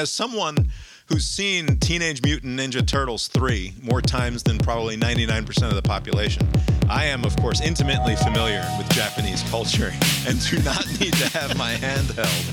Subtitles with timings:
[0.00, 0.70] As someone
[1.08, 6.48] who's seen Teenage Mutant Ninja Turtles 3 more times than probably 99% of the population,
[6.88, 9.92] I am, of course, intimately familiar with Japanese culture
[10.26, 12.44] and do not need to have my hand held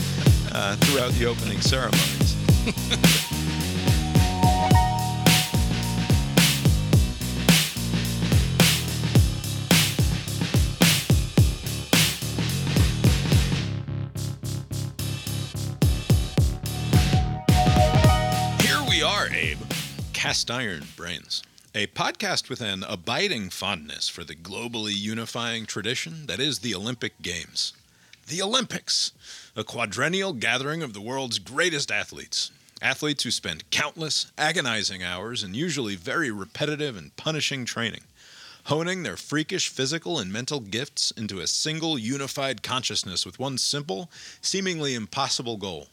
[0.52, 2.36] uh, throughout the opening ceremonies.
[20.18, 21.44] Cast Iron Brains.
[21.76, 27.22] A podcast with an abiding fondness for the globally unifying tradition that is the Olympic
[27.22, 27.74] Games.
[28.26, 29.12] The Olympics,
[29.56, 32.50] a quadrennial gathering of the world's greatest athletes.
[32.82, 38.02] Athletes who spend countless, agonizing hours and usually very repetitive and punishing training,
[38.64, 44.10] honing their freakish physical and mental gifts into a single unified consciousness with one simple,
[44.42, 45.90] seemingly impossible goal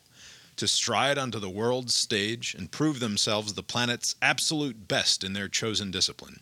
[0.56, 5.48] to stride onto the world's stage and prove themselves the planet's absolute best in their
[5.48, 6.40] chosen discipline.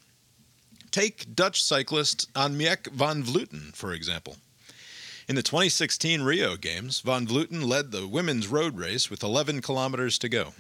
[0.91, 4.37] Take Dutch cyclist Annemiek van Vleuten, for example.
[5.29, 10.19] In the 2016 Rio Games, van Vleuten led the women's road race with 11 kilometers
[10.19, 10.53] to go.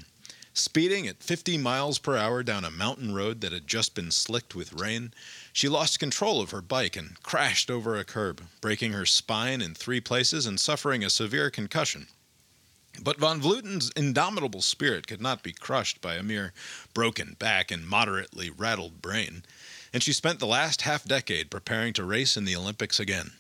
[0.55, 4.55] Speeding at 50 miles per hour down a mountain road that had just been slicked
[4.55, 5.15] with rain,
[5.53, 9.75] she lost control of her bike and crashed over a curb, breaking her spine in
[9.75, 12.07] three places and suffering a severe concussion.
[13.01, 16.53] But von Vleuten's indomitable spirit could not be crushed by a mere
[16.93, 19.45] broken back and moderately rattled brain,
[19.93, 23.33] and she spent the last half decade preparing to race in the Olympics again.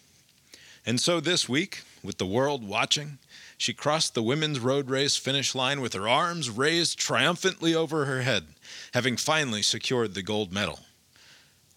[0.84, 3.18] And so this week, with the world watching,
[3.56, 8.22] she crossed the women's road race finish line with her arms raised triumphantly over her
[8.22, 8.46] head,
[8.94, 10.80] having finally secured the gold medal.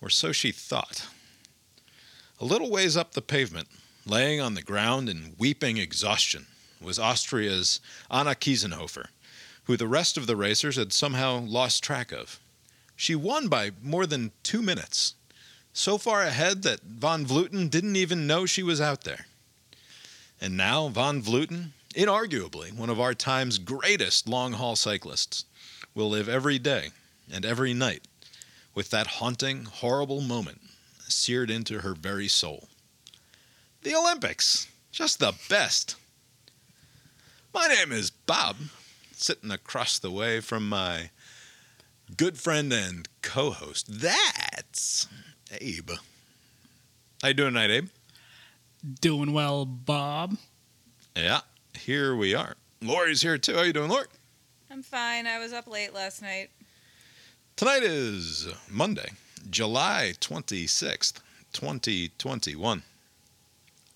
[0.02, 1.08] Or so she thought.
[2.40, 3.68] A little ways up the pavement,
[4.06, 6.48] laying on the ground in weeping exhaustion,
[6.82, 9.08] was Austria's Anna Kiesenhofer,
[9.66, 12.40] who the rest of the racers had somehow lost track of.
[12.96, 15.16] She won by more than two minutes,
[15.74, 19.26] so far ahead that von Vleuten didn't even know she was out there.
[20.40, 25.46] And now von Vleuten, inarguably one of our time's greatest long haul cyclists,
[25.94, 26.92] will live every day
[27.32, 28.04] and every night
[28.74, 30.62] with that haunting, horrible moment
[31.08, 32.68] seared into her very soul.
[33.84, 35.96] The Olympics, just the best.
[37.56, 38.58] My name is Bob,
[39.14, 41.12] sitting across the way from my
[42.18, 44.02] good friend and co-host.
[44.02, 45.08] That's
[45.62, 45.92] Abe.
[47.22, 47.88] How you doing tonight, Abe?
[49.00, 50.36] Doing well, Bob.
[51.16, 51.40] Yeah,
[51.74, 52.58] here we are.
[52.82, 53.56] Lori's here too.
[53.56, 54.08] How you doing, Lori?
[54.70, 55.26] I'm fine.
[55.26, 56.50] I was up late last night.
[57.56, 59.12] Tonight is Monday,
[59.50, 61.22] July 26th,
[61.54, 62.84] 2021.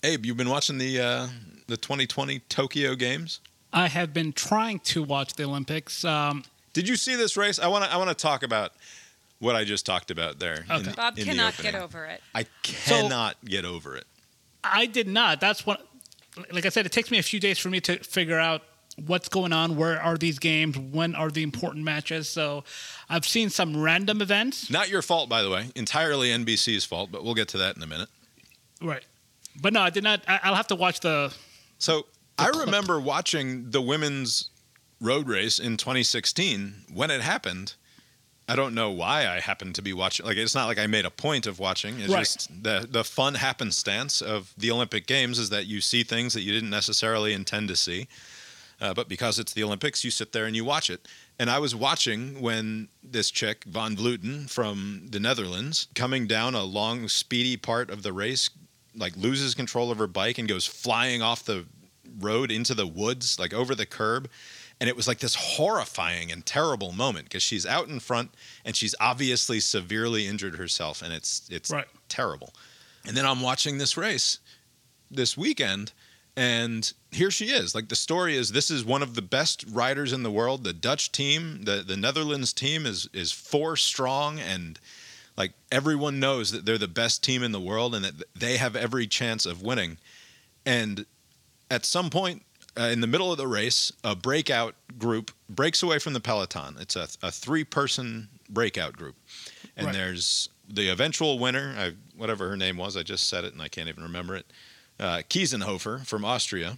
[0.02, 1.28] Abe, you've been watching the uh,
[1.66, 3.40] the 2020 Tokyo Games?
[3.72, 6.04] I have been trying to watch the Olympics.
[6.04, 7.58] Um, Did you see this race?
[7.58, 8.72] I want to I want to talk about
[9.38, 10.64] what I just talked about there.
[10.68, 10.92] in- Okay.
[10.96, 12.20] Bob in the cannot get over it.
[12.34, 14.06] I cannot get over it.
[14.62, 15.40] I did not.
[15.40, 15.86] That's what,
[16.52, 18.62] like I said, it takes me a few days for me to figure out
[19.06, 19.76] what's going on.
[19.76, 20.76] Where are these games?
[20.76, 22.28] When are the important matches?
[22.28, 22.64] So
[23.08, 24.68] I've seen some random events.
[24.68, 25.70] Not your fault, by the way.
[25.74, 28.10] Entirely NBC's fault, but we'll get to that in a minute.
[28.82, 29.04] Right.
[29.60, 30.20] But no, I did not.
[30.28, 31.32] I, I'll have to watch the.
[31.78, 32.04] So
[32.40, 34.50] I remember watching the women's
[35.00, 37.74] road race in 2016 when it happened.
[38.48, 40.26] I don't know why I happened to be watching.
[40.26, 42.00] Like it's not like I made a point of watching.
[42.00, 42.24] It's Right.
[42.24, 46.40] just the the fun happenstance of the Olympic Games is that you see things that
[46.42, 48.08] you didn't necessarily intend to see.
[48.80, 51.06] Uh, but because it's the Olympics, you sit there and you watch it.
[51.38, 56.64] And I was watching when this chick, Von Vleuten from the Netherlands, coming down a
[56.64, 58.48] long, speedy part of the race,
[58.96, 61.66] like loses control of her bike and goes flying off the
[62.18, 64.28] road into the woods, like over the curb.
[64.80, 68.30] And it was like this horrifying and terrible moment because she's out in front
[68.64, 71.86] and she's obviously severely injured herself, and it's it's Right.
[72.08, 72.54] terrible.
[73.06, 74.38] And then I'm watching this race
[75.10, 75.92] this weekend,
[76.34, 77.74] and here she is.
[77.74, 80.64] Like the story is, this is one of the best riders in the world.
[80.64, 84.78] The Dutch team, the the Netherlands team, is is four strong, and
[85.36, 88.74] like everyone knows that they're the best team in the world, and that they have
[88.76, 89.98] every chance of winning.
[90.64, 91.04] And
[91.70, 92.42] at some point
[92.78, 96.76] uh, in the middle of the race, a breakout group breaks away from the peloton.
[96.80, 99.16] It's a, a three person breakout group.
[99.76, 99.94] And Right.
[99.94, 103.68] there's the eventual winner, I, whatever her name was, I just said it and I
[103.68, 104.46] can't even remember it.
[104.98, 106.76] Uh, Kiesenhofer from Austria.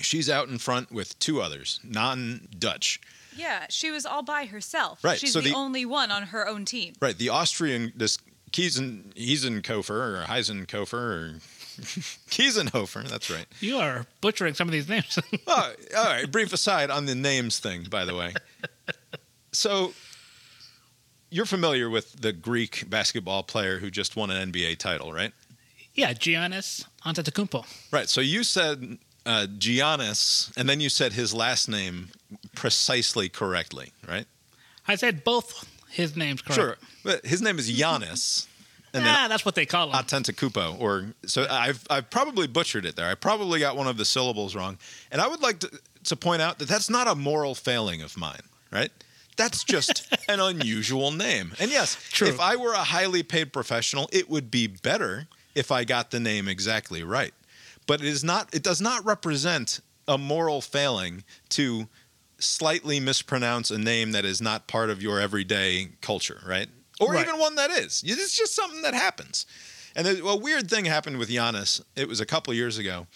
[0.00, 3.00] She's out in front with two others, non Dutch.
[3.36, 5.02] Yeah, she was all by herself.
[5.04, 6.94] Right, She's so the, the- only one on her own team.
[7.00, 7.16] Right.
[7.16, 8.18] The Austrian, this
[8.52, 11.34] Kiesen, Heisenkofer or Heisenkofer or
[12.30, 13.46] Kiesenhofer, that's right.
[13.60, 15.18] You are butchering some of these names.
[15.46, 16.30] Oh, all right.
[16.30, 18.34] Brief aside on the names thing, by the way.
[19.52, 19.92] So,
[21.30, 25.32] you're familiar with the Greek basketball player who just won an NBA title, right?
[25.94, 27.64] yeah, Giannis Antetokounmpo.
[27.92, 28.08] Right.
[28.08, 32.08] So you said uh, Giannis, and then you said his last name
[32.54, 34.26] precisely correctly, right?
[34.88, 36.54] I said both his names correct.
[36.60, 36.76] Sure.
[37.04, 38.46] But his name is Giannis,
[38.94, 39.94] and ah, that's what they call him.
[39.94, 43.08] Atentakupo, or so I've I've probably butchered it there.
[43.08, 44.78] I probably got one of the syllables wrong,
[45.10, 45.70] and I would like to
[46.04, 48.90] to point out that that's not a moral failing of mine, right?
[49.36, 51.52] That's just an unusual name.
[51.58, 52.28] And yes, True.
[52.28, 56.20] if I were a highly paid professional, it would be better if I got the
[56.20, 57.34] name exactly right.
[57.86, 61.88] But it is not it does not represent a moral failing to
[62.38, 66.68] slightly mispronounce a name that is not part of your everyday culture, right?
[67.04, 67.26] Or Right.
[67.26, 68.02] even one that is.
[68.06, 69.46] It's just something that happens.
[69.96, 71.80] And a weird thing happened with Giannis.
[71.94, 73.06] It was a couple years ago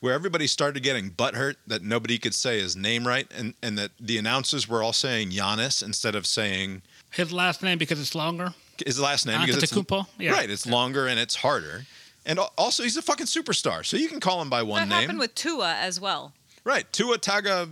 [0.00, 3.90] where everybody started getting butthurt that nobody could say his name right and, and that
[3.98, 8.52] the announcers were all saying Giannis instead of saying His last name because it's longer.
[8.84, 10.06] his last name ah, because it's Antetokounmpo?
[10.18, 10.32] Yeah.
[10.32, 10.50] right.
[10.50, 11.86] It's longer and it's harder.
[12.26, 15.00] And also, he's a fucking superstar, so you can call him by one that name.
[15.02, 16.32] happened with Tua as well.
[16.66, 17.68] Right, Tua Taga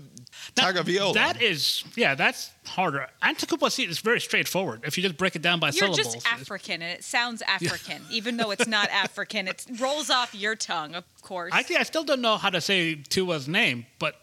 [0.56, 1.14] Now, Tagovailoa.
[1.14, 3.08] That is, yeah, that's harder.
[3.22, 4.82] Antetokounmpo is very straightforward.
[4.84, 6.14] If you just break it down by You're syllables.
[6.14, 9.48] just African, and it sounds African, even though it's not African.
[9.48, 11.52] It rolls off your tongue, of course.
[11.52, 14.14] Actually, I still don't know how to say Tua's name, but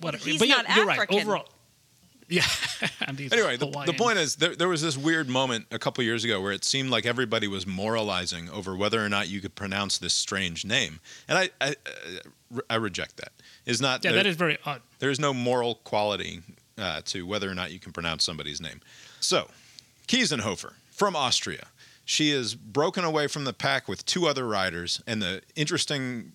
[0.00, 0.24] whatever.
[0.24, 1.12] He's but you're- you're, right.
[1.12, 1.48] Overall,
[2.28, 2.42] yeah.
[3.08, 6.40] Anyway, the, the point is there, there was this weird moment a couple years ago
[6.40, 10.14] where it seemed like everybody was moralizing over whether or not you could pronounce this
[10.14, 11.72] strange name, and I I, uh,
[12.68, 13.32] I reject that.
[13.66, 14.82] Is not Yeah, there- that is very odd.
[14.98, 16.42] there is no moral quality
[16.78, 18.80] uh, to whether or not you can pronounce somebody's name.
[19.20, 19.50] So,
[20.08, 21.68] Kiesenhofer from Austria.
[22.04, 26.32] She is broken away from the pack with two other riders, and the interesting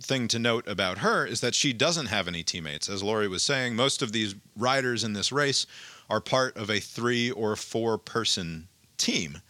[0.00, 2.88] thing to note about her is that she doesn't have any teammates.
[2.88, 5.66] As Lori was saying, most of these riders in this race
[6.08, 8.66] are part of a three or four person
[8.96, 9.42] team.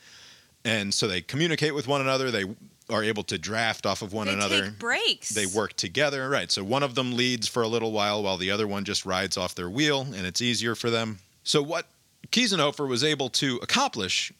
[0.65, 2.31] And so they communicate with one another.
[2.31, 2.45] They
[2.91, 4.65] are able to draft off of one they another.
[4.67, 5.29] take breaks.
[5.31, 6.51] they work together right.
[6.51, 9.37] So one of them leads for a little while while the other one just rides
[9.37, 11.19] off their wheel and it's easier for them.
[11.43, 11.87] So what
[12.29, 14.33] kiesenhofer was able to accomplish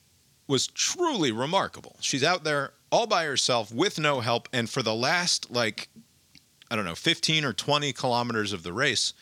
[0.47, 1.97] was truly remarkable.
[2.01, 5.89] She's out there all by herself with no help and for the last like
[6.73, 9.13] i don't know 15 or 20 kilometers of the race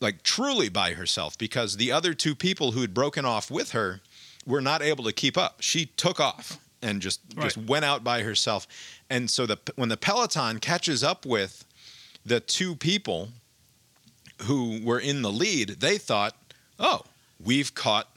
[0.00, 4.00] like truly by herself because the other two people who had broken off with her
[4.46, 5.56] were not able to keep up.
[5.60, 8.66] She took off and just just went out by herself
[9.10, 11.64] and so the when the peloton catches up with
[12.24, 13.28] the two people
[14.42, 16.34] who were in the lead they thought
[16.78, 17.02] oh
[17.42, 18.08] we've caught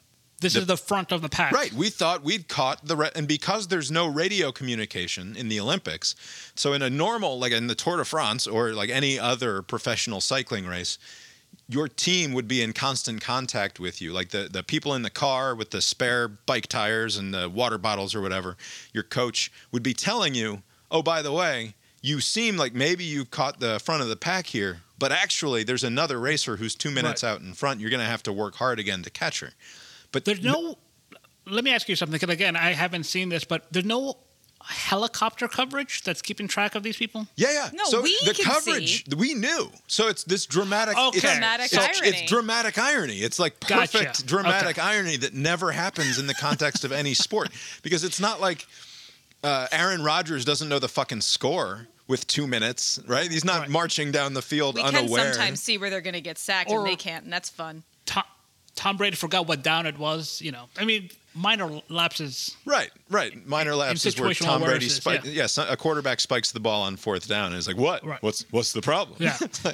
[0.42, 1.54] This the- is the front of the pack.
[1.54, 1.72] Right.
[1.74, 6.16] We thought we'd caught the re- and because there's no radio communication in the Olympics,
[6.56, 10.20] so in a normal like in the Tour de France or like any other professional
[10.20, 10.98] cycling race,
[11.70, 14.12] your team would be in constant contact with you.
[14.14, 17.78] Like the the people in the car with the spare bike tires and the water
[17.78, 18.58] bottles or whatever,
[18.94, 20.62] your coach would be telling you,
[20.92, 24.48] "Oh, by the way, you seem like maybe you caught the front of the pack
[24.48, 27.30] here, but actually there's another racer who's 2 minutes Right.
[27.32, 27.80] out in front.
[27.80, 29.54] You're going to have to work hard again to catch her."
[30.12, 30.78] But There's no.
[31.46, 34.18] Let me ask you something, because again, I haven't seen this, but there's no
[34.66, 37.28] helicopter coverage that's keeping track of these people.
[37.36, 37.70] Yeah, yeah.
[37.74, 39.70] No, so we the can coverage we knew.
[39.88, 40.98] So it's this dramatic.
[40.98, 41.18] Okay.
[41.18, 42.08] it's, Dramatic it's, irony.
[42.10, 43.18] It's dramatic irony.
[43.20, 43.98] It's like Gotcha.
[43.98, 44.82] perfect dramatic Okay.
[44.82, 47.50] irony that never happens in the context of any sport
[47.82, 48.66] because it's not like
[49.44, 53.32] uh, Aaron Rodgers doesn't know the fucking score with two minutes, right?
[53.32, 53.70] He's not Right.
[53.70, 56.80] marching down the field we can sometimes see where they're going to get sacked, Or-
[56.80, 57.84] and they can't, and that's fun.
[58.06, 58.24] Tom,
[58.76, 60.42] Tom Brady forgot what down it was.
[60.42, 62.56] You know, I mean, minor lapses.
[62.66, 63.46] Right, right.
[63.46, 65.26] Minor lapses where Tom Brady spikes.
[65.26, 65.32] yeah.
[65.32, 68.06] Yes, a quarterback spikes the ball on fourth down and is like, "What?
[68.06, 68.22] Right.
[68.22, 69.38] What's what's the problem?" Yeah.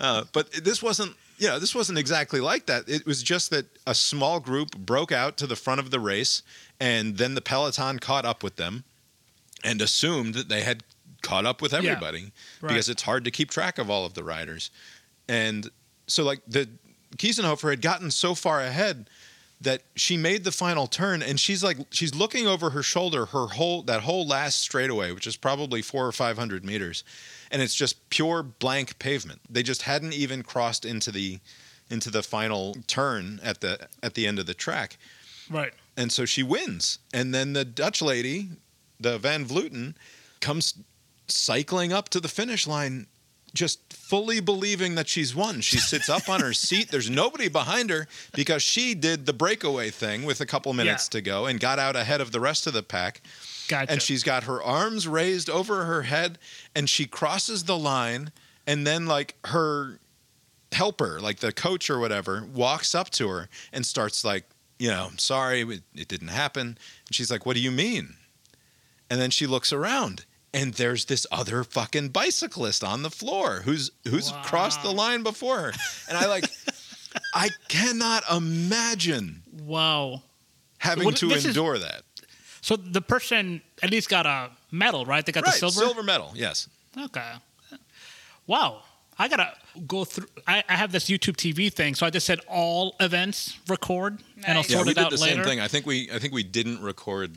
[0.00, 2.88] Uh, but this wasn't, you know, this wasn't exactly like that.
[2.88, 6.42] It was just that a small group broke out to the front of the race,
[6.80, 8.84] and then the peloton caught up with them,
[9.62, 10.82] and assumed that they had
[11.20, 12.32] caught up with everybody
[12.62, 12.68] right.
[12.68, 14.70] because it's hard to keep track of all of the riders,
[15.28, 15.70] and
[16.06, 16.68] so like the
[17.18, 19.08] Kiesenhofer had gotten so far ahead
[19.62, 23.46] that she made the final turn and she's like she's looking over her shoulder her
[23.46, 27.04] whole that whole last straightaway which is probably four or five hundred meters
[27.52, 29.40] and it's just pure blank pavement.
[29.48, 31.38] They just hadn't even crossed into the
[31.90, 34.96] into the final turn at the at the end of the track.
[35.50, 35.72] Right.
[35.96, 36.98] and so she wins.
[37.12, 38.48] And then the dutch lady
[38.98, 39.94] the van vleuten
[40.40, 40.74] comes
[41.28, 43.06] cycling up to the finish line
[43.54, 45.60] just fully believing that she's won.
[45.60, 46.90] She sits up on her seat.
[46.90, 51.18] There's nobody behind her because she did the breakaway thing with a couple minutes Yeah.
[51.18, 53.20] to go and got out ahead of the rest of the pack.
[53.68, 53.92] Gotcha.
[53.92, 56.38] and she's got her arms raised over her head
[56.74, 58.32] and she crosses the line
[58.66, 59.98] and then like her
[60.72, 64.44] helper like the coach or whatever walks up to her and starts like
[64.78, 66.66] you know sorry it, it didn't happen.
[67.06, 68.16] And she's like what do you mean?
[69.08, 73.90] And then she looks around and there's this other fucking bicyclist on the floor who's
[74.08, 75.72] who's crossed the line before her
[76.08, 76.44] and i like
[77.34, 80.22] i cannot imagine wow.
[80.78, 82.02] having Well, to this is- endure that
[82.60, 85.24] So the person at least got a medal, right?
[85.26, 86.02] They got right the silver.
[86.02, 86.68] medal yes
[86.98, 87.32] Okay.
[88.46, 88.82] Wow.
[89.18, 89.52] I gotta
[89.86, 90.26] go through.
[90.46, 94.46] I, I have this YouTube TV thing, so I just said all events record, and
[94.48, 94.70] I'll Nice.
[94.70, 95.34] Yeah, sort we it did out the later.
[95.36, 95.60] same thing.
[95.60, 97.36] I think we I think we didn't record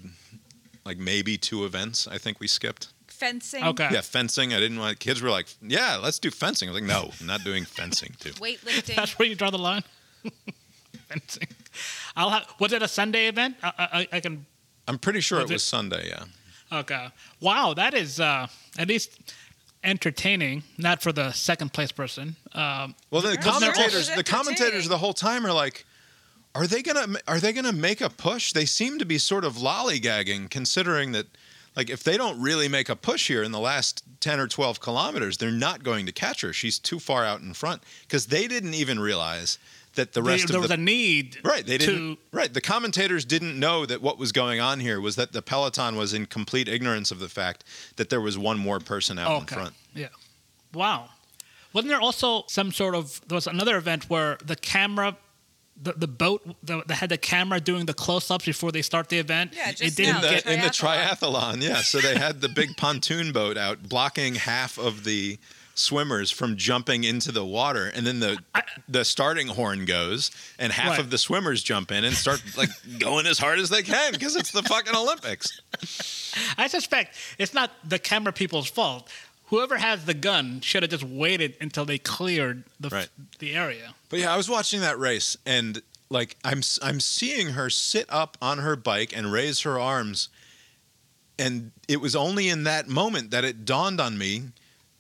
[0.86, 2.08] like maybe two events.
[2.08, 2.88] I think we skipped.
[3.16, 3.64] Fencing.
[3.64, 3.90] Okay.
[3.92, 4.54] Yeah, fencing.
[4.54, 7.28] I didn't want kids were like, "Yeah, let's do fencing." I was like, "No, I'm
[7.28, 8.96] not doing fencing too." Weightlifting.
[9.00, 9.84] That's where you draw the line.
[11.08, 11.48] Fencing.
[12.16, 12.48] I'll have.
[12.60, 13.56] Was it a Sunday event?
[13.64, 14.46] I, I, I can.
[14.88, 16.08] I'm pretty sure Was it was it- Sunday.
[16.10, 16.24] Yeah.
[16.80, 17.08] Okay.
[17.42, 19.12] Wow, that is uh, at least
[19.84, 20.64] entertaining.
[20.78, 22.36] Not for the second place person.
[22.54, 25.86] Um, Well, the Wasn't commentators, also- the commentators, the whole time are like,
[26.56, 29.56] "Are they gonna are they gonna make a push?" They seem to be sort of
[29.56, 31.28] lollygagging, considering that.
[31.76, 34.80] Like if they don't really make a push here in the last 10 or 12
[34.80, 36.54] kilometers, they're not going to catch her.
[36.54, 39.58] She's too far out in front because they didn't even realize
[39.96, 41.38] that the rest there of was the was a need.
[41.44, 42.20] Right, they to- didn't.
[42.32, 45.96] Right, the commentators didn't know that what was going on here was that the peloton
[45.96, 47.64] was in complete ignorance of the fact
[47.96, 49.74] that there was one more person out in front.
[49.94, 50.08] Yeah.
[50.74, 51.10] Wow.
[51.74, 55.18] Wasn't there also some sort of there was another event where the camera
[55.82, 59.20] the, the boat the, that had the camera doing the close-ups before they start the
[59.20, 61.56] event Yeah, it just didn't now, In get the, in the triathlon.
[61.56, 61.82] triathlon, yeah.
[61.82, 65.38] So they had the big pontoon boat out blocking half of the
[65.78, 68.38] swimmers from jumping into the water, and then the
[68.88, 71.00] the starting horn goes, and half Right.
[71.00, 74.38] of the swimmers jump in and start like going as hard as they can because
[74.38, 75.60] it's the fucking Olympics.
[76.58, 79.10] I suspect it's not the camera people's fault
[79.50, 83.10] whoever has the gun should have just waited until they cleared the Right.
[83.40, 87.70] the area But yeah, I was watching that race, and like I'm I'm seeing her
[87.70, 90.30] sit up on her bike and raise her arms,
[91.38, 94.44] and it was only in that moment that it dawned on me,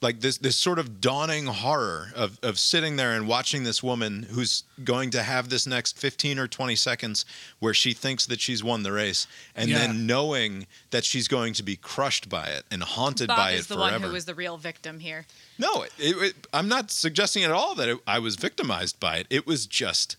[0.06, 4.28] like this this sort of dawning horror of of sitting there and watching this woman
[4.30, 7.26] who's going to have this next 15 or 20 seconds
[7.60, 9.80] where she thinks that she's won the race, and Yeah.
[9.80, 13.66] then knowing that she's going to be crushed by it and haunted Bob by is
[13.66, 13.94] it the forever.
[13.94, 15.26] one who was the real victim here.
[15.58, 19.28] No, it, it, I'm not suggesting at all that it, I was victimized by it.
[19.32, 20.18] It was just,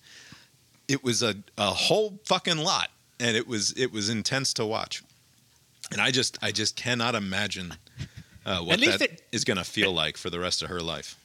[0.89, 2.91] it was a, a whole fucking lot,
[3.21, 5.03] and it was it was intense to watch.
[5.93, 7.75] And I just I just cannot imagine
[8.47, 10.71] uh, what At least that it- is going to feel like for the rest of
[10.71, 11.17] her life.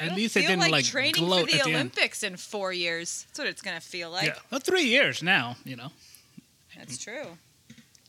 [0.00, 1.70] at It'll least it didn't like, like, training for the at the.
[1.70, 3.26] Olympics in four years.
[3.28, 4.26] That's what it's gonna feel like.
[4.26, 5.92] yeah well, three years now you know
[6.76, 7.36] That's true.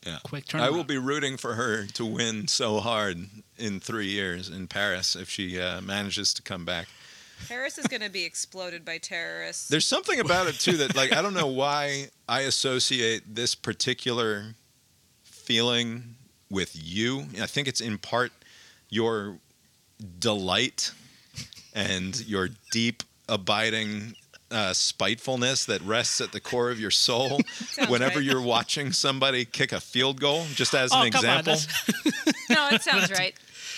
[0.06, 3.18] Yeah, quick turnaround I will be rooting for her to win so hard
[3.56, 6.88] in three years in Paris if she uh, manages to come back.
[7.48, 9.68] Paris is gonna be exploded by terrorists.
[9.68, 14.54] There's something about it too that like I don't know why I associate this particular
[15.24, 16.16] feeling
[16.50, 17.26] with you.
[17.40, 18.32] I think it's in part
[18.92, 19.38] your
[20.18, 20.92] delight
[21.74, 24.14] and your deep abiding
[24.50, 27.40] uh, spitefulness that rests at the core of your soul
[27.88, 28.24] whenever right.
[28.24, 31.54] you're watching somebody kick a field goal just as oh an come on example
[32.50, 33.34] no, it sounds right.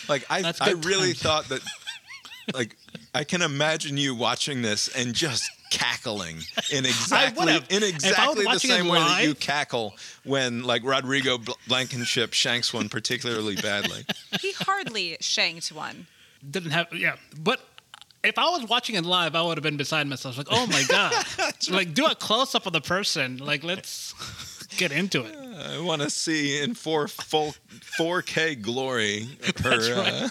[0.08, 1.22] like I, I really times.
[1.22, 1.60] thought that
[2.52, 2.76] like
[3.14, 6.38] I can imagine you watching this and just cackling
[6.72, 10.82] in exactly in If I was exactly the same way that you cackle when like
[10.84, 14.04] Rodrigo Bl- Blankenship shanks one particularly badly.
[14.40, 16.06] He hardly shanked one.
[16.50, 17.60] didn't have yeah but
[18.22, 20.82] if i was watching it live i would have been beside myself like oh my
[20.88, 21.12] god.
[21.70, 23.38] Like do a close-up of the person.
[23.38, 24.14] Like let's
[24.76, 27.54] get into it I want to see in four full
[27.98, 29.28] 4K glory
[29.62, 30.28] her uh,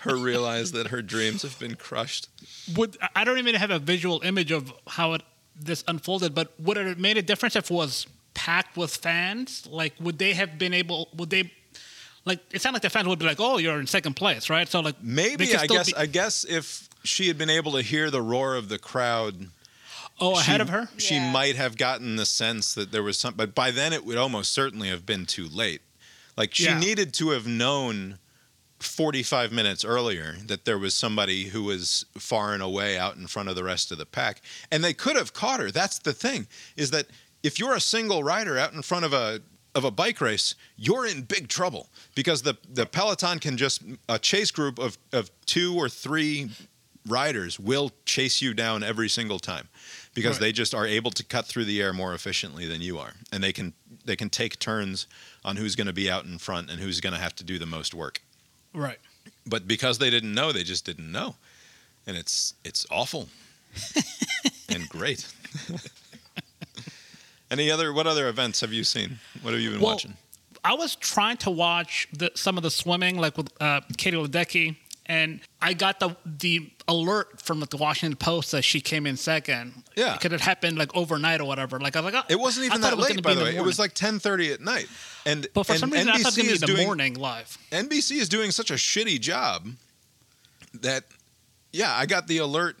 [0.00, 2.28] her realize that her dreams have been crushed.
[2.76, 5.22] would i don't even have a visual image of how it
[5.60, 9.66] this unfolded but would it have made a difference if it was packed with fans?
[9.70, 11.50] Like would they have been able would they
[12.24, 14.68] like it sounded like the fans would be like oh you're in second place right?
[14.68, 18.10] So like Maybe I guess be- I guess if she had been able to hear
[18.10, 19.48] the roar of the crowd
[20.20, 21.32] oh ahead of her She Yeah.
[21.32, 24.52] might have gotten the sense that there was some, but by then it would almost
[24.52, 25.82] certainly have been too late.
[26.36, 26.78] Like she Yeah.
[26.78, 28.18] needed to have known
[28.80, 33.48] 45 minutes earlier that there was somebody who was far and away out in front
[33.48, 34.42] of the rest of the pack.
[34.70, 35.70] And they could have caught her.
[35.70, 36.46] That's the thing,
[36.76, 37.06] is that
[37.42, 39.40] if you're a single rider out in front of a
[39.74, 44.18] of a bike race, you're in big trouble because the, the peloton can just a
[44.18, 46.48] chase group of, of two or three
[47.06, 49.68] riders will chase you down every single time
[50.16, 50.46] because Right.
[50.46, 53.44] they just are able to cut through the air more efficiently than you are and
[53.44, 53.72] they can
[54.04, 55.06] they can take turns
[55.44, 57.58] on who's going to be out in front and who's going to have to do
[57.58, 58.20] the most work.
[58.74, 58.98] Right.
[59.46, 61.36] But because they didn't know, they just didn't know,
[62.06, 63.28] and it's it's awful
[64.68, 65.26] and great.
[67.50, 69.18] Any other what other events have you seen?
[69.42, 70.16] What have you been Well, watching?
[70.64, 74.74] I was trying to watch the, some of the swimming, like with uh, Katie Ledecky,
[75.06, 79.82] and I got the the alert from the Washington Post that she came in second.
[79.96, 80.12] Yeah.
[80.14, 81.80] because it happened like overnight or whatever.
[81.80, 83.56] Like I was like, oh, It wasn't even thought that was late, by the way.
[83.56, 84.88] It was like ten thirty at night,
[85.24, 86.66] and but for and some reason I thought it was NBC gonna be is the
[86.66, 87.58] doing morning live.
[87.72, 89.66] NBC is doing such a shitty job
[90.74, 91.04] that
[91.72, 92.76] yeah, I got the alert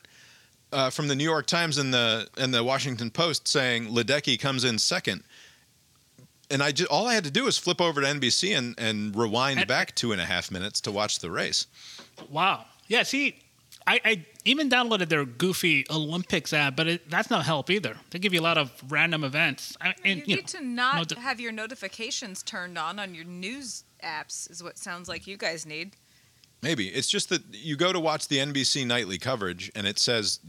[0.72, 4.64] uh, from the New York Times and the and the Washington Post saying Ledecky comes
[4.64, 5.22] in second.
[6.48, 9.16] And I just all I had to do was flip over to NBC and, and
[9.16, 11.66] rewind And- back two and a half minutes to watch the race.
[12.30, 12.64] Wow.
[12.88, 13.02] Yeah.
[13.02, 13.38] See,
[13.86, 17.96] I, I even downloaded their goofy Olympics app, but it, that's not help either.
[18.10, 19.76] They give you a lot of random events.
[19.80, 22.98] I, and, you you need know, to not no di- have your notifications turned on
[22.98, 24.50] on your news apps.
[24.50, 25.92] Is what sounds like you guys need.
[26.62, 30.40] Maybe it's just that you go to watch the NBC nightly coverage, and it says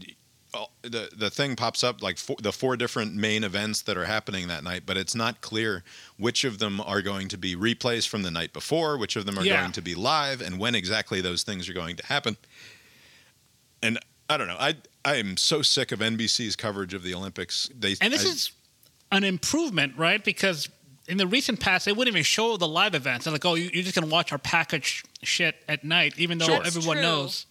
[0.82, 4.48] the the thing pops up like four, the four different main events that are happening
[4.48, 5.84] that night, but it's not clear
[6.16, 9.38] which of them are going to be replays from the night before, which of them
[9.38, 9.60] are Yeah.
[9.60, 12.36] going to be live, and when exactly those things are going to happen.
[13.82, 14.56] And I don't know.
[14.58, 17.70] I I am so sick of NBC's coverage of the Olympics.
[17.78, 18.50] They And this I- is
[19.12, 20.22] an improvement, right?
[20.22, 20.68] Because
[21.06, 23.24] in the recent past, they wouldn't even show the live events.
[23.24, 26.36] They're like, oh, you- you're just going to watch our package shit at night, even
[26.38, 26.62] though Sure.
[26.66, 27.02] Everyone true.
[27.02, 27.46] knows.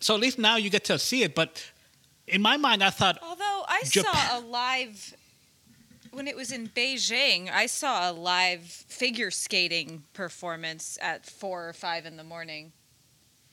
[0.00, 1.34] So at least now you get to see it.
[1.34, 1.62] But
[2.26, 5.14] in my mind, I thought, Although I Japan- saw a live
[6.10, 11.72] when it was in Beijing, I saw a live figure skating performance at four or
[11.72, 12.72] five in the morning.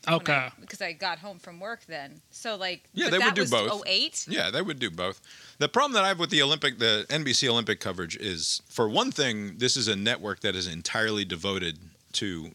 [0.08, 2.22] okay, I- because I got home from work then.
[2.32, 3.84] So like, Yeah, but they that would do was both.
[3.88, 4.26] 08?
[4.30, 5.22] Yeah, they would do both.
[5.60, 9.12] The problem that I have with the Olympic, the NBC Olympic coverage is, for one
[9.12, 11.80] thing, this is a network that is entirely devoted
[12.14, 12.52] to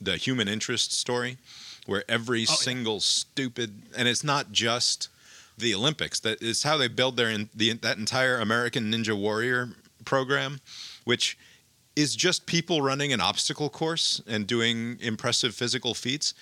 [0.00, 1.36] the human interest story,
[1.86, 2.54] where every Oh, yeah.
[2.56, 5.08] single stupid, and it's not just
[5.58, 6.20] the Olympics.
[6.20, 9.70] That is how they build their in, the that entire American Ninja Warrior
[10.04, 10.60] program,
[11.04, 11.36] which
[11.96, 16.34] is just people running an obstacle course and doing impressive physical feats,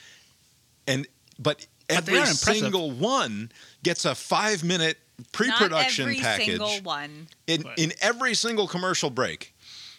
[0.87, 1.07] and
[1.39, 3.51] but But every single one
[3.83, 4.99] gets a five minute
[5.33, 7.29] pre-production every package single one.
[7.47, 9.55] in in every single commercial break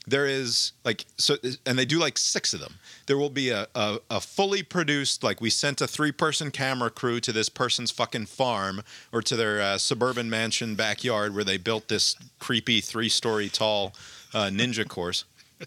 [0.08, 2.76] there is like so and they do like six of them.
[3.08, 6.90] There will be a, a, a fully produced like we sent a three person camera
[6.90, 11.58] crew to this person's fucking farm or to their uh, suburban mansion backyard where they
[11.58, 13.94] built this creepy three story tall
[14.34, 15.26] uh, ninja course.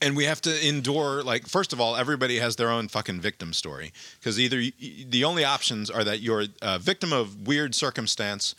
[0.00, 3.52] And we have to endure like first of all everybody has their own fucking victim
[3.52, 3.92] story.
[4.20, 8.54] Because either y- y- the only options are that you're a victim of weird circumstance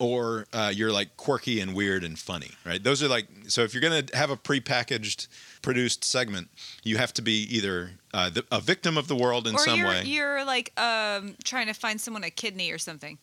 [0.00, 3.72] or uh, you're like quirky and weird and funny right those are like so if
[3.72, 5.28] you're going to have a prepackaged
[5.62, 6.48] produced segment
[6.82, 9.78] you have to be either uh, the, a victim of the world in or some
[9.78, 13.18] you're, way you're like um, trying to find someone a kidney or something.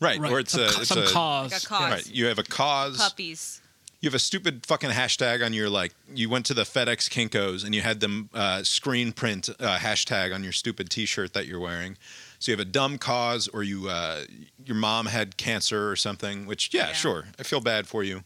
[0.00, 0.32] right, right.
[0.32, 1.52] or it's some, a it's some a cause.
[1.52, 1.90] Like a cause.
[1.92, 3.60] right you have a cause Puppies.
[4.00, 7.64] you have a stupid fucking hashtag on your like you went to the FedEx Kinkos
[7.64, 11.60] and you had them uh, screen print uh, hashtag on your stupid T-shirt that you're
[11.60, 11.98] wearing.
[12.38, 14.24] So you have a dumb cause, or you uh,
[14.64, 16.46] your mom had cancer or something.
[16.46, 16.92] Which yeah, Yeah.
[16.92, 18.22] sure, I feel bad for you,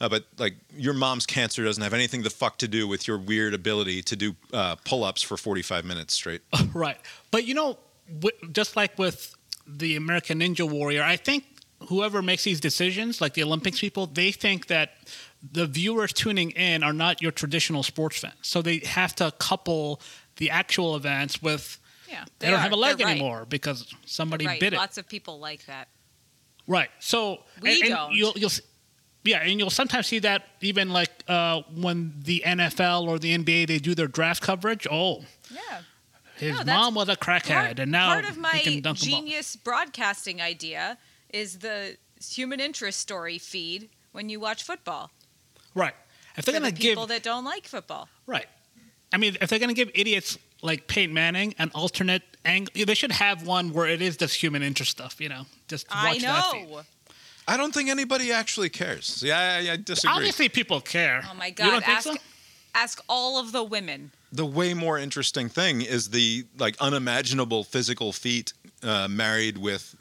[0.00, 3.16] uh, but like your mom's cancer doesn't have anything the fuck to do with your
[3.18, 6.42] weird ability to do uh, pull-ups for 45 minutes straight.
[6.74, 6.98] Right.
[7.30, 7.78] But you know,
[8.20, 9.34] wi- just like with
[9.66, 11.44] the American Ninja Warrior, I think
[11.88, 14.94] whoever makes these decisions, like the Olympics people, they think that
[15.52, 18.34] the viewers tuning in are not your traditional sports fans.
[18.42, 20.00] So they have to couple
[20.36, 22.24] the actual events with Yeah.
[22.38, 23.12] they, don't have a leg They're right.
[23.16, 24.60] anymore because somebody Right.
[24.60, 24.76] bit it.
[24.76, 25.88] Lots of people like that.
[26.66, 26.90] Right.
[27.00, 28.12] So We and, and don't.
[28.14, 28.50] You'll, you'll,
[29.24, 33.66] yeah, and you'll sometimes see that even like uh, when the NFL or the NBA
[33.66, 34.86] they do their draft coverage.
[34.90, 35.82] Oh, Yeah.
[36.36, 38.60] his No, mom was a crackhead, Part, and now part of my
[38.94, 40.98] genius broadcasting idea
[41.30, 45.10] is the human interest story feed when you watch football.
[45.74, 45.94] Right.
[46.36, 48.08] If they're going to give people that don't like football.
[48.26, 48.46] right,
[49.12, 52.94] I mean, if they're going to give idiots like Peyton Manning an alternate angle, they
[52.94, 55.20] should have one where it is just human interest stuff.
[55.20, 56.68] You know, just watch I that feed.
[56.70, 56.82] know.
[57.46, 59.22] I don't think anybody actually cares.
[59.24, 60.14] Yeah, I, I disagree.
[60.16, 61.22] Obviously, people care.
[61.30, 61.64] Oh my god!
[61.66, 62.14] You don't think Ask so?
[62.74, 64.10] ask all of the women.
[64.32, 69.94] the way more interesting thing is the like unimaginable physical feat uh, married with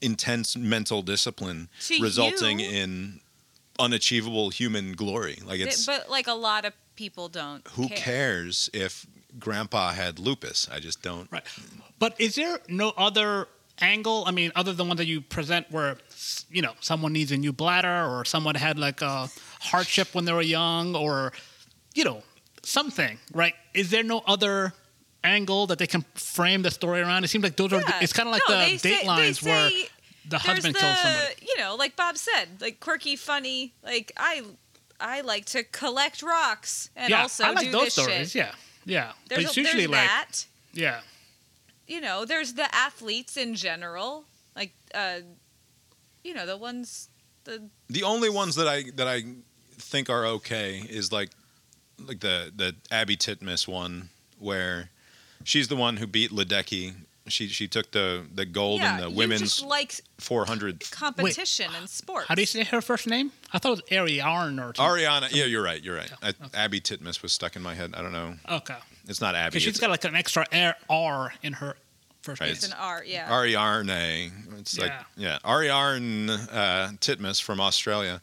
[0.00, 3.20] intense mental discipline To resulting you- in
[3.78, 7.66] unachievable human glory like it's but like a lot of people don't.
[7.72, 7.96] who care.
[7.96, 9.04] cares if
[9.38, 11.44] grandpa had lupus i just don't Right.
[11.98, 13.46] But is there no other
[13.80, 14.24] angle?
[14.26, 15.96] I mean, other than one that you present where
[16.50, 19.28] you know someone needs a new bladder or someone had like a
[19.60, 21.32] hardship when they were young or
[21.94, 22.22] you know
[22.62, 23.54] something, right?
[23.72, 24.74] Is there no other
[25.22, 27.24] angle that they can frame the story around?
[27.24, 27.82] It seems like those are.
[28.00, 29.82] It's kind of like No, the they say- datelines where say
[30.24, 31.34] the there's husband the, kills somebody.
[31.48, 33.72] You know, like Bob said, like quirky, funny.
[33.82, 34.42] Like I,
[35.00, 38.30] I like to collect rocks and yeah, also I like do those this stories.
[38.32, 38.34] shit.
[38.46, 39.12] Yeah, yeah.
[39.28, 40.46] There's, but it's a- usually there's like that.
[40.72, 41.00] yeah.
[41.86, 44.24] You know, there's the athletes in general,
[44.56, 45.20] like uh,
[46.22, 47.08] you know, the ones
[47.44, 49.22] the The only ones that I that I
[49.78, 51.30] think are okay is like
[51.98, 54.90] like the the Abby Titmus one where
[55.44, 56.94] she's the one who beat Ledecky.
[57.26, 60.90] She she took the the gold yeah, in the women's like 400.
[60.90, 62.28] competition and sports.
[62.28, 63.32] How do you say her first name?
[63.52, 64.84] I thought it was Ariarn or something.
[64.84, 65.82] Ariana, yeah, you're right.
[65.82, 66.12] You're right.
[66.22, 67.94] Yeah, I, Abby Titmus was stuck in my head.
[67.96, 68.34] I don't know.
[68.50, 68.76] Okay.
[69.08, 69.52] It's not Abby.
[69.52, 71.76] Because she's It's got like an extra R, R in her
[72.20, 72.54] first Right, name.
[72.56, 73.30] It's an R, yeah.
[73.30, 74.30] Ariarne.
[74.58, 78.20] It's like yeah, Ariarne uh, Titmus from Australia.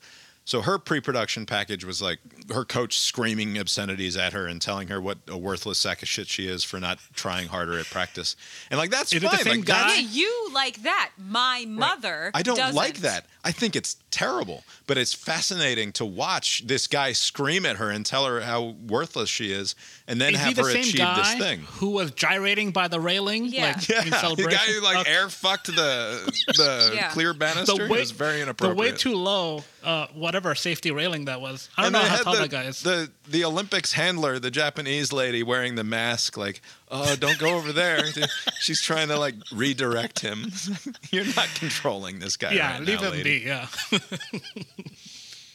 [0.52, 2.20] So her pre-production package was like
[2.52, 6.28] her coach screaming obscenities at her and telling her what a worthless sack of shit
[6.28, 8.36] she is for not trying harder at practice.
[8.70, 9.46] And like that's Is it the fine.
[9.46, 9.96] same like, guy?
[9.96, 11.12] yeah, you like that.
[11.18, 12.32] My mother.
[12.34, 12.76] I don't doesn't.
[12.76, 13.28] like that.
[13.46, 18.06] I think it's terrible, but it's fascinating to watch this guy scream at her and
[18.06, 19.76] tell her how worthless she is,
[20.08, 21.60] and then Is he have the her same achieve guy this thing.
[21.62, 23.46] who was gyrating by the railing?
[23.46, 23.74] Yeah.
[23.78, 25.12] Like, Yeah, in the guy who like Okay.
[25.12, 27.10] air fucked the the Yeah.
[27.10, 28.78] clear banister the way, was very the inappropriate.
[28.78, 31.70] way too low, uh, whatever safety railing that was.
[31.78, 32.82] I don't And know how tall the, that guy is.
[32.82, 36.62] The the Olympics handler, the Japanese lady wearing the mask, like,
[36.92, 38.04] oh, don't go over there.
[38.60, 40.52] She's trying to like redirect him.
[41.12, 42.52] You're not controlling this guy.
[42.52, 43.40] yeah, right leave now, him lady.
[43.40, 43.46] be.
[43.48, 43.68] Yeah.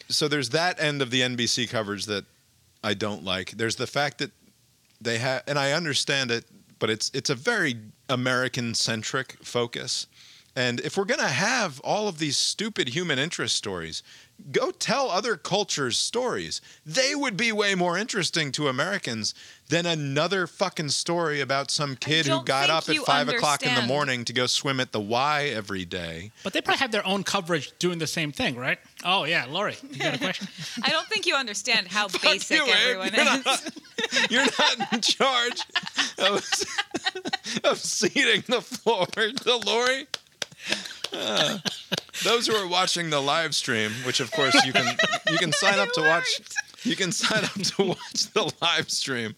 [0.09, 2.25] So there's that end of the NBC coverage that
[2.83, 3.53] I don't like.
[3.53, 4.31] There's the fact that
[5.01, 6.44] they have, and I understand it,
[6.79, 7.77] but it's it's a very
[8.09, 10.07] American centric focus.
[10.55, 14.03] And if we're gonna have all of these stupid human interest stories,
[14.53, 16.61] go tell other cultures' stories.
[16.85, 19.35] They would be way more interesting to Americans
[19.68, 23.74] than another fucking story about some kid who got up at you five o'clock in
[23.74, 26.31] the morning to go swim at the Y every day.
[26.44, 28.79] But they probably have their own coverage doing the same thing, right?
[29.05, 29.46] Oh, yeah.
[29.48, 30.46] Lori, you got a question?
[30.85, 33.44] I don't think you understand how basic you, everyone you're is.
[33.44, 33.70] not-
[34.31, 35.62] You're not in charge
[36.18, 36.44] of,
[37.64, 40.07] of seating the floor to Lori.
[41.12, 41.59] Uh,
[42.24, 44.96] those who are watching the live stream, which of course you can
[45.31, 46.40] you can sign up to watch.
[46.87, 49.35] You can sign up to watch the live stream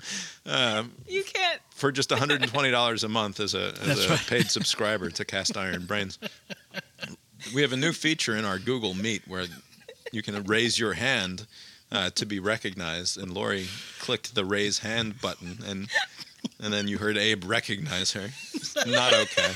[0.46, 1.60] um, You can't.
[1.74, 4.26] for just $120 a month as a, as That's a right.
[4.26, 6.18] paid subscriber to Cast Iron Brains.
[7.54, 9.46] We have a new feature in our Google Meet where
[10.12, 11.46] you can raise your hand
[11.90, 13.66] uh, to be recognized, and Lori
[14.00, 15.88] clicked the raise hand button, and
[16.60, 18.28] and then you heard Abe recognize her.
[18.86, 19.52] Not okay.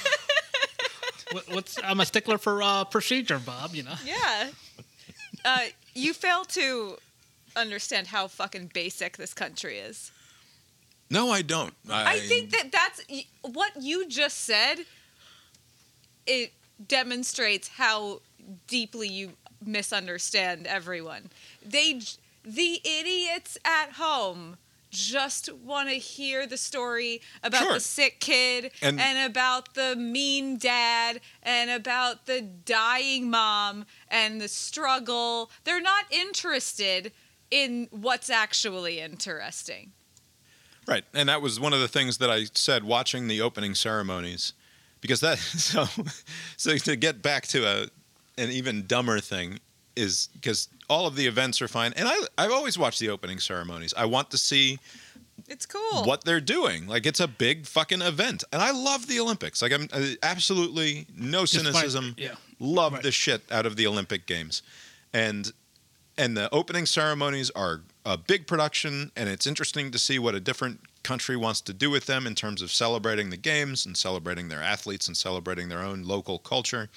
[1.33, 3.75] What- What's I'm a stickler for uh, procedure, Bob.
[3.75, 3.95] You know.
[4.05, 4.51] Yeah.
[5.45, 5.59] Uh,
[5.95, 6.97] you fail to
[7.57, 10.11] understand how fucking basic this country is.
[11.11, 11.75] No, I don't.
[11.91, 13.03] I think that that's
[13.43, 14.77] what you just said.
[16.27, 16.53] It
[16.88, 18.21] demonstrates how
[18.67, 19.33] deeply you
[19.65, 21.31] misunderstand everyone.
[21.65, 22.01] They,
[22.45, 24.57] the idiots at home,
[24.91, 27.73] just want to hear the story about Sure.
[27.75, 34.38] the sick kid And- and, about the mean dad and about the dying mom and
[34.41, 35.51] the struggle.
[35.65, 37.12] They're not interested
[37.53, 39.93] in what's actually interesting.
[40.88, 44.53] Right, and that was one of the things that I said watching the opening ceremonies,
[45.01, 45.38] because that
[45.69, 45.87] so
[46.57, 47.87] so to get back to a
[48.37, 49.61] an even dumber thing
[49.95, 53.38] is because all of the events are fine, and I I've always watched the opening
[53.38, 53.95] ceremonies.
[53.97, 54.79] I want to see
[55.49, 56.03] It's cool.
[56.05, 56.88] what they're doing.
[56.88, 59.62] Like it's a big fucking event, and I love the Olympics.
[59.62, 62.15] Like I'm uh, absolutely no Despite- cynicism.
[62.19, 62.35] yeah.
[62.59, 63.03] Love Right.
[63.05, 64.62] the shit out of the Olympic Games,
[65.12, 65.53] and
[66.16, 70.40] and the opening ceremonies are a big production, and it's interesting to see what a
[70.40, 74.48] different country wants to do with them in terms of celebrating the games and celebrating
[74.48, 76.88] their athletes and celebrating their own local culture.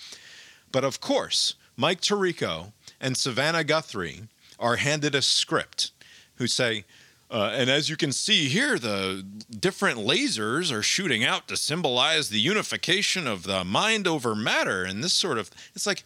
[0.71, 4.23] But of course, Mike Tirico and Savannah Guthrie
[4.59, 5.91] are handed a script
[6.35, 6.85] who say,
[7.31, 9.25] uh, and as you can see here, the
[9.59, 14.83] different lasers are shooting out to symbolize the unification of the mind over matter.
[14.83, 16.03] And this sort of, it's like,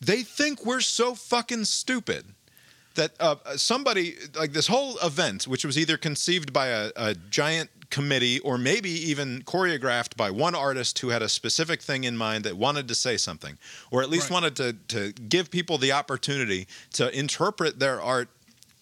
[0.00, 2.24] they think we're so fucking stupid
[2.94, 7.70] that uh, somebody, like this whole event, which was either conceived by a, a giant
[7.90, 12.44] committee or maybe even choreographed by one artist who had a specific thing in mind
[12.44, 13.58] that wanted to say something,
[13.90, 14.34] or at least Right.
[14.34, 18.28] wanted to, to give people the opportunity to interpret their art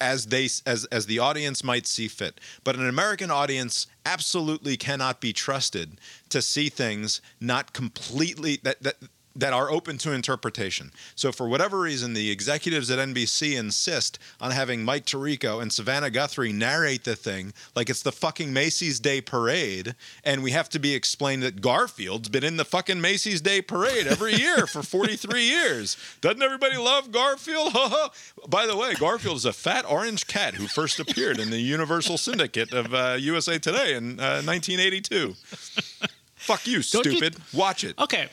[0.01, 2.39] as they as as the audience might see fit.
[2.63, 8.95] But an American audience absolutely cannot be trusted to see things not completely that that
[9.39, 10.91] that are open to interpretation.
[11.15, 16.09] So for whatever reason, the executives at NBC insist on having Mike Tirico and Savannah
[16.09, 20.79] Guthrie narrate the thing like it's the fucking Macy's Day Parade, and we have to
[20.79, 25.41] be explained that Garfield's been in the fucking Macy's Day Parade every year for 43
[25.47, 25.97] years.
[26.21, 27.73] Doesn't everybody love Garfield?
[28.49, 32.17] By the way, Garfield is a fat orange cat who first appeared in the Universal
[32.17, 35.35] Syndicate of uh, USA Today in uh, 1982.
[36.35, 37.35] Fuck you, Don't you- stupid.
[37.53, 37.97] Watch it.
[37.99, 38.27] Okay.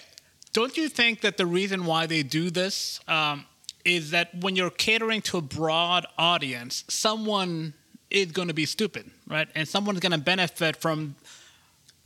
[0.56, 3.44] Don't you think that the reason why they do this um,
[3.84, 7.74] is that when you're catering to a broad audience, someone
[8.08, 9.48] is going to be stupid, right?
[9.54, 11.14] And someone's going to benefit from.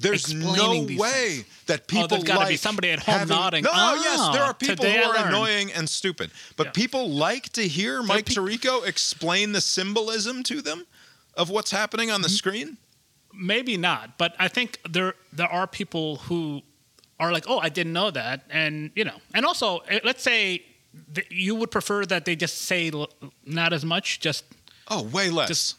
[0.00, 1.44] There's no way things.
[1.66, 4.54] that people there's gotta be somebody at home having- nodding, No, "Ah, yes, there are
[4.54, 6.72] people who are annoying and stupid, but Yeah.
[6.72, 10.86] people like to hear Mike peop- Tirico explain the symbolism to them
[11.34, 12.34] of what's happening on the Mm-hmm.
[12.34, 12.76] screen.
[13.32, 16.62] Maybe not, but I think there there are people who
[17.20, 20.64] are like, oh, I didn't know that, and you know, and also eh, let's say
[21.14, 23.10] th- you would prefer that they just say l-
[23.44, 24.44] not as much, just
[24.88, 25.48] Oh, way less.
[25.48, 25.76] Just-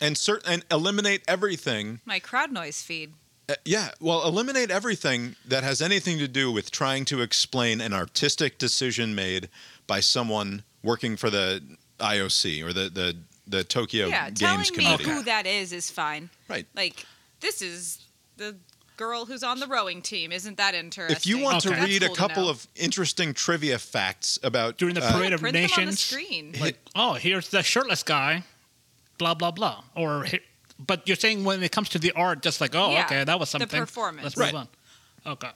[0.00, 2.00] and cert- and eliminate everything.
[2.06, 3.12] My crowd noise feed.
[3.50, 7.92] Uh, yeah, well, eliminate everything that has anything to do with trying to explain an
[7.92, 9.48] artistic decision made
[9.86, 11.60] by someone working for the
[11.98, 15.04] IOC or the the the Tokyo yeah, Games telling me Committee.
[15.04, 16.30] who that is is fine.
[16.48, 16.66] Right.
[16.74, 17.04] Like
[17.40, 17.98] this is
[18.36, 18.56] the
[19.00, 20.30] girl who's on the rowing team.
[20.30, 21.16] Isn't that interesting?
[21.16, 21.74] If you want Okay.
[21.74, 25.32] to That's read cool a couple of interesting trivia facts about during the uh, parade
[25.32, 26.00] of print them on the nations.
[26.00, 26.52] screen.
[26.52, 28.42] Hit- oh, here's the shirtless guy,
[29.18, 29.82] blah blah blah.
[29.96, 30.26] Or,
[30.78, 33.40] but you're saying when it comes to the art, just like, oh, Yeah, okay, that
[33.40, 33.66] was something.
[33.68, 33.86] the something.
[33.86, 34.36] performance.
[34.36, 34.68] Let's move on.
[35.34, 35.50] Okay.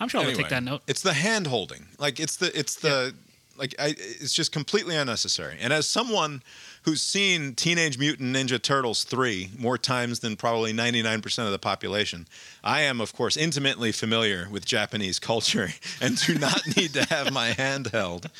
[0.00, 0.82] I'm sure I'll take that note.
[0.86, 1.86] It's the hand holding.
[1.98, 3.14] Like it's the it's the
[3.56, 5.56] like I, it's just completely unnecessary.
[5.60, 6.42] And as someone
[6.86, 12.26] who's seen Teenage Mutant Ninja Turtles 3 more times than probably 99% of the population,
[12.64, 15.70] I am of course intimately familiar with Japanese culture
[16.00, 18.30] and do not need to have my hand held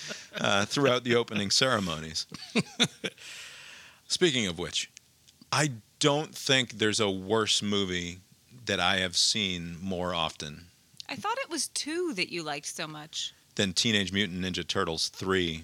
[0.40, 2.26] uh, throughout the opening ceremonies.
[4.06, 4.90] Speaking of which,
[5.52, 8.20] I don't think there's a worse movie
[8.66, 10.66] that I have seen more often
[11.08, 13.32] I thought it was two that you liked so much.
[13.54, 15.62] than Teenage Mutant Ninja Turtles 3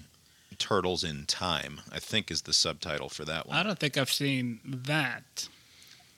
[0.53, 3.57] Turtles in Time, I think is the subtitle for that one.
[3.57, 5.47] I don't think I've seen that.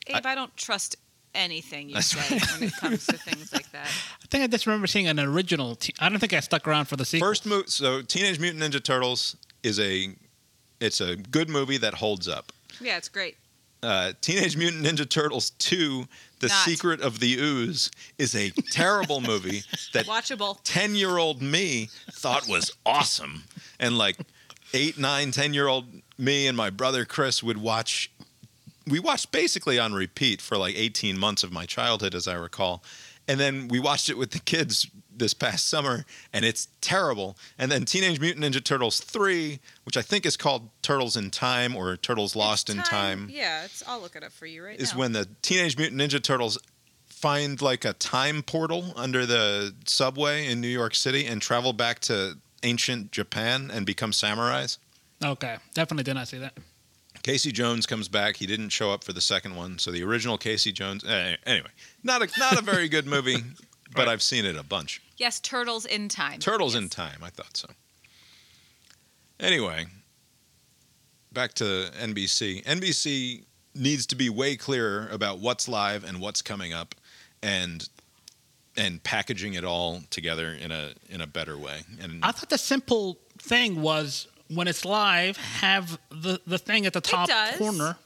[0.08, 0.98] Abe, I, don't trust
[1.34, 3.88] anything you say when it comes to things like that.
[4.24, 5.76] I think I just remember seeing an original.
[5.76, 7.28] T- I don't think I stuck around for the sequel.
[7.28, 10.16] First movie, so Teenage Mutant Ninja Turtles is a
[10.80, 12.52] it's a good movie that holds up.
[12.80, 13.38] Yeah, it's great.
[13.86, 16.08] Uh, Teenage Mutant Ninja Turtles 2
[16.40, 16.66] The Not.
[16.66, 19.62] Secret of the Ooze is a terrible movie
[19.94, 20.58] that Watchable.
[20.64, 23.44] 10 year old me thought was awesome.
[23.80, 24.18] And like
[24.74, 25.86] eight, nine, 10 year old
[26.18, 28.12] me and my brother Chris would watch.
[28.88, 32.84] We watched basically on repeat for like 18 months of my childhood, as I recall.
[33.28, 37.38] And then we watched it with the kids this past summer, and it's terrible.
[37.58, 41.76] And then Teenage Mutant Ninja Turtles 3, which I think is called Turtles in Time
[41.76, 43.84] or Turtles Lost It's in Time Yeah, it's.
[43.88, 45.00] I'll look it up for you right is now.
[45.00, 46.58] when the Teenage Mutant Ninja Turtles
[47.08, 52.00] find like a time portal under the subway in New York City and travel back
[52.02, 54.78] to ancient Japan and become samurais.
[55.24, 56.58] Okay, definitely did not see that.
[57.24, 58.36] Casey Jones comes back.
[58.36, 61.04] He didn't show up for the second one, so the original Casey Jones.
[61.06, 61.70] eh, Anyway,
[62.04, 63.38] not a not a very good movie,
[63.96, 64.08] but Right.
[64.10, 65.02] I've seen it a bunch.
[65.18, 66.40] Yes, Turtles in Time.
[66.40, 67.20] Turtles in Time.
[67.24, 67.68] I thought so.
[69.40, 69.86] Anyway,
[71.32, 72.64] back to NBC.
[72.64, 76.96] NBC needs to be way clearer about what's live and what's coming up,
[77.44, 77.88] and
[78.78, 81.82] and packaging it all together in a in a better way.
[82.02, 86.94] And I thought the simple thing was when it's live, have the, the thing at
[86.94, 87.98] the top corner,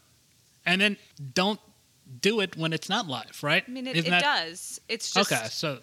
[0.65, 0.97] and then
[1.33, 1.59] don't
[2.21, 3.63] do it when it's not live, right?
[3.67, 4.81] I mean, it, Isn't it that- does.
[4.87, 5.31] It's just.
[5.31, 5.79] Okay, so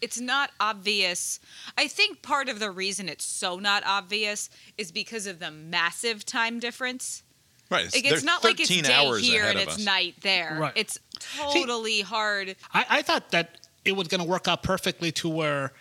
[0.00, 1.40] it's not obvious.
[1.78, 6.24] I think part of the reason it's so not obvious is because of the massive
[6.24, 7.22] time difference.
[7.70, 9.84] right, Like, it's not like it's day hours here and it's us.
[9.84, 10.58] night there.
[10.60, 10.72] Right.
[10.76, 10.98] It's
[11.38, 12.56] totally hard.
[12.72, 15.72] I, I thought that it was going to work out perfectly to where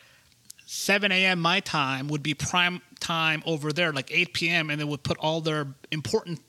[0.66, 1.40] 7 a.m.
[1.40, 5.18] my time would be prime time over there, like 8 p.m., and they would put
[5.18, 6.40] all their important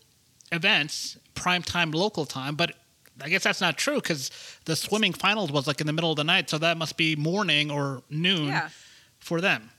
[0.53, 2.55] events prime time local time.
[2.55, 2.75] But
[3.23, 4.31] I guess that's not true because
[4.65, 7.15] the swimming finals was like in the middle of the night, so that must be
[7.17, 8.69] morning or noon Yeah.
[9.21, 9.71] for them.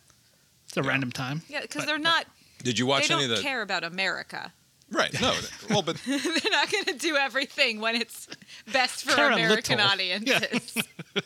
[0.68, 0.88] It's a Yeah.
[0.88, 1.42] random time.
[1.50, 2.26] Yeah, because they're not.
[2.64, 3.44] Did you They watch don't any of the?
[3.44, 4.54] care about America.
[4.92, 5.14] Right.
[5.20, 5.34] No.
[5.70, 6.20] Well, but they're
[6.52, 8.28] not going to do everything when it's
[8.72, 9.92] best for Care a American little.
[9.92, 10.78] audiences.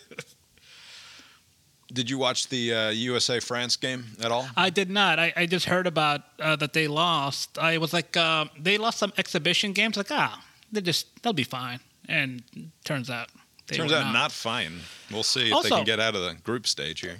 [1.91, 4.47] Did you watch the uh, USA France game at all?
[4.55, 5.17] I did not.
[5.17, 7.57] I, I just heard about uh, that they lost.
[7.57, 9.97] I was like, uh, they lost some exhibition games.
[9.97, 11.79] Like, ah, they just they'll be fine.
[12.09, 12.43] And
[12.83, 13.29] turns out,
[13.67, 14.79] they Turns out not fine.
[15.11, 17.17] We'll see if they can get out of the group stage here.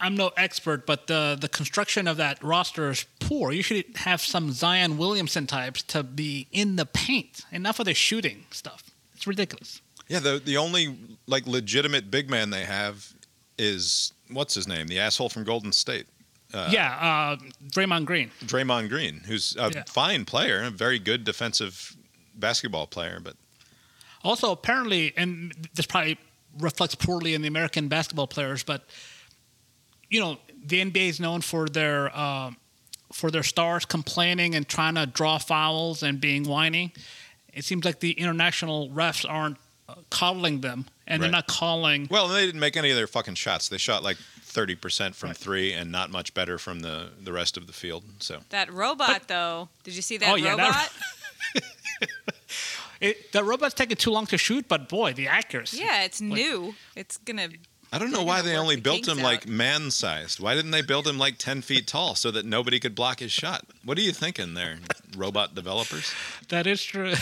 [0.00, 3.52] I'm no expert, but the the construction of that roster is poor.
[3.52, 7.94] You should have some Zion Williamson types to be in the paint, enough of the
[7.94, 8.82] shooting stuff.
[9.14, 9.80] It's ridiculous.
[10.08, 13.12] Yeah, the the only like legitimate big man they have
[13.58, 16.06] is what's his name, the asshole from Golden State,
[16.52, 17.36] yeah, uh,
[17.68, 18.30] Draymond Green.
[18.44, 19.84] Draymond Green, who's a Yeah.
[19.86, 21.96] fine player, a very good defensive
[22.34, 23.36] basketball player, but
[24.24, 26.18] Also, apparently, and this probably
[26.58, 28.84] reflects poorly in the American basketball players, but
[30.10, 32.56] you know, the NBA is known for their um,
[33.12, 36.92] for their stars complaining and trying to draw fouls and being whiny.
[37.52, 39.58] It seems like the international refs aren't
[39.88, 42.08] uh, coddling them, and they're not calling.
[42.10, 43.68] well, they didn't make any of their fucking shots.
[43.68, 45.36] They shot like thirty percent from Right.
[45.36, 48.04] three, and not much better from the the rest of the field.
[48.20, 49.68] So That robot, though.
[49.82, 50.92] Did you see that Oh, yeah, that- robot?
[53.00, 55.78] It, the robot's taking too long to shoot, but boy, the accuracy.
[55.78, 56.74] yeah, it's new.
[56.96, 57.48] It's gonna.
[57.92, 59.24] I don't know why they only the built kinks him out.
[59.24, 60.40] like man sized.
[60.40, 63.30] Why didn't they build him like ten feet tall so that nobody could block his
[63.32, 63.66] shot?
[63.84, 64.78] What are you thinking there,
[65.16, 66.12] robot developers?
[66.48, 67.14] That is true.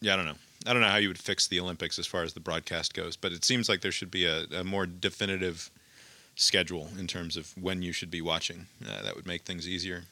[0.00, 0.36] Yeah, I don't know.
[0.66, 3.16] I don't know how you would fix the Olympics as far as the broadcast goes,
[3.16, 5.70] but it seems like there should be a, a more definitive
[6.36, 8.66] schedule in terms of when you should be watching.
[8.82, 10.04] Uh, that would make things easier.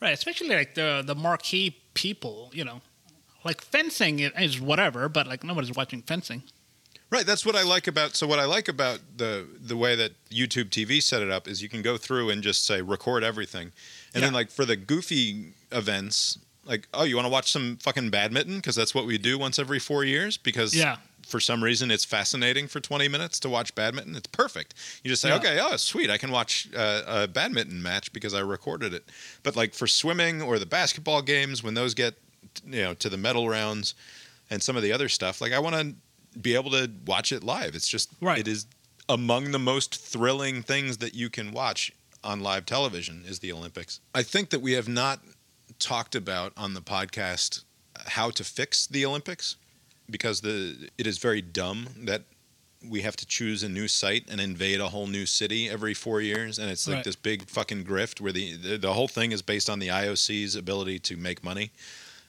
[0.00, 2.80] Right, especially like the the marquee people, you know,
[3.44, 6.42] like fencing is whatever, but like nobody's watching fencing.
[7.10, 8.16] Right, that's what I like about.
[8.16, 11.62] So what I like about the the way that YouTube TV set it up is
[11.62, 13.72] you can go through and just say record everything,
[14.14, 18.08] and then like for the goofy events, like oh you want to watch some fucking
[18.10, 20.96] badminton because that's what we do once every four years because Yeah.
[21.26, 24.16] for some reason it's fascinating for 20 minutes to watch badminton.
[24.16, 24.72] It's perfect.
[25.04, 25.36] You just say, Yeah.
[25.36, 29.04] okay, oh, sweet, I can watch uh, a badminton match because I recorded it.
[29.42, 32.14] But like for swimming or the basketball games, when those get,
[32.66, 33.94] you know, to the medal rounds
[34.50, 37.42] and some of the other stuff, like I want to be able to watch it
[37.44, 37.74] live.
[37.74, 38.38] It's just, Right.
[38.38, 38.66] it is
[39.08, 41.92] among the most thrilling things that you can watch
[42.24, 44.00] on live television is the Olympics.
[44.14, 45.20] I think that we have not
[45.78, 47.64] talked about on the podcast
[48.06, 49.56] how to fix the Olympics
[50.08, 52.22] because the it is very dumb that
[52.88, 56.20] we have to choose a new site and invade a whole new city every four
[56.20, 57.04] years, and it's like Right.
[57.04, 60.56] this big fucking grift where the, the the whole thing is based on the IOC's
[60.56, 61.70] ability to make money,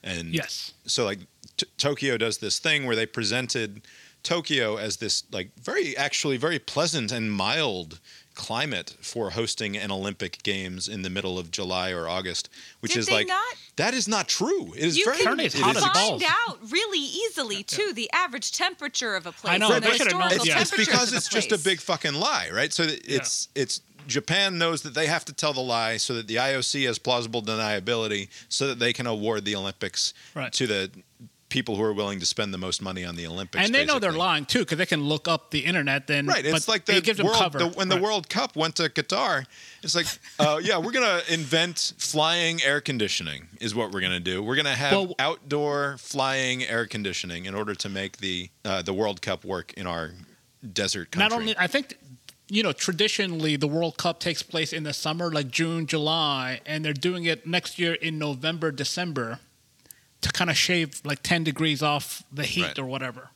[0.03, 0.73] and Yes.
[0.85, 1.19] so like
[1.57, 3.81] t- Tokyo does this thing where they presented
[4.23, 7.99] Tokyo as this like very actually very pleasant and mild
[8.35, 12.99] climate for hosting an Olympic Games in the middle of July or August, which Did
[13.01, 13.55] is they like not?
[13.75, 14.73] that is not true.
[14.75, 16.21] It is You very can Apparently it's it hot is as balls.
[16.23, 19.53] find out really easily too the average temperature of a place.
[19.53, 21.57] I know, and the they known historical it's, it's because of a it's just a
[21.59, 22.73] big fucking lie, right?
[22.73, 26.27] So that it's it's Japan knows that they have to tell the lie so that
[26.27, 30.51] the IOC has plausible deniability so that they can award the Olympics Right.
[30.53, 30.91] to the
[31.49, 33.63] people who are willing to spend the most money on the Olympics.
[33.63, 36.07] and they know they're lying too because they can look up the internet.
[36.07, 37.59] Then Right, it's but like the world cover.
[37.59, 38.03] the, when the Right.
[38.03, 39.45] World Cup went to Qatar.
[39.83, 40.07] It's like,
[40.39, 43.49] uh, yeah, we're gonna invent flying air conditioning.
[43.61, 44.41] Is what we're gonna do.
[44.41, 48.93] We're gonna have Well- outdoor flying air conditioning in order to make the uh, the
[48.93, 50.09] World Cup work in our
[50.71, 51.29] desert country.
[51.29, 51.97] Not only, I think,
[52.53, 56.85] you know, traditionally the World Cup takes place in the summer, like June, July, and
[56.85, 59.39] they're doing it next year in November, December,
[60.21, 62.79] to kind of shave like ten degrees off the heat Right.
[62.79, 63.29] or whatever.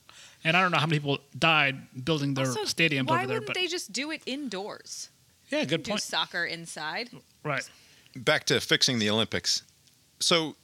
[0.44, 3.26] And I don't know how many people died building their Also, stadiums over there, Why
[3.26, 5.10] wouldn't but they just do it indoors?
[5.50, 5.84] yeah, good point.
[5.84, 6.02] Do point.
[6.02, 7.10] soccer inside.
[7.42, 7.68] Right.
[8.14, 9.62] back to fixing the Olympics.
[10.20, 10.54] So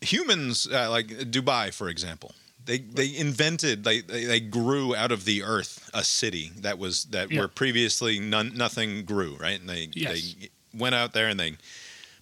[0.00, 2.34] humans, uh, like Dubai, for example,
[2.70, 7.04] they they invented they, they they grew out of the earth a city that was
[7.06, 7.40] that Yeah.
[7.40, 9.58] where previously none nothing grew, right?
[9.60, 10.12] And they Yes.
[10.12, 11.56] they went out there and they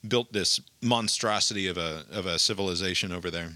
[0.06, 3.50] built this monstrosity of a of a civilization over there.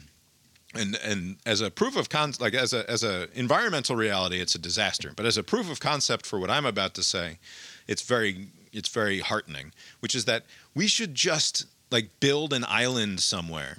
[0.74, 4.55] And and as a proof of con like as a as a environmental reality, it's
[4.55, 5.12] a disaster.
[5.16, 7.38] But as a proof of concept for what I'm about to say,
[7.87, 13.20] it's very it's very heartening, which is that we should just like build an island
[13.20, 13.78] somewhere,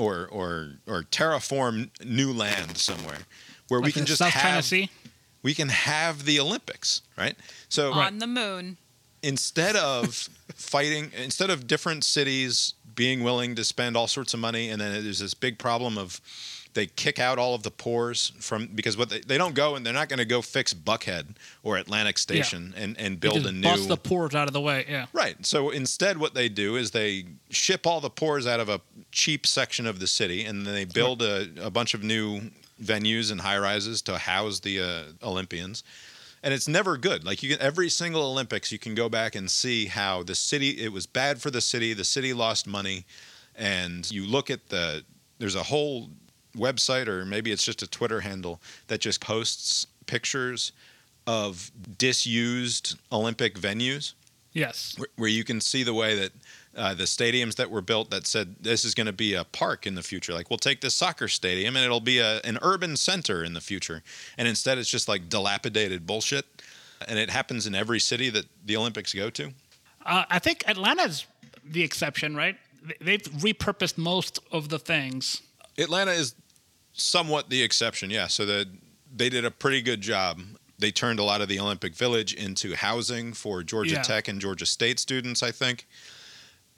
[0.00, 3.18] or or or terraform new land somewhere,
[3.68, 4.88] where we can just South have Sea.
[5.42, 7.36] we can have the Olympics, right?
[7.68, 8.76] So On the moon.
[9.22, 10.14] instead of
[10.54, 15.04] fighting instead of different cities being willing to spend all sorts of money and then
[15.04, 16.20] there's this big problem of
[16.74, 19.84] they kick out all of the pores from because what they, they don't go and
[19.84, 23.62] they're not going to go fix buckhead or atlantic station and, and build a new
[23.62, 24.86] bust the pores out of the way.
[24.88, 25.06] Yeah.
[25.12, 25.44] Right.
[25.44, 29.46] So instead, what they do is they ship all the pores out of a cheap
[29.46, 32.50] section of the city, and then they build a, a bunch of new
[32.82, 35.82] venues and high rises to house the uh, Olympians.
[36.42, 37.24] and it's never good.
[37.24, 40.70] Like you can every single Olympics, you can go back and see how the city
[40.70, 41.94] it was bad for the city.
[41.94, 43.04] The city lost money,
[43.56, 45.04] and you look at the
[45.38, 46.08] there's a whole
[46.56, 50.72] website or maybe it's just a Twitter handle that just posts pictures
[51.26, 54.14] of disused Olympic venues
[54.52, 54.94] Yes.
[54.98, 56.32] where, where you can see the way that
[56.76, 59.86] uh, the stadiums that were built that said this is going to be a park
[59.86, 60.32] in the future.
[60.32, 63.60] Like we'll take this soccer stadium and it'll be a, an urban center in the
[63.60, 64.02] future.
[64.38, 66.46] And instead, it's just like dilapidated bullshit.
[67.08, 69.52] And it happens in every city that the Olympics go to.
[70.06, 71.26] Uh, I think Atlanta's
[71.64, 72.56] the exception, right?
[72.82, 75.42] They- They've repurposed most of the things.
[75.80, 76.34] Atlanta is
[76.92, 78.26] somewhat the exception, yeah.
[78.26, 78.66] So that
[79.14, 80.40] they did a pretty good job.
[80.78, 84.02] They turned a lot of the Olympic Village into housing for Georgia Yeah.
[84.02, 85.86] Tech and Georgia State students, I think.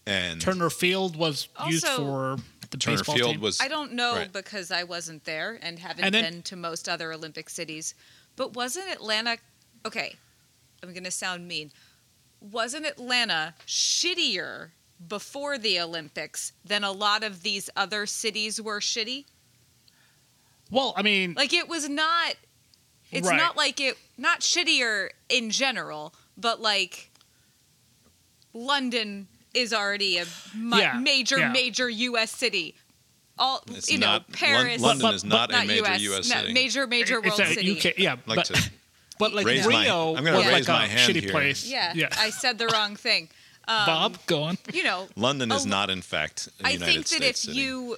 [0.07, 2.37] And Turner Field was used Also- for
[2.71, 3.41] the Turner baseball Field team.
[3.41, 4.33] was I don't know Right.
[4.33, 7.95] because I wasn't there and haven't And then- been to most other Olympic cities.
[8.35, 9.39] But wasn't Atlanta
[9.85, 10.17] okay?
[10.83, 11.71] I'm gonna sound mean.
[12.41, 14.71] Wasn't Atlanta shittier
[15.09, 19.25] before the Olympics than a lot of these other cities were shitty?
[20.71, 22.35] well, I mean, Like it was not.
[23.11, 23.37] It's Right.
[23.37, 23.99] not like it.
[24.17, 27.11] Not shittier in general, but like
[28.55, 30.25] London is already a
[30.55, 31.53] mu- Yeah, major, yeah.
[31.53, 32.31] major U.S.
[32.31, 32.75] city.
[33.39, 34.81] All It's you know, not- Lon- Paris.
[34.81, 36.29] London But- is but- not a major US, U.S.
[36.31, 36.53] no, city.
[36.53, 37.79] major, major it's world city.
[37.79, 38.71] UK, yeah, like but, to
[39.19, 41.31] but like raise my- Rio I'm gonna was raise like my a hand shitty here.
[41.31, 41.65] place.
[41.67, 42.09] Yeah, yeah.
[42.19, 43.29] I said the wrong thing.
[43.69, 44.59] Um, Bob, go on.
[44.73, 47.51] you know, London is a- not, in fact, a I United think that States if
[47.55, 47.61] city.
[47.61, 47.97] you,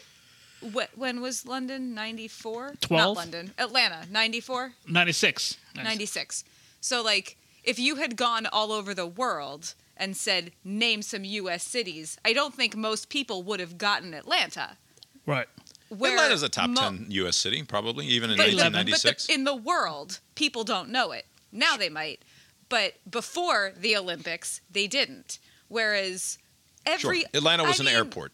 [0.75, 1.95] wh- when was London?
[1.95, 2.75] Ninety four.
[2.91, 3.53] Not London.
[3.59, 4.07] Atlanta.
[4.11, 4.73] Ninety four.
[4.87, 5.57] 96.
[5.75, 6.45] 96.
[6.81, 11.63] So, like, if you had gone all over the world and said, name some U.S.
[11.65, 14.77] cities, I don't think most people would have gotten Atlanta.
[15.25, 15.47] Right.
[15.89, 17.37] Where Atlanta's a top mo- 10 U.S.
[17.37, 19.27] city, probably, even in But, the- but 1996.
[19.29, 21.25] the- in the world, people don't know it.
[21.53, 22.21] Now they might.
[22.69, 25.39] But before the Olympics, they didn't.
[25.75, 26.39] Whereas
[26.87, 27.21] every.
[27.21, 27.29] sure.
[27.35, 28.33] Atlanta was I an mean, airport.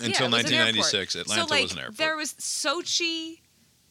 [0.00, 0.76] Until it was an airport.
[0.82, 1.96] 1996, Atlanta so, like, was an airport.
[1.96, 3.40] There was Sochi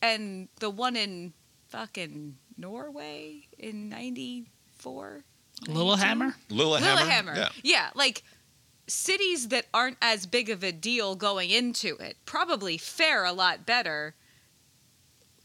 [0.02, 1.34] and the one in
[1.70, 5.24] fucking Norway in 94.
[5.68, 6.36] Lillehammer?
[6.50, 7.02] Lillehammer?
[7.02, 7.36] Lillehammer.
[7.36, 7.50] Yeah.
[7.64, 8.24] yeah, like
[8.88, 13.66] cities that aren't as big of a deal going into it probably fare a lot
[13.66, 14.16] better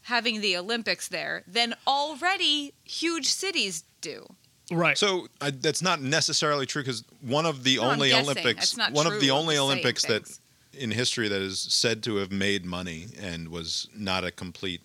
[0.03, 4.35] having the Olympics there than already huge cities do.
[4.71, 4.97] Right.
[4.97, 8.13] So uh, that's not necessarily true because one of the No, only.
[8.13, 10.39] Olympics, It's not one of the only just saying Olympics that
[10.73, 14.81] in history that is said to have made money and was not a complete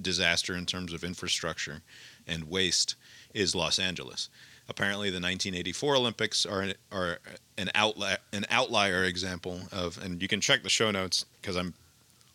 [0.00, 1.82] disaster in terms of infrastructure
[2.26, 2.96] and waste
[3.32, 4.28] is Los Angeles.
[4.68, 7.18] Apparently, the 1984 Olympics are an, are
[7.56, 11.74] an outlier an outlier example of, and you can check the show notes because I'm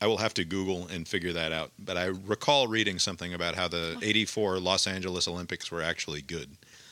[0.01, 1.71] I will have to Google and figure that out.
[1.77, 6.49] But I recall reading something about how the 84 Los Angeles Olympics were actually good.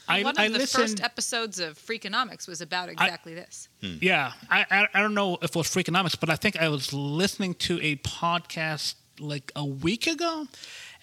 [0.08, 0.84] I, One of I the listened.
[0.84, 3.70] first episodes of Freakonomics was about exactly this.
[3.82, 6.94] Yeah, I, I I don't know if it was Freakonomics, but I think I was
[6.94, 10.48] listening to a podcast like a week ago,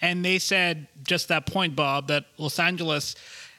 [0.01, 3.15] and they said just that point, Bob, that Los Angeles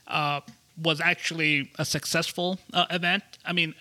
[0.07, 0.41] uh,
[0.83, 3.23] was actually a successful uh, event.
[3.45, 3.75] I mean,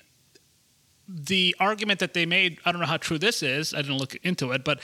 [1.08, 3.74] the argument that they made, I don't know how true this is.
[3.74, 4.80] I didn't look into it, but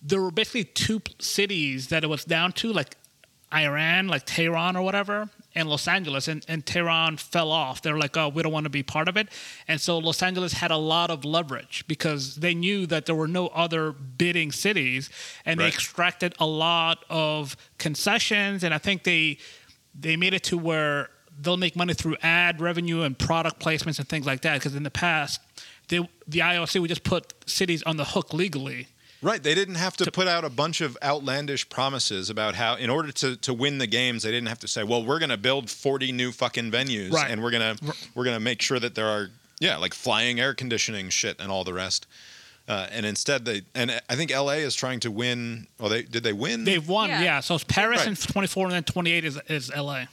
[0.00, 2.96] there were basically two cities that it was down to, like
[3.52, 7.82] Iran, like Tehran or whatever, and Los Angeles, and, and Tehran fell off.
[7.82, 9.28] They're like, oh, we don't want to be part of it.
[9.66, 13.28] And so Los Angeles had a lot of leverage because they knew that there were
[13.28, 15.10] no other bidding cities,
[15.44, 18.62] and they extracted a lot of concessions.
[18.62, 19.38] And I think they
[19.98, 21.10] they made it to where
[21.40, 24.54] they'll make money through ad revenue and product placements and things like that.
[24.54, 25.40] Because in the past,
[25.88, 28.88] they, the IOC would just put cities on the hook legally.
[29.20, 29.42] Right.
[29.42, 33.10] They didn't have to, put out a bunch of outlandish promises about how, in order
[33.12, 35.68] to, to win the games, they didn't have to say, "Well, we're going to build
[35.70, 37.28] 40 new fucking venues, Right.
[37.28, 37.76] and we're gonna
[38.14, 41.64] we're gonna make sure that there are yeah, like flying air conditioning shit and all
[41.64, 42.06] the rest."
[42.68, 45.66] Uh, and instead, they and I think LA is trying to win.
[45.80, 46.62] Well, they did they win?
[46.62, 47.22] They've won, yeah.
[47.22, 47.40] Yeah.
[47.40, 48.08] So it's Paris Right.
[48.08, 50.04] in 24 and then 28 is, is LA.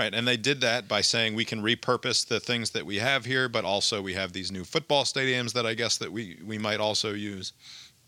[0.00, 3.26] Right, and they did that by saying we can repurpose the things that we have
[3.26, 6.56] here, but also we have these new football stadiums that I guess that we we
[6.56, 7.52] might also use.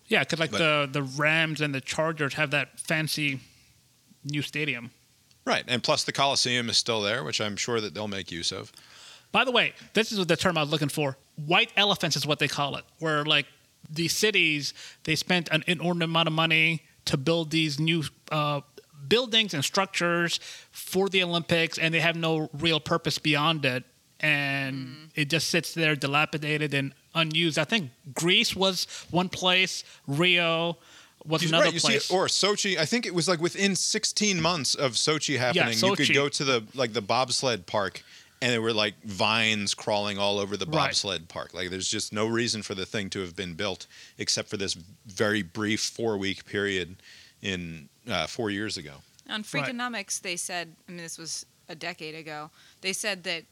[0.07, 3.41] Yeah, because like But- the, the Rams and the Chargers have that fancy
[4.25, 4.91] new stadium.
[5.45, 8.53] Right, and plus the Coliseum is still there, which I'm sure that they'll make use
[8.53, 8.73] of.
[9.31, 11.19] By the way, this is what the term I was looking for.
[11.45, 13.45] White elephants is what they call it, where like
[13.91, 14.73] the cities,
[15.05, 18.63] they spent an inordinate amount of money to build these new uh,
[19.09, 20.39] buildings and structures
[20.71, 23.85] for the Olympics, and they have no real purpose beyond it.
[24.21, 25.05] And mm-hmm.
[25.17, 27.59] it just sits there dilapidated and unused.
[27.59, 30.79] I think Greece was one place, Rio
[31.25, 32.11] was You- another right, you see place.
[32.11, 32.77] it- or Sochi.
[32.77, 36.45] I think it was like within 16 months of Sochi happening, you could go to
[36.45, 38.03] the like the bobsled park,
[38.41, 40.73] and there were like vines crawling all over the Right.
[40.89, 41.55] bobsled park.
[41.55, 43.87] Like there's just no reason for the thing to have been built
[44.19, 44.77] except for this
[45.07, 46.97] very brief four week period
[47.43, 48.95] in uh, four years ago.
[49.29, 49.45] On Right.
[49.45, 53.45] Freakonomics, they said, I mean, this was a decade ago, they said that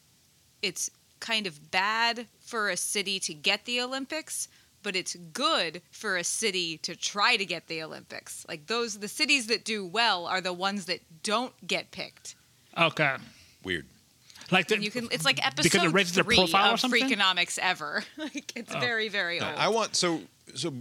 [0.62, 4.48] it's kind of bad for a city to get the Olympics,
[4.82, 8.44] but it's good for a city to try to get the Olympics.
[8.48, 12.34] Like those, the cities that do well are the ones that don't get picked.
[12.76, 13.16] okay,
[13.62, 13.86] Weird.
[14.50, 17.08] like the, And you can, it's like episode raises three profile or of something?
[17.08, 18.02] Freakonomics ever.
[18.16, 18.80] like it's Oh.
[18.80, 19.54] very, very old.
[19.56, 20.20] I want so
[20.54, 20.72] so.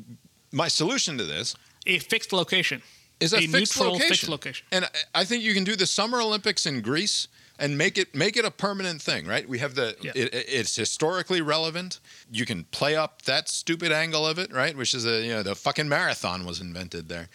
[0.51, 1.55] My solution to this
[1.85, 2.81] a fixed location.
[3.19, 4.09] Is a, A fixed neutral location.
[4.09, 4.65] fixed location.
[4.71, 8.37] And I- think you can do the Summer Olympics in Greece and make it make
[8.37, 9.47] it a permanent thing, right?
[9.47, 10.11] We have the Yeah.
[10.15, 11.99] it, it's historically relevant.
[12.31, 14.75] You can play up that stupid angle of it, right?
[14.77, 17.29] Which is a you know the fucking marathon was invented there.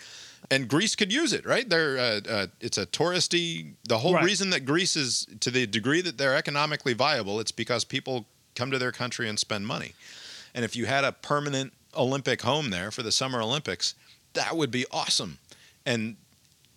[0.51, 1.67] And Greece could use it, right?
[1.69, 3.75] They're uh, uh, it's a touristy.
[3.89, 4.25] The whole Right.
[4.25, 8.71] reason that Greece is to the degree that they're economically viable, it's because people come
[8.71, 9.93] to their country and spend money.
[10.55, 13.95] And if you had a permanent Olympic home there for the Summer Olympics,
[14.35, 15.39] that would be awesome.
[15.87, 16.17] And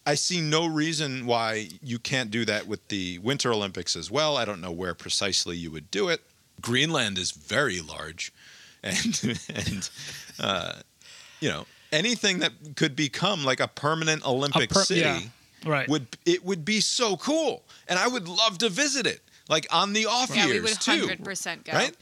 [0.05, 4.37] I see no reason why you can't do that with the Winter Olympics as well.
[4.37, 6.21] I don't know where precisely you would do it.
[6.61, 8.31] Greenland is very large,
[8.83, 9.89] and and
[10.39, 10.73] uh,
[11.39, 15.19] you know anything that could become like a permanent Olympic per- city yeah,
[15.65, 15.89] right.
[15.89, 19.93] would it would be so cool, and I would love to visit it, like on
[19.93, 21.73] the off yeah, we years would too 100% go.
[21.73, 21.95] right?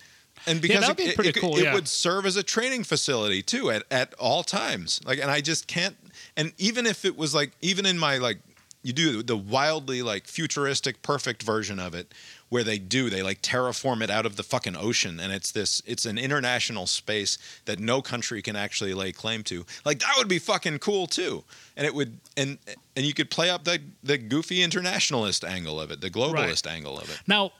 [0.47, 1.73] And because that'd it, pretty it- cool, it yeah.
[1.73, 5.01] would serve as a training facility too at, at all times.
[5.05, 5.95] Like, and I just can't.
[6.37, 8.39] And even if it was like, even in my like,
[8.83, 12.13] you do the wildly like futuristic, perfect version of it,
[12.49, 15.81] where they do they like terraform it out of the fucking ocean, and it's this,
[15.87, 19.65] it's an international space that no country can actually lay claim to.
[19.85, 21.43] Like that would be fucking cool too.
[21.75, 22.59] And it would, and
[22.95, 26.99] and you could play up the the goofy internationalist angle of it, the globalist angle
[26.99, 27.19] of it.
[27.25, 27.53] Now,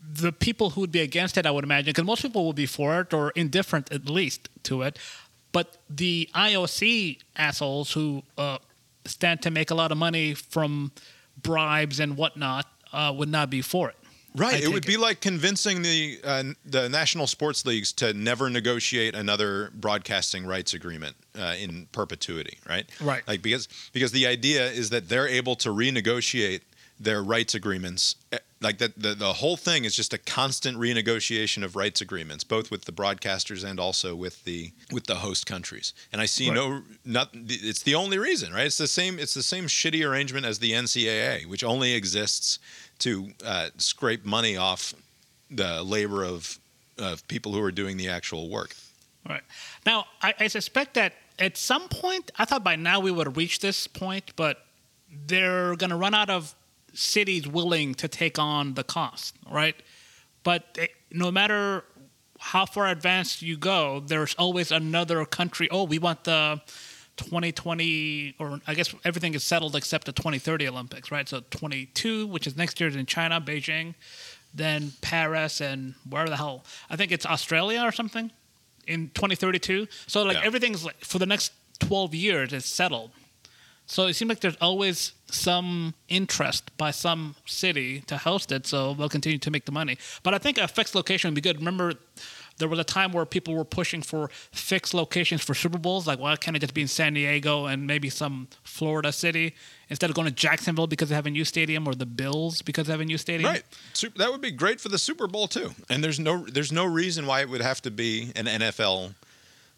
[0.00, 2.66] the people who would be against it, I would imagine, because most people would be
[2.66, 4.98] for it or indifferent at least to it.
[5.52, 8.58] But the IOC assholes who uh,
[9.06, 10.92] stand to make a lot of money from
[11.40, 13.96] bribes and whatnot uh, would not be for it.
[14.34, 14.54] Right.
[14.54, 18.50] I it would take be like convincing the uh, the national sports leagues to never
[18.50, 22.58] negotiate another broadcasting rights agreement uh, in perpetuity.
[22.68, 22.88] Right.
[23.00, 23.26] Right.
[23.26, 26.60] Like because because the idea is that they're able to renegotiate
[27.00, 28.16] their rights agreements.
[28.60, 32.70] Like that, the, the whole thing is just a constant renegotiation of rights agreements, both
[32.72, 35.94] with the broadcasters and also with the with the host countries.
[36.12, 36.56] And I see Right.
[36.56, 37.30] no, not.
[37.32, 38.66] It's the only reason, right?
[38.66, 39.18] It's the same.
[39.20, 42.58] It's the same shitty arrangement as the NCAA, which only exists
[43.00, 44.92] to uh, scrape money off
[45.50, 46.58] the labor of
[46.98, 48.74] of people who are doing the actual work.
[49.28, 49.42] Right.
[49.86, 53.36] Now, I, I suspect that at some point, I thought by now we would have
[53.36, 54.64] reached this point, but
[55.26, 56.54] they're going to run out of
[56.98, 59.76] cities willing to take on the cost, right?
[60.42, 61.84] But eh, no matter
[62.40, 65.68] how far advanced you go, there's always another country.
[65.70, 66.60] Oh, we want the
[67.16, 71.28] 2020, or I guess everything is settled except the 2030 Olympics, right?
[71.28, 73.94] So 22, which is next year, is in China, Beijing,
[74.54, 76.64] then Paris, and where the hell?
[76.90, 78.30] I think it's Australia or something
[78.86, 79.86] in 2032.
[80.06, 80.44] So like Yeah.
[80.44, 83.10] everything's like for the next 12 years is settled.
[83.90, 88.92] So it seems like there's always some interest by some city to host it, so
[88.92, 89.96] they'll continue to make the money.
[90.22, 91.56] But I think a fixed location would be good.
[91.56, 91.94] Remember,
[92.58, 96.06] there was a time where people were pushing for fixed locations for Super Bowls.
[96.06, 99.54] Like, why can't it just be in San Diego and maybe some Florida city
[99.88, 102.88] instead of going to Jacksonville because they have a new stadium or the Bills because
[102.88, 103.48] they have a new stadium?
[103.50, 103.62] Right.
[103.94, 105.70] Sup- That would be great for the Super Bowl too.
[105.88, 109.14] And there's no there's no reason why it would have to be an NFL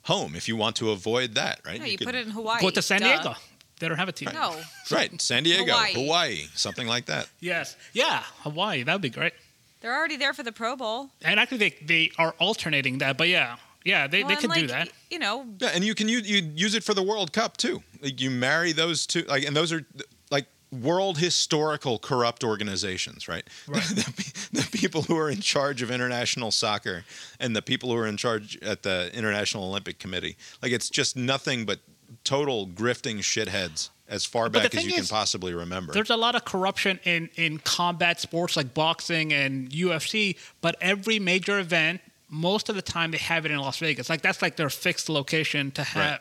[0.02, 1.78] home if you want to avoid that, right?
[1.78, 2.60] No, you could- put it in Hawaii.
[2.60, 3.06] Go to San duh.
[3.22, 3.34] Diego.
[3.80, 4.28] They don't have a team.
[4.32, 4.54] No.
[4.90, 5.92] Right, San Diego, Hawaii.
[5.94, 7.28] Hawaii, something like that.
[7.40, 7.76] Yes.
[7.92, 8.82] Yeah, Hawaii.
[8.84, 9.32] That would be great.
[9.80, 11.10] They're already there for the Pro Bowl.
[11.22, 13.16] And actually, they, they are alternating that.
[13.16, 14.90] But yeah, yeah, they, Well, they and, could do that.
[15.10, 17.82] You know, Yeah, and you can use you use it for the World Cup too.
[18.02, 19.86] Like you marry those two, like, and those are
[20.30, 23.44] like world historical corrupt organizations, right?
[23.66, 23.82] Right.
[23.82, 27.04] the, the people who are in charge of international soccer
[27.38, 30.36] and the people who are in charge at the International Olympic Committee.
[30.62, 31.80] Like it's just nothing but
[32.24, 35.92] total grifting shitheads as far back as you can possibly remember.
[35.92, 41.18] There's a lot of corruption in, in combat sports like boxing and UFC, but every
[41.18, 44.10] major event, most of the time they have it in Las Vegas.
[44.10, 46.10] Like that's like their fixed location to have.
[46.10, 46.20] Right.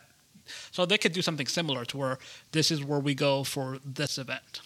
[0.72, 2.18] So they could do something similar to where
[2.52, 4.62] this is where we go for this event.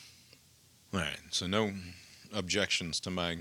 [0.93, 1.71] All right, so no
[2.33, 3.37] objections to my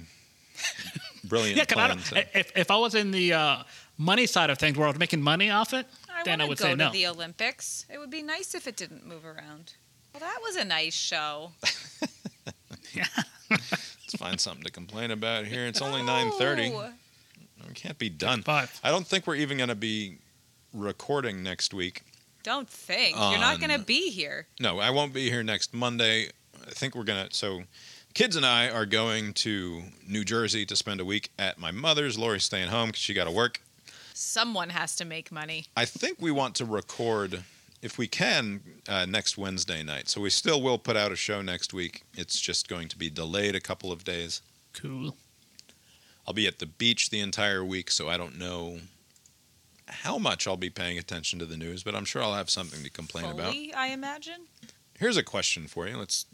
[1.24, 1.88] brilliant Yeah, I plan.
[1.90, 3.62] don't, if, if I was in the uh,
[3.99, 5.86] money side of things where I was making money off it,
[6.27, 6.93] I I then I want would to go say to no.
[6.93, 7.87] the Olympics.
[7.93, 9.75] It would be nice if it didn't move around.
[10.12, 11.53] Well, that was a nice show.
[12.93, 13.07] yeah.
[13.51, 15.66] Let's find something to complain about here.
[15.66, 16.70] It's only nine thirty.
[16.70, 16.91] No.
[17.66, 18.43] We can't be done.
[18.43, 18.79] Five.
[18.83, 20.18] I don't think we're even going to be
[20.75, 22.03] recording next week.
[22.43, 23.16] Don't think.
[23.16, 24.47] You're not going to be here.
[24.59, 26.29] No, I won't be here next Monday.
[26.66, 27.29] I think we're gonna.
[27.31, 27.62] So,
[28.14, 32.18] kids and I are going to New Jersey to spend a week at my mother's.
[32.18, 33.61] Lori's staying home because she got to work.
[34.15, 35.67] Someone has to make money.
[35.77, 37.45] I think we want to record,
[37.81, 40.09] if we can, uh, next Wednesday night.
[40.09, 42.05] So we still will put out a show next week.
[42.15, 44.43] It's just going to be delayed a couple of days.
[44.73, 45.17] Cool.
[46.27, 48.79] I'll be at the beach the entire week, so I don't know
[49.89, 52.83] how much I'll be paying attention to the news, but I'm sure I'll have something
[52.83, 53.53] to complain about.
[53.53, 54.47] Fully, I imagine.
[54.99, 55.97] Here's a question for you.
[55.97, 56.27] Let's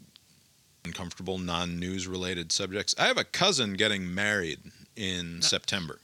[0.85, 2.95] uncomfortable non-news related subjects.
[2.97, 4.59] I have a cousin getting married
[4.95, 5.99] in September.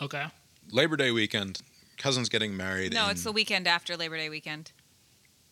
[0.00, 0.24] Okay.
[0.70, 1.60] Labor Day weekend.
[1.98, 2.92] Cousin's getting married.
[2.92, 4.72] No, in- it's the weekend after Labor Day weekend.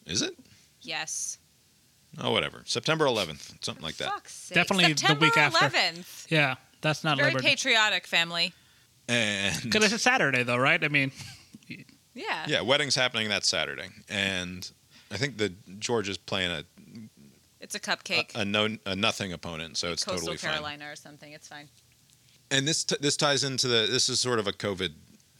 [0.06, 0.36] Is it?
[0.82, 1.38] Yes.
[2.20, 2.62] Oh, whatever.
[2.66, 4.08] September 11th, something like that.
[4.10, 4.54] Fuck's sake.
[4.54, 5.66] Definitely the September week after.
[5.66, 6.26] 11th.
[6.30, 7.48] Yeah, that's not Very Labor Day.
[7.48, 8.52] patriotic family.
[9.08, 10.82] And Because it's a Saturday, though, right?
[10.82, 11.10] I mean,
[12.14, 12.44] Yeah.
[12.46, 14.70] yeah, wedding's happening that Saturday, and
[15.10, 16.64] I think the George is playing a
[17.60, 18.34] It's a cupcake.
[18.36, 20.50] a, a no a nothing opponent, so it's Coastal totally fine.
[20.52, 21.32] Carolina or something.
[21.32, 21.68] It's fine.
[22.54, 24.92] And this t- this ties into the this is sort of a COVID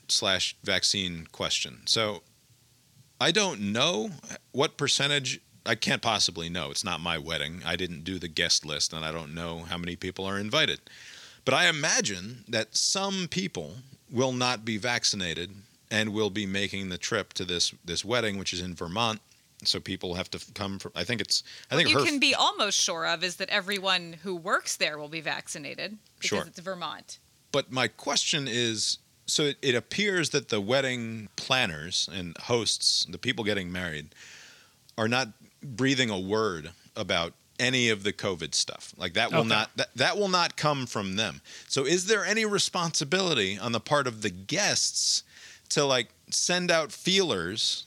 [0.08, 1.82] slash vaccine question.
[1.86, 2.22] So
[3.20, 4.10] I don't know
[4.52, 5.40] what percentage.
[5.64, 6.70] I can't possibly know.
[6.70, 7.62] It's not my wedding.
[7.64, 10.80] I didn't do the guest list, and I don't know how many people are invited.
[11.44, 13.76] But I imagine that some people
[14.10, 15.50] will not be vaccinated
[15.90, 19.20] and will be making the trip to this this wedding, which is in Vermont.
[19.66, 20.92] So people have to come from.
[20.94, 21.42] I think it's.
[21.70, 24.98] I think you her can be almost sure of is that everyone who works there
[24.98, 26.44] will be vaccinated because Sure.
[26.46, 27.18] it's Vermont.
[27.52, 33.18] But my question is so it, it appears that the wedding planners and hosts, the
[33.18, 34.14] people getting married,
[34.98, 35.28] are not
[35.62, 38.92] breathing a word about any of the COVID stuff.
[38.96, 39.48] Like that will Okay.
[39.48, 41.40] not that, that will not come from them.
[41.68, 45.22] So is there any responsibility on the part of the guests
[45.70, 47.86] to like send out feelers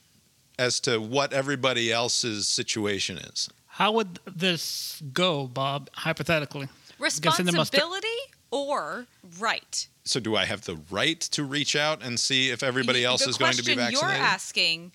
[0.60, 3.50] as to what everybody else's situation is?
[3.70, 6.68] how would this go, Bob, hypothetically?
[7.00, 8.08] Guessing they must- Responsibility
[8.50, 9.06] or
[9.38, 9.88] right?
[10.04, 13.30] So do I have the right to reach out and see if everybody else the
[13.30, 13.94] is going to be vaccinated?
[13.98, 14.18] The question?
[14.20, 14.92] You're asking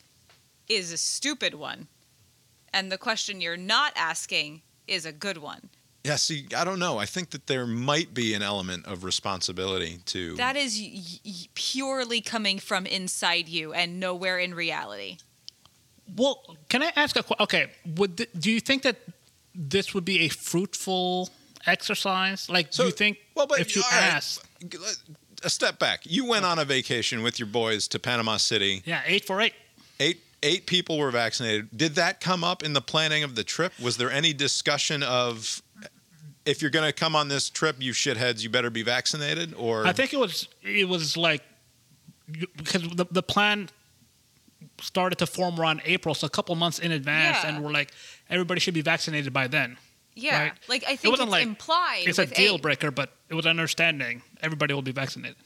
[0.69, 1.87] is a stupid one,
[2.75, 5.69] and the question you're not asking is a good one.
[6.03, 6.99] Yeah, see, I don't know.
[6.99, 10.35] I think that there might be an element of responsibility to.
[10.35, 15.19] That is y- y- purely coming from inside you and nowhere in reality.
[16.17, 17.43] Well, can I ask a question?
[17.43, 18.97] Okay, would th- do you think that
[19.55, 21.29] this would be a fruitful
[21.67, 22.49] exercise?
[22.49, 25.11] Like, do you think well, but if you ask, asked,
[25.45, 26.01] a step back.
[26.05, 28.83] You went on a vacation with your boys to Panama City.
[28.85, 29.55] yeah, eight for eight.
[30.01, 31.69] Eight eight people were vaccinated.
[31.77, 33.73] Did that come up in the planning of the trip?
[33.81, 35.63] Was there any discussion of
[36.45, 39.55] if you're going to come on this trip, you shitheads, you better be vaccinated?
[39.55, 41.43] Or I think it was it was like
[42.57, 43.69] because the the plan
[44.81, 47.49] started to form around April, so a couple months in advance, Yeah.
[47.57, 47.93] and we're like
[48.31, 49.77] everybody should be vaccinated by then.
[50.15, 50.53] Yeah, Right.
[50.69, 52.03] like I think It think wasn't it's like implied.
[52.07, 52.63] It's a deal eight.
[52.63, 55.37] breaker, but it was understanding everybody will be vaccinated.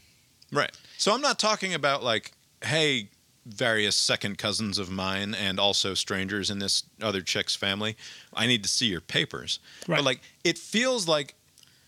[0.52, 0.70] Right.
[0.98, 2.32] So I'm not talking about like,
[2.64, 3.10] hey,
[3.46, 7.96] various second cousins of mine and also strangers in this other chick's family,
[8.34, 9.60] I need to see your papers.
[9.86, 9.96] Right.
[9.98, 11.34] But like, it feels like.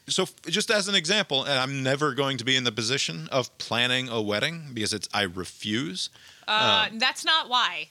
[0.08, 3.56] So just as an example, and I'm never going to be in the position of
[3.58, 6.08] planning a wedding because it's I refuse.
[6.48, 7.90] Uh, Um, that's not why.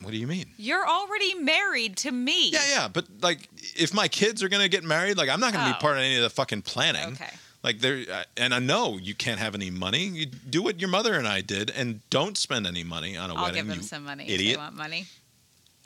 [0.00, 0.46] What do you mean?
[0.58, 2.50] You're already married to me.
[2.50, 5.70] Yeah, yeah, but like, if my kids are gonna get married, like, I'm not gonna
[5.70, 5.72] Oh.
[5.72, 7.14] be part of any of the fucking planning.
[7.14, 7.30] Okay.
[7.62, 10.04] Like there, uh, and I know you can't have any money.
[10.08, 13.34] You do what your mother and I did, and don't spend any money on a
[13.34, 13.60] I'll wedding.
[13.60, 14.40] I'll give them you some money idiot.
[14.40, 15.06] if they want money.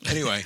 [0.06, 0.44] Anyway,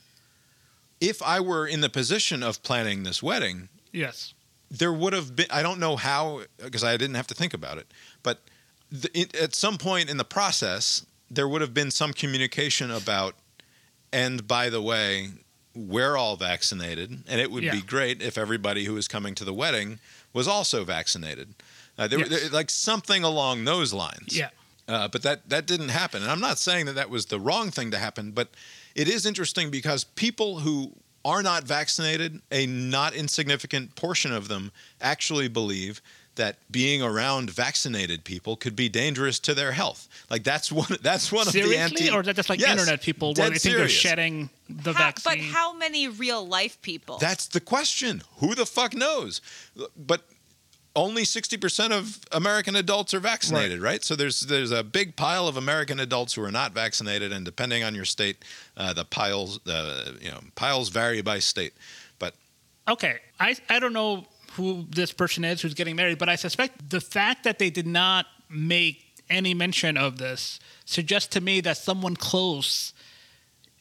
[1.00, 4.32] if I were in the position of planning this wedding, Yes.
[4.70, 5.46] there would have been.
[5.50, 7.86] I don't know how because I didn't have to think about it,
[8.22, 8.40] but
[8.90, 13.34] the, it, at some point in the process, there would have been some communication about.
[14.12, 15.28] And by the way,
[15.74, 17.72] we're all vaccinated, and it would Yeah.
[17.72, 20.00] be great if everybody who is coming to the wedding
[20.32, 21.54] was also vaccinated.
[21.98, 22.28] Uh, there, Yes.
[22.28, 24.34] there- like something along those lines.
[24.34, 24.50] Yeah.
[24.88, 27.70] Uh, but that that didn't happen, and I'm not saying that that was the wrong
[27.70, 28.48] thing to happen, but
[28.94, 30.94] it is interesting because people who
[31.26, 34.72] are not vaccinated, a not insignificant portion of them
[35.02, 36.00] actually believe
[36.38, 40.08] that being around vaccinated people could be dangerous to their health.
[40.30, 42.70] Like that's one that's one Seriously, of the anti or is that just like Yes,
[42.70, 43.78] internet people where dead they think serious.
[43.92, 45.32] they're shedding the How- vaccine?
[45.34, 47.18] but how many real life people?
[47.18, 48.22] That's the question.
[48.38, 49.40] Who the fuck knows?
[49.96, 50.22] But
[50.96, 54.02] only 60% of American adults are vaccinated, right?
[54.02, 57.84] So there's there's a big pile of American adults who are not vaccinated, and depending
[57.84, 58.36] on your state,
[58.76, 61.74] uh, the piles uh, you know piles vary by state.
[62.18, 62.34] But
[62.88, 64.26] Okay, I I don't know
[64.58, 67.86] who this person is who's getting married, but I suspect the fact that they did
[67.86, 72.92] not make any mention of this suggests to me that someone close.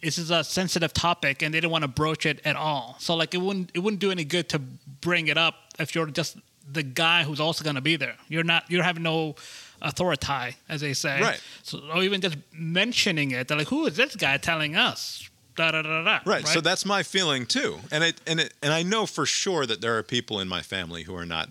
[0.01, 2.95] This is a sensitive topic, and they didn't want to broach it at all.
[2.99, 6.07] So, like, it wouldn't it wouldn't do any good to bring it up if you're
[6.07, 6.37] just
[6.71, 8.15] the guy who's also going to be there.
[8.27, 8.69] You're not.
[8.69, 9.35] You have no
[9.81, 11.19] authority, as they say.
[11.21, 11.41] Right.
[11.63, 15.27] So, or even just mentioning it, they're like, "Who is this guy telling us?"
[15.57, 18.71] Da, da, da, da, right, so that's my feeling too, and it and it and
[18.71, 21.49] I know for sure that there are people in my family who are not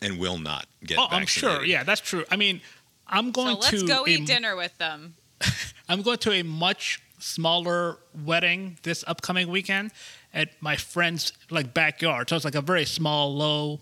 [0.00, 0.98] and will not get.
[0.98, 1.64] Oh, I'm sure.
[1.64, 2.24] Yeah, that's true.
[2.30, 2.60] I mean,
[3.06, 5.14] I'm going So let's to go a, eat dinner with them.
[5.88, 9.90] I'm going to a much smaller wedding this upcoming weekend
[10.32, 12.28] at my friend's like backyard.
[12.28, 13.80] So it's like a very small, low,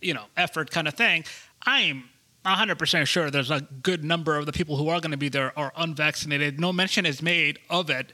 [0.00, 1.24] you know, effort kind of thing.
[1.64, 2.04] I'm
[2.44, 5.58] 100% sure there's a good number of the people who are going to be there
[5.58, 6.58] are unvaccinated.
[6.58, 8.12] No mention is made of it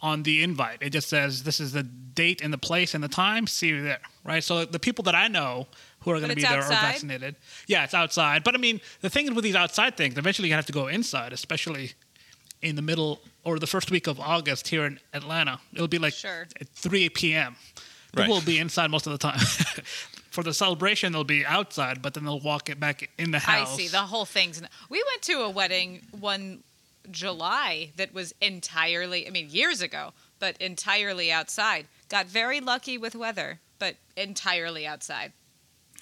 [0.00, 0.78] on the invite.
[0.80, 3.46] It just says this is the date and the place and the time.
[3.46, 4.42] See you there, right?
[4.44, 5.66] So the people that I know
[6.00, 6.74] who are going to be there outside?
[6.76, 7.36] are vaccinated.
[7.66, 8.44] Yeah, it's outside.
[8.44, 10.86] But I mean, the thing is with these outside things, eventually you have to go
[10.88, 11.92] inside, especially
[12.62, 15.60] in the middle or the first week of August here in Atlanta.
[15.74, 16.46] It'll be like Sure.
[16.60, 17.56] at 3 p.m.
[18.12, 18.28] People Right.
[18.28, 19.38] will be inside most of the time.
[20.30, 23.72] For the celebration, they'll be outside, but then they'll walk it back in the house.
[23.72, 23.88] I see.
[23.88, 24.60] The whole thing's.
[24.90, 26.62] We went to a wedding one
[27.10, 31.86] July that was entirely, I mean, years ago, but entirely outside.
[32.08, 35.32] Got very lucky with weather, but entirely outside.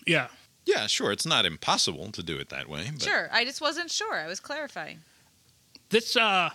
[0.07, 0.29] yeah.
[0.67, 1.13] Yeah, sure.
[1.13, 2.89] It's not impossible to do it that way.
[2.91, 3.29] But Sure.
[3.31, 4.15] I just wasn't sure.
[4.15, 5.01] I was clarifying.
[5.91, 6.49] this uh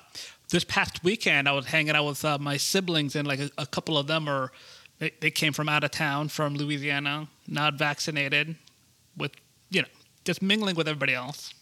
[0.50, 3.68] this past weekend I was hanging out with uh, my siblings and like a, a
[3.68, 4.52] couple of them are
[4.98, 8.56] they, they came from out of town from Louisiana, not vaccinated,
[9.16, 9.32] with
[9.70, 9.88] you know
[10.26, 11.54] just mingling with everybody else.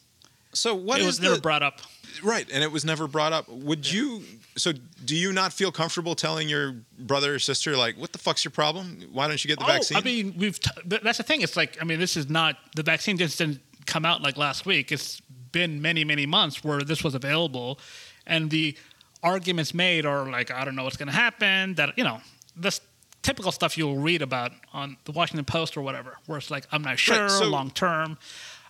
[0.58, 1.82] So what it was never the- brought up.
[2.24, 2.48] right?
[2.52, 3.48] And it was never brought up.
[3.50, 4.24] Would you?
[4.58, 4.74] So
[5.06, 8.52] do you not feel comfortable telling your brother or sister like, "What the fuck's your
[8.52, 9.04] problem?
[9.12, 11.42] Why don't you get the vaccine?" Oh, I mean, we've t- th- that's the thing.
[11.42, 14.66] It's like I mean, this is not the vaccine just didn't come out like last
[14.66, 14.92] week.
[14.92, 17.80] It's been many many months where this was available,
[18.26, 18.76] and the
[19.22, 21.76] arguments made are like I don't know what's going to happen.
[21.76, 22.20] That you know
[22.56, 22.82] this
[23.22, 26.82] typical stuff you'll read about on the Washington Post or whatever, where it's like I'm
[26.82, 28.18] not sure so- long term.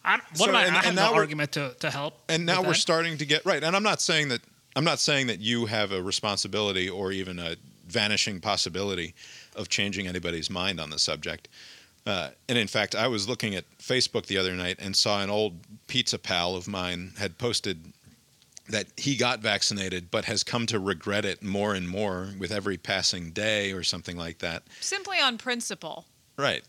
[0.07, 0.65] I, what So, am I?
[0.65, 2.13] and- I have no now we're- argument to, to help.
[2.29, 2.75] and now we're that.
[2.75, 4.41] starting to get right and i'm not saying that
[4.75, 7.55] i'm not saying that you have a responsibility or even a
[7.87, 9.13] vanishing possibility
[9.55, 11.47] of changing anybody's mind on the subject
[12.05, 15.29] uh, and in fact i was looking at facebook the other night and saw an
[15.29, 15.53] old
[15.87, 17.91] pizza pal of mine had posted
[18.69, 22.77] that he got vaccinated but has come to regret it more and more with every
[22.77, 26.05] passing day or something like that Simply on principle.
[26.37, 26.63] Right.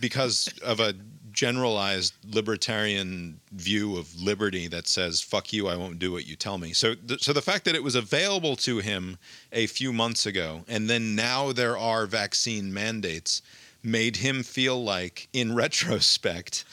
[0.00, 0.94] Because of a
[1.40, 6.58] generalized libertarian view of liberty that says "fuck you, I won't do what you tell
[6.58, 9.16] me." So, th- so the fact that it was available to him
[9.50, 13.40] a few months ago, and then now there are vaccine mandates,
[13.82, 16.66] made him feel like, in retrospect,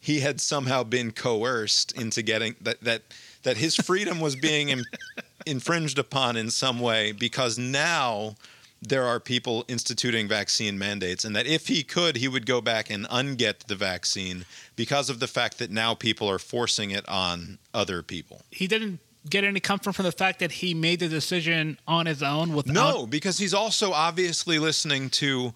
[0.00, 3.02] he had somehow been coerced into getting that that
[3.42, 4.86] that his freedom was being im-
[5.44, 8.34] infringed upon in some way because now
[8.82, 12.90] there are people instituting vaccine mandates and that if he could he would go back
[12.90, 14.44] and unget the vaccine
[14.76, 18.42] because of the fact that now people are forcing it on other people.
[18.50, 22.22] He didn't get any comfort from the fact that he made the decision on his
[22.22, 25.52] own without no because he's also obviously listening to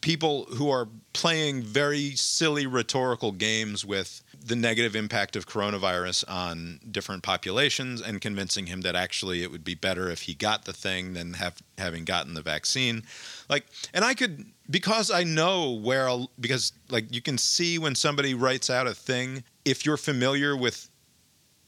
[0.00, 6.80] people who are playing very silly rhetorical games with the negative impact of coronavirus on
[6.90, 10.72] different populations and convincing him that actually it would be better if he got the
[10.72, 13.02] thing than have having gotten the vaccine.
[13.48, 17.94] Like and i could because i know where I'll, because like you can see when
[17.94, 20.90] somebody writes out a thing if you're familiar with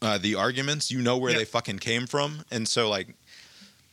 [0.02, 2.44] uh, the arguments you know where they fucking came from.
[2.50, 3.14] And so like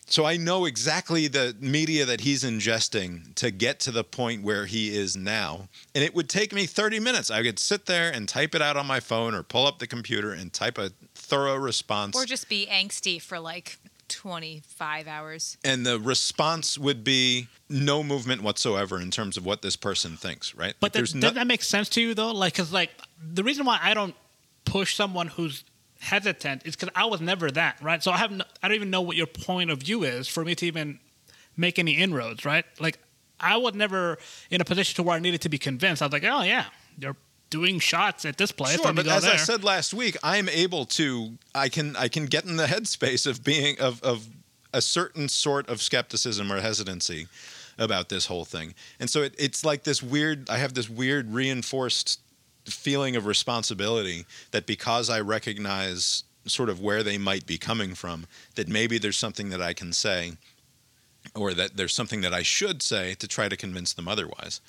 [0.09, 4.65] so I know exactly the media that he's ingesting to get to the point where
[4.65, 5.69] he is now.
[5.93, 7.29] And it would take me 30 minutes.
[7.29, 9.87] I could sit there and type it out on my phone or pull up the
[9.87, 12.15] computer and type a thorough response.
[12.15, 15.57] Or just be angsty for like 25 hours.
[15.63, 20.55] and the response would be no movement whatsoever in terms of what this person thinks,
[20.55, 20.73] right?
[20.79, 22.31] But Like, that, there's does no, that make sense to you though?
[22.31, 22.89] Like, cause like
[23.23, 24.15] the reason why I don't
[24.65, 25.63] push someone who's
[25.99, 28.01] hesitant is because I was never that, right?
[28.01, 30.43] So I have no, I don't even know what your point of view is for
[30.43, 30.99] me to even
[31.55, 32.65] make any inroads, right?
[32.79, 32.99] Like
[33.39, 34.17] I was never
[34.49, 36.01] in a position to where I needed to be convinced.
[36.01, 36.65] I was like, oh yeah,
[36.97, 37.15] they're
[37.49, 38.81] doing shots at this place.
[38.81, 42.25] Sure, but go as I said last week, I'm able to I can I can
[42.25, 44.27] get in the headspace of being of of
[44.73, 47.27] a certain sort of skepticism or hesitancy
[47.77, 48.75] about this whole thing.
[48.99, 52.19] And so it, it's like this weird I have this weird reinforced
[52.65, 58.25] feeling of responsibility that because I recognize sort of where they might be coming from,
[58.55, 60.33] that maybe there's something that I can say
[61.35, 64.61] or that there's something that I should say to try to convince them otherwise.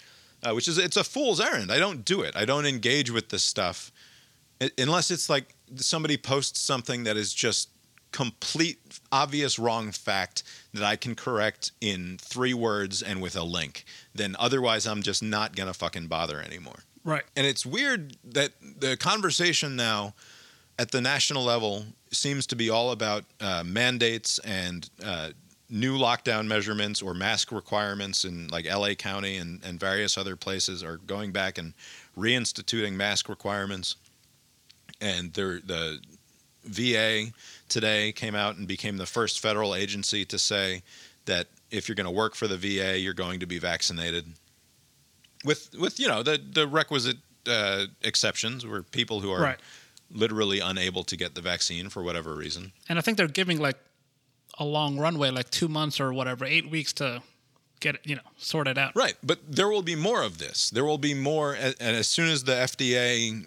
[0.42, 1.70] Uh, which is it's a fool's errand.
[1.70, 2.34] I don't do it.
[2.34, 3.92] I don't engage with this stuff
[4.78, 7.70] unless it's like somebody posts something that is just
[8.12, 8.78] complete
[9.12, 10.42] obvious wrong fact
[10.74, 13.84] that I can correct in 3 words and with a link.
[14.14, 16.84] Then otherwise I'm just not going to fucking bother anymore.
[17.04, 17.24] Right.
[17.36, 20.14] And it's weird that the conversation now
[20.78, 25.30] at the national level seems to be all about uh, mandates and uh,
[25.70, 30.82] new lockdown measurements or mask requirements in like LA County and, and various other places
[30.82, 31.74] are going back and
[32.18, 33.96] reinstituting mask requirements.
[35.00, 36.00] And the
[36.64, 37.32] VA
[37.68, 40.82] today came out and became the first federal agency to say
[41.24, 44.26] that if you're going to work for the VA, you're going to be vaccinated.
[45.44, 47.16] With with you know the the requisite
[47.46, 49.58] uh, exceptions, where people who are Right.
[50.10, 52.72] literally unable to get the vaccine for whatever reason.
[52.88, 53.76] And I think they're giving like
[54.58, 57.22] a long runway, like two months or whatever, eight weeks to
[57.80, 58.94] get it, you know, sort it out.
[58.94, 60.68] Right, but there will be more of this.
[60.68, 63.46] There will be more, and as soon as the FDA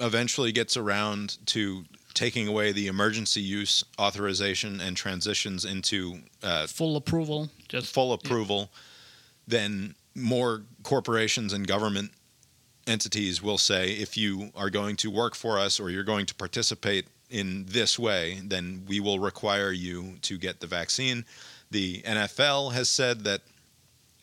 [0.00, 6.96] eventually gets around to taking away the emergency use authorization and transitions into uh, Full
[6.96, 7.48] approval.
[7.68, 8.70] Just full approval,
[9.46, 12.12] then more corporations and government
[12.86, 16.34] entities will say if you are going to work for us or you're going to
[16.34, 21.24] participate in this way, then we will require you to get the vaccine.
[21.70, 23.42] The NFL has said that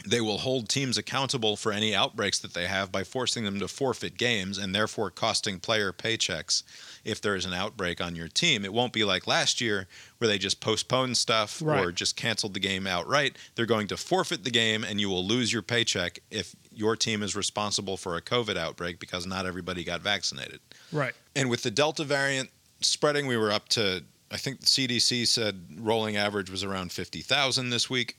[0.06, 3.68] they will hold teams accountable for any outbreaks that they have by forcing them to
[3.68, 6.64] forfeit games and therefore costing player paychecks
[7.08, 8.66] if there is an outbreak on your team.
[8.66, 9.88] It won't be like last year
[10.18, 13.38] where they just postponed stuff or just canceled the game outright.
[13.55, 17.24] They're going to forfeit the game and you will lose your paycheck if your team
[17.24, 20.60] is responsible for a COVID outbreak because not everybody got vaccinated.
[20.91, 21.14] right.
[21.34, 22.49] And with the Delta variant
[22.82, 27.70] spreading, we were up to, I think the CDC said rolling average was around 50,000
[27.70, 28.18] this week.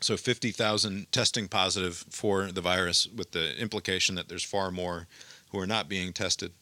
[0.00, 5.08] So 50,000 testing positive for the virus, with the implication that there's far more
[5.50, 6.52] who are not being tested.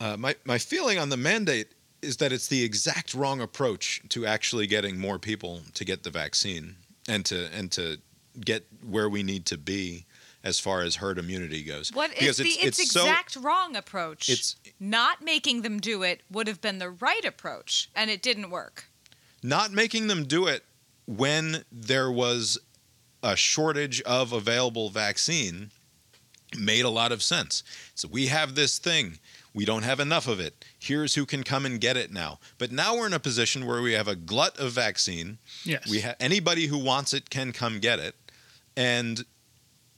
[0.00, 1.68] Uh, my, my feeling on the mandate
[2.02, 6.10] is that it's the exact wrong approach to actually getting more people to get the
[6.10, 6.76] vaccine
[7.08, 7.98] and to and to
[8.42, 10.06] get where we need to be
[10.42, 11.92] as far as herd immunity goes.
[11.92, 14.30] What is Because the it's- it's, it's so- exact wrong approach?
[14.30, 18.48] It's not making them do it would have been the right approach, and it didn't
[18.50, 18.86] work.
[19.42, 20.64] not making them do it
[21.06, 22.58] when there was
[23.22, 25.70] a shortage of available vaccine
[26.58, 27.62] made a lot of sense.
[27.94, 29.18] So we have this thing,
[29.52, 30.64] we don't have enough of it.
[30.78, 32.38] Here's who can come and get it now.
[32.58, 35.38] But now we're in a position where we have a glut of vaccine.
[35.64, 35.88] Yes.
[35.90, 38.14] We ha- anybody who wants it can come get it.
[38.76, 39.24] And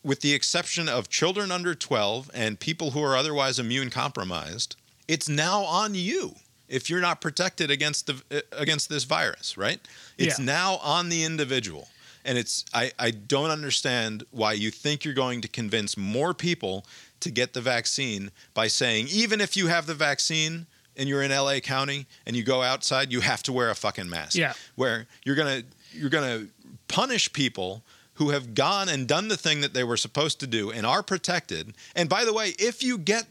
[0.02, 4.76] with the exception of children under 12 and people who are otherwise immune compromised,
[5.06, 6.34] it's now on you
[6.68, 9.80] if you're not protected against the uh, against this virus, right?
[10.16, 10.44] It's Yeah.
[10.46, 11.88] now on the individual.
[12.24, 16.86] And it's I, I don't understand why you think you're going to convince more people
[17.22, 20.66] to get the vaccine by saying even if you have the vaccine
[20.96, 24.08] and you're in LA County and you go outside, you have to wear a fucking
[24.08, 24.36] mask.
[24.36, 24.52] Yeah.
[24.76, 25.62] Where you're gonna
[25.92, 26.46] you're gonna
[26.88, 27.82] punish people
[28.14, 31.02] who have gone and done the thing that they were supposed to do and are
[31.02, 31.72] protected.
[31.96, 33.26] And by the way, if you get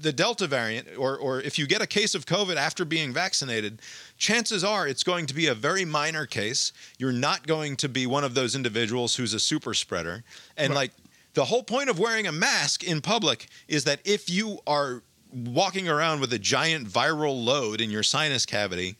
[0.00, 3.80] the Delta variant, or, or if you get a case of COVID after being vaccinated,
[4.16, 6.72] chances are it's going to be a very minor case.
[6.98, 10.22] You're not going to be one of those individuals who's a super spreader.
[10.56, 10.76] And Right.
[10.76, 10.92] like
[11.38, 15.88] the whole point of wearing a mask in public is that if you are walking
[15.88, 18.96] around with a giant viral load in your sinus cavity,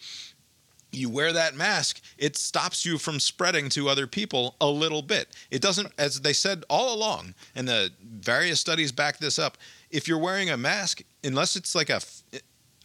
[0.93, 5.34] you wear that mask, it stops you from spreading to other people a little bit.
[5.51, 9.59] It doesn't, as they said all along, and the various studies back this up.
[9.91, 12.01] If you're wearing a mask, unless it's like a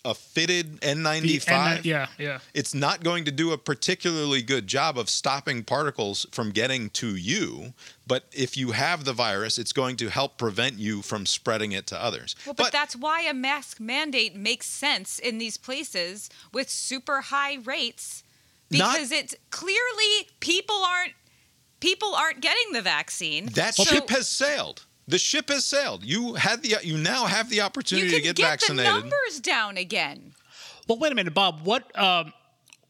[0.05, 2.39] a fitted N95, N- yeah, yeah.
[2.53, 7.15] it's not going to do a particularly good job of stopping particles from getting to
[7.15, 7.73] you.
[8.05, 11.87] But if you have the virus, it's going to help prevent you from spreading it
[11.87, 12.35] to others.
[12.45, 17.59] Well, but, that's why a mask mandate makes sense in these places with super high
[17.63, 18.23] rates
[18.69, 21.13] Not- because it's clearly people aren't
[21.79, 23.45] people aren't getting the vaccine.
[23.53, 24.85] that So ship has sailed.
[25.07, 26.03] The ship has sailed.
[26.03, 28.93] You had the you now have the you opportunity can to get, get vaccinated.
[28.93, 30.33] the numbers down again.
[30.87, 31.61] Well, wait a minute, Bob.
[31.63, 32.33] What um,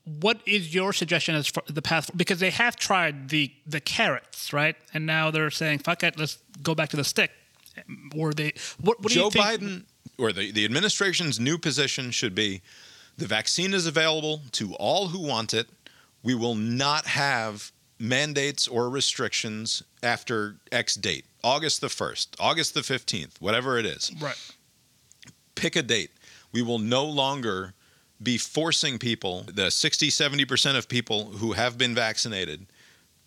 [0.06, 2.12] what is your suggestion as for the path?
[2.16, 4.76] Because they have tried the the carrots, right?
[4.94, 7.32] And now they're saying, "Fuck it, let's go back to the stick."
[8.16, 9.02] Or they what?
[9.02, 9.46] What do Joe you think?
[9.46, 9.84] Biden
[10.18, 12.62] or the, the administration's new position should be
[13.18, 15.68] the vaccine is available to all who want it.
[16.22, 17.72] We will not have
[18.04, 24.12] mandates or restrictions after X date, August the 1st, August the 15th, whatever it is.
[24.20, 24.38] Right.
[25.56, 26.12] Pick a date.
[26.52, 27.74] We will no longer
[28.22, 32.68] be forcing people, the 60, 70% of people who have been vaccinated,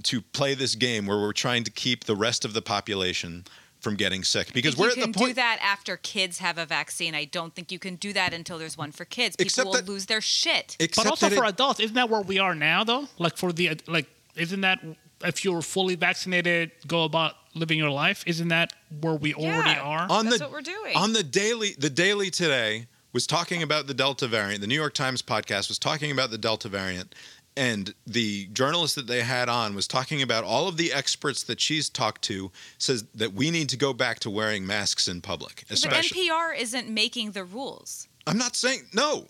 [0.02, 3.44] to play this game where we're trying to keep the rest of the population
[3.80, 4.52] from getting sick.
[4.52, 7.14] Because we're you at the can do that after kids have a vaccine.
[7.14, 9.36] I don't think you can do that until there's one for kids.
[9.36, 10.76] People Except will that- lose their shit.
[10.78, 13.08] But also for it- adults, isn't that where we are now though?
[13.18, 14.06] Like for the like,
[14.36, 14.80] isn't that
[15.24, 18.22] if you're fully vaccinated, go about living your life?
[18.26, 19.80] Isn't that where we already Yeah.
[19.80, 20.06] are?
[20.10, 20.94] on That's the what we're doing.
[20.96, 24.92] on the daily the daily today was talking about the delta variant the new york
[24.92, 27.14] times podcast was talking about the delta variant
[27.56, 31.58] and the journalist that they had on was talking about all of the experts that
[31.58, 35.64] she's talked to says that we need to go back to wearing masks in public
[35.68, 38.06] but NPR isn't making the rules.
[38.26, 39.26] i'm not saying no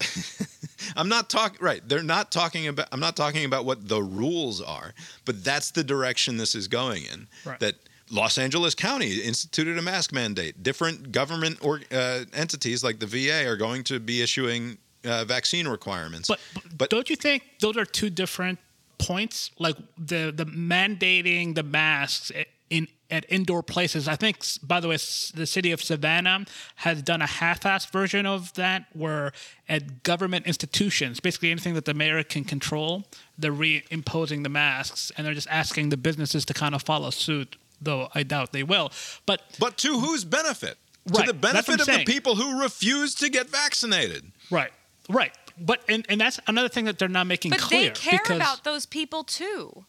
[0.96, 4.60] i'm not talking right they're not talking about i'm not talking about what the rules
[4.62, 4.94] are
[5.24, 7.60] but that's the direction this is going in Right.
[7.60, 7.74] that
[8.10, 10.62] Los Angeles County instituted a mask mandate.
[10.62, 15.68] Different government or uh, entities like the VA are going to be issuing uh, vaccine
[15.68, 16.26] requirements.
[16.26, 18.60] But, but But- don't you think those are two different
[18.96, 19.50] points?
[19.58, 24.06] Like the the mandating the masks i- in at indoor places.
[24.06, 26.44] I think, by the way, the city of Savannah
[26.76, 29.32] has done a half-assed version of that, where
[29.66, 33.04] at government institutions, basically anything that the mayor can control,
[33.38, 37.56] they're reimposing the masks, and they're just asking the businesses to kind of follow suit.
[37.80, 38.90] Though I doubt they will.
[39.24, 40.76] But but to whose benefit?
[41.06, 44.32] Right, To the benefit I'm of the people who refuse to get vaccinated.
[44.50, 44.72] right,
[45.08, 45.32] right.
[45.60, 47.90] But and, and that's another thing that they're not making But clear.
[47.90, 49.84] they care because, about those people too.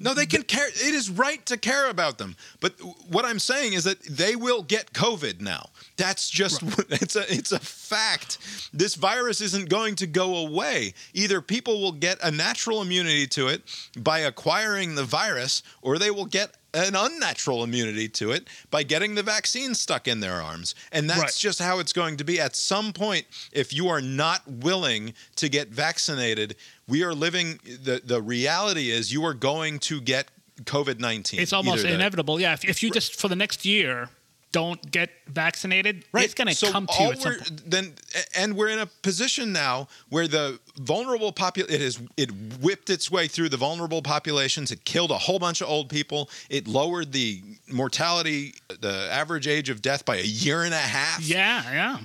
[0.00, 0.68] No, they can care.
[0.68, 2.36] It is right to care about them.
[2.60, 2.72] But
[3.08, 5.66] what I'm saying is that they will get COVID now.
[5.96, 8.38] That's just it's a it's a fact.
[8.72, 10.94] This virus isn't going to go away.
[11.14, 13.62] Either people will get a natural immunity to it
[13.96, 19.14] by acquiring the virus, or they will get an unnatural immunity to it by getting
[19.14, 20.74] the vaccine stuck in their arms.
[20.90, 21.34] And that's Right.
[21.36, 22.40] just how it's going to be.
[22.40, 26.56] At some point, if you are not willing to get vaccinated,
[26.88, 30.28] we are living the the reality is you are going to get
[30.64, 31.40] COVID nineteen.
[31.40, 32.40] It's almost inevitable.
[32.40, 34.08] Yeah, if, if you just for the next year
[34.52, 36.24] don't get vaccinated, right.
[36.24, 37.70] it's going to So come to you at some point.
[37.70, 37.94] Then,
[38.36, 42.30] and we're in a position now where the vulnerable popul it has it
[42.60, 44.70] whipped its way through the vulnerable populations.
[44.70, 46.28] It killed a whole bunch of old people.
[46.50, 51.22] It lowered the mortality, the average age of death by a year and a half.
[51.22, 51.98] Yeah, yeah,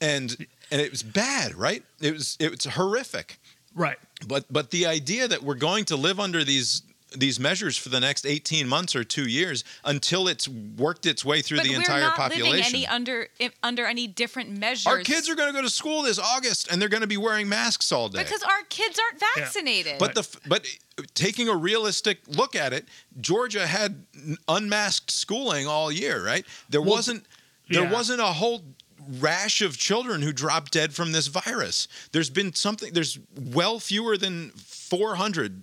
[0.00, 0.36] and
[0.70, 1.82] and it was bad, right?
[2.00, 3.38] It was it was horrific.
[3.74, 3.98] right.
[4.26, 6.82] But but the idea that we're going to live under these
[7.16, 11.42] these measures for the next 18 months or 2 years until it's worked its way
[11.42, 12.74] through But the entire not population.
[12.74, 13.28] any under
[13.62, 14.86] under any different measures.
[14.86, 17.16] Our kids are going to go to school this August and they're going to be
[17.16, 18.22] wearing masks all day.
[18.22, 19.98] because our kids aren't vaccinated.
[19.98, 20.66] but the but
[21.14, 22.86] taking a realistic look at it,
[23.20, 24.04] Georgia had
[24.48, 26.44] unmasked schooling all year, right?
[26.68, 27.26] There Well, wasn't
[27.68, 27.92] there yeah.
[27.92, 28.62] wasn't a whole
[29.20, 31.88] rash of children who dropped dead from this virus.
[32.12, 35.62] There's been something there's well fewer than 400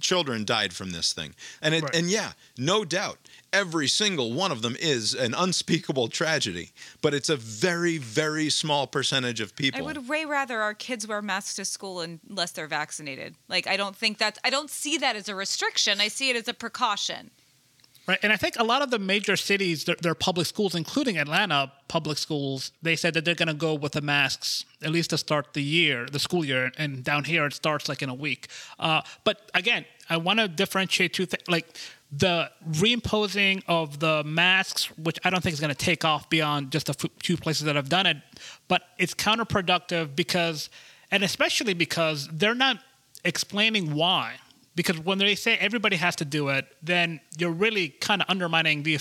[0.00, 1.34] children died from this thing.
[1.62, 1.94] And it, Right.
[1.94, 3.18] and yeah, no doubt
[3.52, 8.86] every single one of them is an unspeakable tragedy, but it's a very very small
[8.86, 9.80] percentage of people.
[9.80, 13.36] I would way rather our kids wear masks to school unless they're vaccinated.
[13.48, 16.00] Like I don't think that's I don't see that as a restriction.
[16.00, 17.30] I see it as a precaution.
[18.06, 21.16] Right, and I think a lot of the major cities, their, their public schools, including
[21.16, 25.10] Atlanta public schools, they said that they're going to go with the masks at least
[25.10, 26.70] to start the year, the school year.
[26.76, 28.48] And down here, it starts like in a week.
[28.78, 31.44] Uh, but again, I want to differentiate two things.
[31.48, 31.78] Like
[32.12, 36.72] the reimposing of the masks, which I don't think is going to take off beyond
[36.72, 38.18] just a few places that have done it,
[38.68, 40.68] but it's counterproductive because,
[41.10, 42.80] and especially because they're not
[43.24, 44.34] explaining why
[44.74, 48.82] because when they say everybody has to do it, then you're really kind of undermining
[48.82, 48.98] the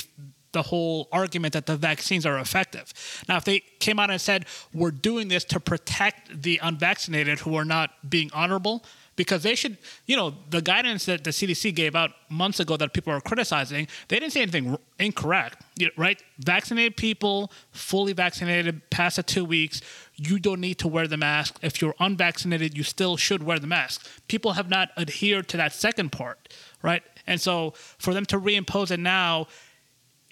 [0.53, 2.93] the whole argument that the vaccines are effective.
[3.28, 7.55] Now, if they came out and said we're doing this to protect the unvaccinated who
[7.55, 8.86] are not being honorable,
[9.16, 12.93] because they should, you know, the guidance that the CDC gave out months ago that
[12.93, 15.64] people are criticizing, they didn't say anything r- incorrect,
[15.97, 16.22] right?
[16.39, 19.82] Vaccinated people, fully vaccinated, past the two weeks,
[20.16, 21.57] you don't need to wear the mask.
[21.61, 24.07] If you're unvaccinated, you still should wear the mask.
[24.28, 27.03] People have not adhered to that second part, right?
[27.28, 29.47] And so for them to reimpose it now,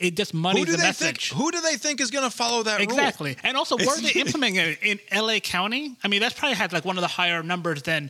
[0.01, 1.29] it just muddies the message.
[1.29, 2.83] think who do they think is going to follow that rule?
[2.89, 3.37] Exactly.
[3.43, 4.79] And also, where are they implementing it?
[4.81, 5.95] In LA County?
[6.03, 8.09] I mean, that's probably had like one of the higher numbers than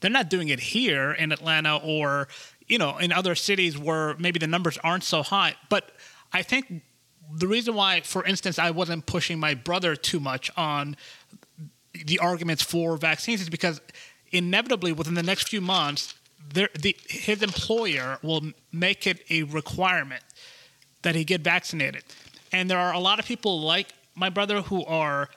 [0.00, 2.28] they're not doing it here in Atlanta or,
[2.66, 5.56] you know, in other cities where maybe the numbers aren't so high.
[5.68, 5.90] But
[6.32, 6.82] I think
[7.34, 10.96] the reason why, for instance, I wasn't pushing my brother too much on
[12.06, 13.80] the arguments for vaccines is because
[14.30, 16.14] inevitably within the next few months,
[16.52, 20.22] there, the, his employer will make it a requirement
[21.02, 22.04] that he get vaccinated.
[22.52, 25.28] And there are a lot of people like my brother who are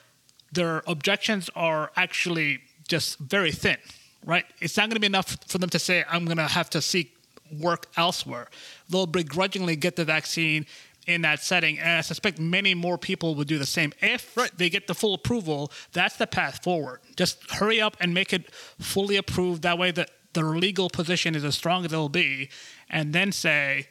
[0.52, 3.78] their objections are actually just very thin,
[4.24, 4.44] right?
[4.60, 6.82] It's not going to be enough for them to say I'm going to have to
[6.82, 7.16] seek
[7.60, 8.48] work elsewhere.
[8.88, 10.66] They'll begrudgingly get the vaccine
[11.06, 14.56] in that setting, and I suspect many more people would do the same if Right.
[14.56, 15.72] they get the full approval.
[15.92, 17.00] That's the path forward.
[17.16, 18.48] Just hurry up and make it
[18.80, 19.62] fully approved.
[19.62, 22.48] That way, the the legal position is as strong as it'll be,
[22.88, 23.88] and then say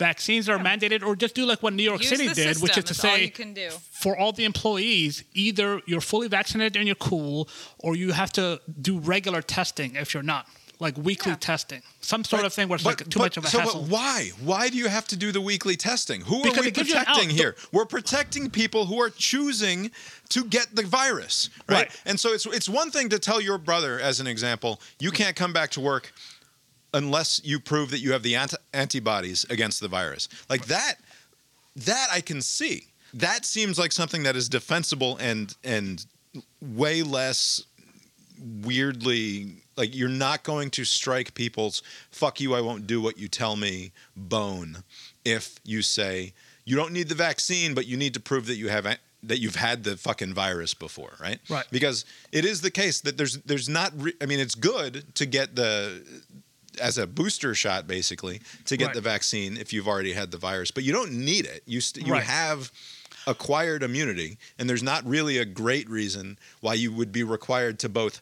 [0.00, 2.76] vaccines are mandated, or just do like what New York Use City the did, which
[2.76, 3.68] is to It's all say you can do.
[4.04, 7.48] for all the employees, either you're fully vaccinated and you're cool,
[7.78, 10.46] or you have to do regular testing if you're not,
[10.80, 11.36] like weekly Yeah.
[11.52, 13.58] testing, some sort of thing where it's But- like too but- much of a so,
[13.60, 13.82] hassle.
[13.82, 14.32] But why?
[14.40, 16.22] Why do you have to do the weekly testing?
[16.22, 17.06] Who Because are we it gives you an out.
[17.08, 17.56] protecting The- here?
[17.70, 19.90] We're protecting people who are choosing
[20.30, 21.76] to get the virus, right?
[21.88, 21.90] Right.
[22.06, 25.36] And so it's it's one thing to tell your brother, as an example, you can't
[25.36, 26.12] come back to work
[26.94, 30.28] unless you prove that you have the ant- antibodies against the virus.
[30.48, 30.94] Like that,
[31.76, 32.86] that I can see.
[33.14, 36.04] That seems like something that is defensible and and
[36.60, 37.62] way less
[38.64, 43.28] weirdly like you're not going to strike people's fuck you I won't do what you
[43.28, 44.78] tell me bone
[45.24, 46.32] if you say
[46.64, 48.84] you don't need the vaccine but you need to prove that you have
[49.22, 51.66] that you've had the fucking virus before right Right.
[51.70, 55.26] because it is the case that there's there's not re- I mean it's good to
[55.26, 56.02] get the
[56.80, 58.94] as a booster shot basically to get Right.
[58.94, 62.06] the vaccine if you've already had the virus but you don't need it you st-
[62.06, 62.24] you Right.
[62.24, 62.72] have
[63.26, 67.88] acquired immunity and there's not really a great reason why you would be required to
[67.88, 68.20] both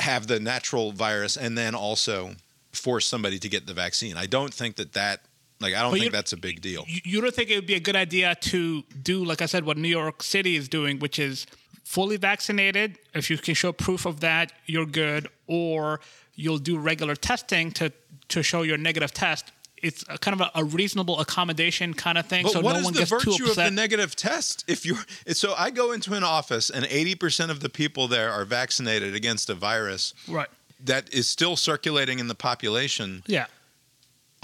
[0.00, 2.34] have the natural virus and then also
[2.72, 5.20] force somebody to get the vaccine i don't think that that
[5.60, 7.66] like i don't But think that's a big deal you, you don't think it would
[7.66, 10.98] be a good idea to do, like I said, what New York City is doing,
[10.98, 11.46] which is
[11.84, 12.98] fully vaccinated.
[13.14, 15.28] If you can show proof of that, you're good.
[15.46, 16.00] Or
[16.34, 17.92] you'll do regular testing to
[18.28, 19.52] to show your negative test.
[19.82, 22.78] It's a kind of a, a reasonable accommodation kind of thing, but so what no
[22.78, 25.90] is one the gets too virtue of the negative test if you're so i go
[25.90, 30.48] into an office and 80% of the people there are vaccinated against a virus right?
[30.84, 33.46] that is still circulating in the population Yeah.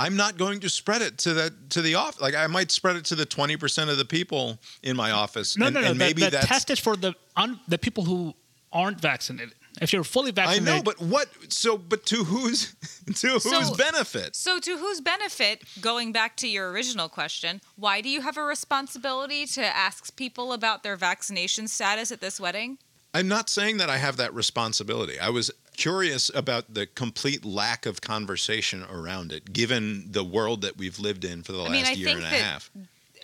[0.01, 2.21] I'm not going to spread it to the to the off.
[2.21, 5.57] Like I might spread it to the twenty percent of the people in my office.
[5.59, 5.87] No, and, no, no.
[5.89, 8.35] and the, maybe the test is for the un, the people who
[8.73, 9.55] aren't vaccinated.
[9.81, 11.29] If you're fully I vaccinated, know, but what?
[11.53, 12.75] So, but to whose
[13.17, 14.35] to whose So- benefit?
[14.37, 18.43] So, to whose benefit, going back to your original question, why do you have a
[18.43, 22.79] responsibility to ask people about their vaccination status at this wedding?
[23.15, 25.19] I'm not saying that I have that responsibility.
[25.19, 30.77] I was curious about the complete lack of conversation around it, given the world that
[30.77, 32.71] we've lived in for the last I mean, I year think and a that- half.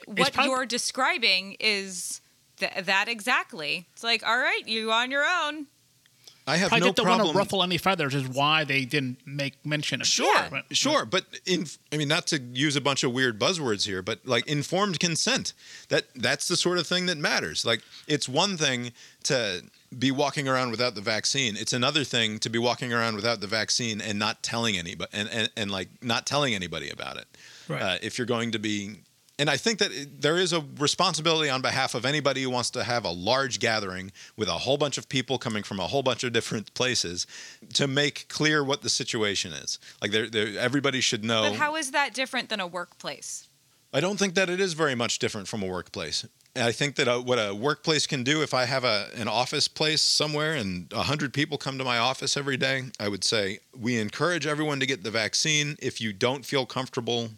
[0.07, 2.21] What prob- you're describing is
[2.59, 3.87] th- that exactly.
[3.95, 5.67] It's like, all right, you on your own.
[6.47, 7.33] I have probably no didn't want problem.
[7.33, 8.15] to ruffle any feathers.
[8.15, 10.11] Is why they didn't make mention of it.
[10.11, 10.61] Sure, Yeah.
[10.73, 14.21] Sure, but in I mean not to use a bunch of weird buzzwords here, but
[14.27, 15.55] like informed consent.
[15.89, 17.65] That that's the sort of thing that matters.
[17.65, 18.93] Like it's one thing
[19.25, 19.63] to
[19.99, 21.57] be walking around without the vaccine.
[21.57, 25.29] It's another thing to be walking around without the vaccine and not telling anybody and
[25.31, 27.27] and, and like not telling anybody about it.
[27.69, 27.81] Right.
[27.83, 28.97] Uh, if you're going to be
[29.39, 32.71] and I think that it- there is a responsibility on behalf of anybody who wants
[32.71, 36.03] to have a large gathering with a whole bunch of people coming from a whole
[36.03, 37.27] bunch of different places
[37.75, 39.79] to make clear what the situation is.
[40.01, 41.51] Like, there, there, everybody should know.
[41.51, 43.49] But how is that different than a workplace?
[43.93, 46.25] I don't think that it is very much different from a workplace.
[46.57, 49.67] I think that uh what a workplace can do, if I have a, an office
[49.67, 53.99] place somewhere and 100 people come to my office every day, I would say we
[53.99, 55.77] encourage everyone to get the vaccine.
[55.81, 57.31] If you don't feel comfortable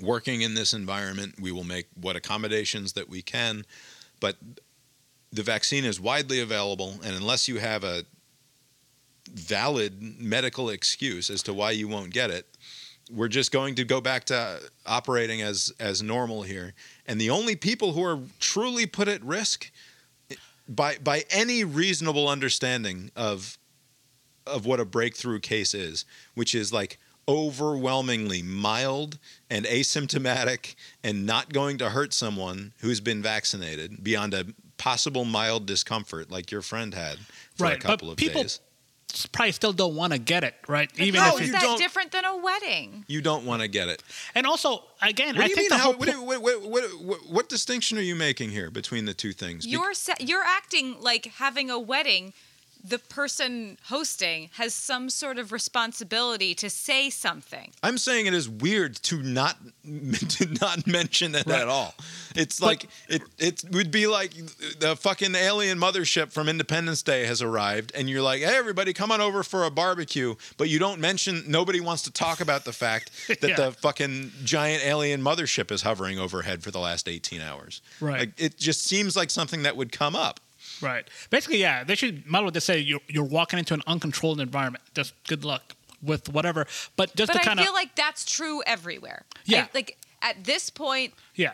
[0.00, 3.64] working in this environment, we will make what accommodations that we can.
[4.20, 4.36] But
[5.32, 8.04] the vaccine is widely available, and unless you have a
[9.30, 12.46] valid medical excuse as to why you won't get it,
[13.10, 16.74] we're just going to go back to operating as as normal here.
[17.06, 19.70] And the only people who are truly put at risk
[20.68, 23.58] by by any reasonable understanding of
[24.46, 26.04] of what a breakthrough case is,
[26.34, 26.98] which is like
[27.28, 29.18] overwhelmingly mild
[29.50, 30.74] and asymptomatic
[31.04, 34.46] and not going to hurt someone who's been vaccinated beyond a
[34.76, 37.18] possible mild discomfort like your friend had
[37.56, 38.58] for Right, a couple but of people days.
[39.30, 40.90] probably still don't want to get it, right?
[40.98, 43.04] Even How if is you it, that don't- different than a wedding?
[43.06, 44.02] You don't want to get it.
[44.34, 45.78] and also again, What I do you think mean?
[45.78, 48.70] the How, whole what, po- what, what, what, what, what distinction are you making here
[48.70, 49.66] between the two things?
[49.66, 52.32] You're sa- you're acting like having a wedding
[52.84, 57.70] the person hosting has some sort of responsibility to say something.
[57.82, 61.94] I'm saying it is weird to not to not mention it at all.
[62.34, 64.32] It's like it it would be like
[64.80, 69.12] the fucking alien mothership from Independence Day has arrived, and you're like, hey, everybody, come
[69.12, 71.44] on over for a barbecue, but you don't mention.
[71.46, 73.56] Nobody wants to talk about the fact that Yeah.
[73.56, 77.80] the fucking giant alien mothership is hovering overhead for the last 18 hours.
[78.00, 78.20] Right.
[78.20, 80.40] Like, it just seems like something that would come up.
[80.82, 81.04] Right.
[81.30, 84.84] Basically, yeah, they should as well just say you're you're walking into an uncontrolled environment.
[84.94, 86.66] Just good luck with whatever.
[86.96, 89.24] But just But to I kind of feel like that's true everywhere.
[89.44, 89.62] Yeah.
[89.64, 91.52] I- like at this point, yeah,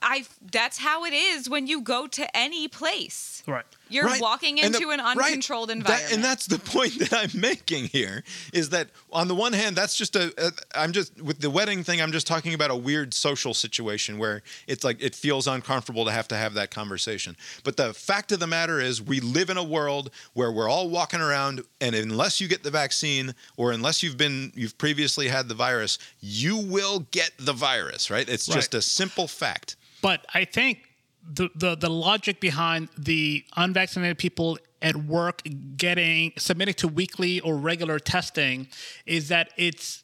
[0.00, 3.42] I that's how it is when you go to any place.
[3.46, 3.64] right.
[3.92, 4.20] You're Right.
[4.20, 5.16] walking And the- into an right.
[5.16, 6.12] uncontrolled That- environment.
[6.14, 9.96] and that's the point that I'm making here is that on the one hand, that's
[9.96, 10.52] just a, a.
[10.74, 12.00] I'm just with the wedding thing.
[12.00, 16.10] I'm just talking about a weird social situation where it's like it feels uncomfortable to
[16.12, 17.36] have to have that conversation.
[17.64, 20.88] But the fact of the matter is, we live in a world where we're all
[20.88, 25.48] walking around, and unless you get the vaccine or unless you've been you've previously had
[25.48, 28.10] the virus, you will get the virus.
[28.10, 28.28] Right?
[28.28, 29.76] It's just a simple fact.
[30.00, 30.78] But I think
[31.24, 35.42] the, the the logic behind the unvaccinated people at work
[35.76, 38.68] getting submitting to weekly or regular testing
[39.06, 40.02] is that it's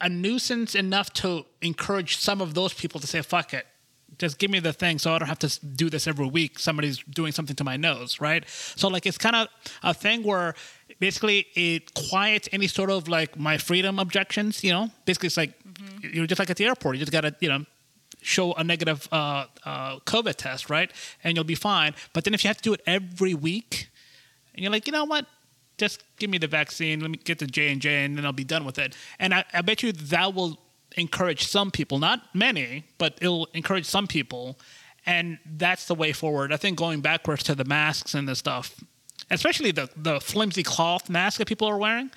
[0.00, 3.66] a nuisance enough to encourage some of those people to say fuck it.
[4.18, 6.58] Just give me the thing so i don't have to do this every week.
[6.58, 8.48] Somebody's doing something to my nose right?
[8.48, 9.48] So like it's kind of
[9.82, 10.54] a thing where
[11.00, 14.90] basically it quiets any sort of like my freedom objections you know?
[15.04, 16.14] Basically it's like mm-hmm.
[16.14, 16.96] you're just like at the airport.
[16.96, 17.64] You just gotta you know
[18.22, 20.90] show a negative uh, uh, COVID test, right?
[21.24, 21.94] And you'll be fine.
[22.12, 23.90] But then if you have to do it every week,
[24.54, 25.26] and you're like, you know what?
[25.78, 27.00] Just give me the vaccine.
[27.00, 28.96] Let me get the J and J, and then I'll be done with it.
[29.18, 30.58] And I, I bet you that will
[30.96, 34.58] encourage some people, not many, but it'll encourage some people.
[35.06, 36.52] And that's the way forward.
[36.52, 38.84] I think going backwards to the masks and the stuff,
[39.30, 42.10] especially the the flimsy cloth mask that people are wearing,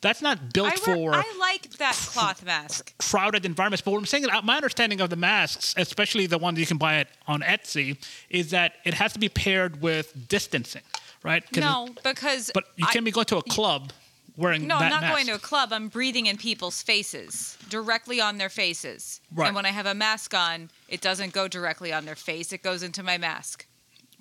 [0.00, 2.96] that's not built I, re- for I like that cloth mask.
[2.98, 3.82] crowded environments.
[3.82, 6.78] But what I'm saying, uh, my understanding of the masks, especially the ones you can
[6.78, 7.96] buy it on Etsy,
[8.30, 10.82] is that it has to be paired with distancing,
[11.22, 11.44] right?
[11.56, 13.92] No, because But you can't be going to a club
[14.36, 15.14] wearing No, I'm not mask.
[15.14, 15.72] going to a club.
[15.72, 19.20] I'm breathing in people's faces, directly on their faces.
[19.34, 19.48] Right.
[19.48, 22.52] And when I have a mask on, it doesn't go directly on their face.
[22.52, 23.66] It goes into my mask.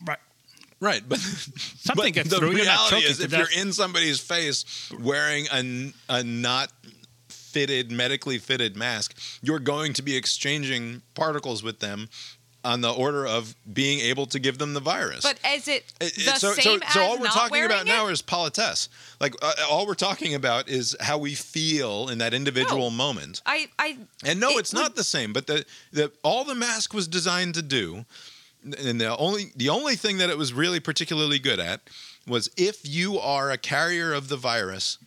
[0.05, 0.17] Right.
[0.81, 2.51] Right, but Something but gets the through.
[2.55, 3.39] You're not reality is, if death.
[3.51, 6.71] you're in somebody's face wearing a, a not
[7.27, 12.07] fitted, medically fitted mask, you're going to be exchanging particles with them
[12.63, 15.21] on the order of being able to give them the virus.
[15.23, 17.51] But is it the It- it- so, same so, as so all we're not talking
[17.51, 18.89] wearing about now is politesse.
[19.19, 22.97] Like uh, all we're talking about is how we feel in that individual No.
[22.97, 23.41] moment.
[23.45, 25.31] I, I, And no, It it's not the same.
[25.33, 28.05] But the, the all the mask was designed to do,
[28.63, 31.81] and the only the only thing that it was really particularly good at
[32.27, 34.97] was if you are a carrier of the virus,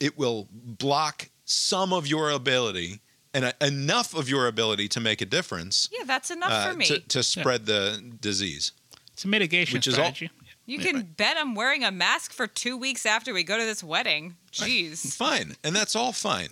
[0.00, 3.00] it will block some of your ability
[3.32, 6.76] and uh, enough of your ability to make a difference yeah, that's enough uh, for
[6.76, 6.86] me.
[6.86, 8.72] to, to spread the disease.
[9.12, 10.30] It's a mitigation Which is all- strategy.
[10.66, 13.84] you can bet I'm wearing a mask for two weeks after we go to this
[13.84, 14.36] wedding.
[14.52, 15.14] Jeez.
[15.14, 16.48] Fine, and that's all fine.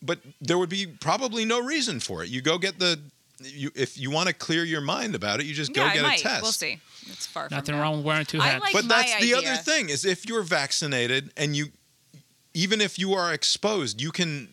[0.00, 2.28] But there would be probably no reason for it.
[2.28, 3.00] You go get the.
[3.40, 6.04] You, if you want to clear your mind about it, you just go yeah, get
[6.04, 6.20] I might.
[6.20, 6.42] a test.
[6.42, 6.78] We'll see.
[7.06, 7.82] It's far Nothing from now.
[7.82, 8.60] wrong with wearing two I hats.
[8.62, 11.66] like- but my that's the other thing is if you're vaccinated and you
[12.54, 14.48] even if you are exposed you can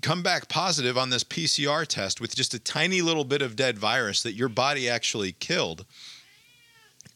[0.00, 3.78] come back positive on this pcr test with just a tiny little bit of dead
[3.78, 5.84] virus that your body actually killed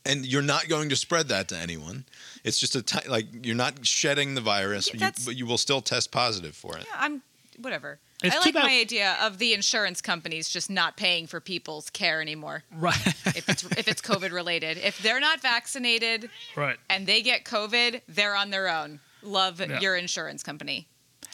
[0.05, 2.05] and you're not going to spread that to anyone
[2.45, 5.81] it's just a like you're not shedding the virus Yeah, you- but you will still
[5.81, 7.23] test positive for it Yeah, I'm
[7.61, 7.99] whatever.
[8.23, 11.91] It's I like bad- my idea of the insurance companies just not paying for people's
[11.91, 12.97] care anymore right.
[13.27, 14.79] if it's if it's COVID related.
[14.79, 16.77] If they're not vaccinated right.
[16.89, 19.01] and they get COVID, they're on their own.
[19.23, 19.81] Love Yeah.
[19.81, 20.87] your insurance company.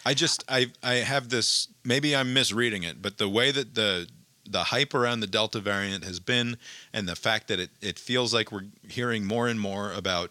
[0.07, 4.09] I just I I have this maybe I'm misreading it, but the way that the
[4.51, 6.57] the hype around the Delta variant has been
[6.93, 10.31] and the fact that it, it feels like we're hearing more and more about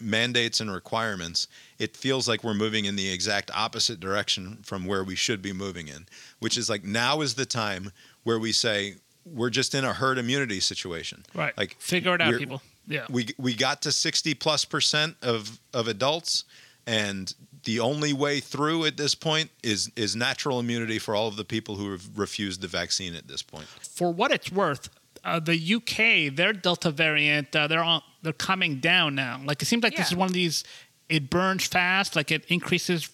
[0.00, 1.48] mandates and requirements,
[1.78, 5.52] it feels like we're moving in the exact opposite direction from where we should be
[5.52, 6.06] moving in,
[6.38, 7.92] which is like now is the time
[8.24, 11.24] where we say we're just in a herd immunity situation.
[11.34, 11.56] Right.
[11.56, 12.62] Like figure it out, people.
[12.86, 13.06] Yeah.
[13.10, 16.44] we we got to 60 plus percent of of adults
[16.86, 21.34] and the only way through at this point is is natural immunity for all of
[21.36, 24.88] the people who have refused the vaccine at this point for what it's worth,
[25.24, 29.40] uh, the UK, their Delta variant, uh, they're on, they're coming down now.
[29.44, 30.64] Like it seems like this is one of these.
[31.08, 33.08] It burns fast, like it increases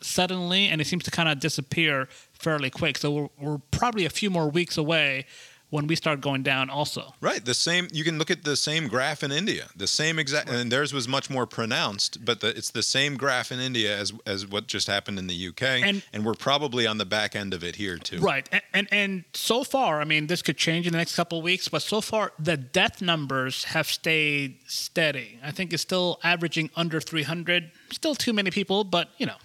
[0.00, 2.98] suddenly, and it seems to kind of disappear fairly quick.
[2.98, 5.26] So we're, we're probably a few more weeks away
[5.70, 7.14] when we start going down also.
[7.20, 7.44] Right.
[7.44, 7.88] The same.
[7.92, 9.66] You can look at the same graph in India.
[9.76, 12.24] The same exact, and theirs was much more pronounced.
[12.24, 15.48] But the, it's the same graph in India as as what just happened in the
[15.48, 18.18] UK, And- and, we're probably on the back end of it here too.
[18.20, 21.38] Right, and, and and so far, I mean, this could change in the next couple
[21.38, 25.38] of weeks, but so far the death numbers have stayed steady.
[25.42, 27.70] I think it's still averaging under 300.
[27.90, 29.36] Still too many people, but you know,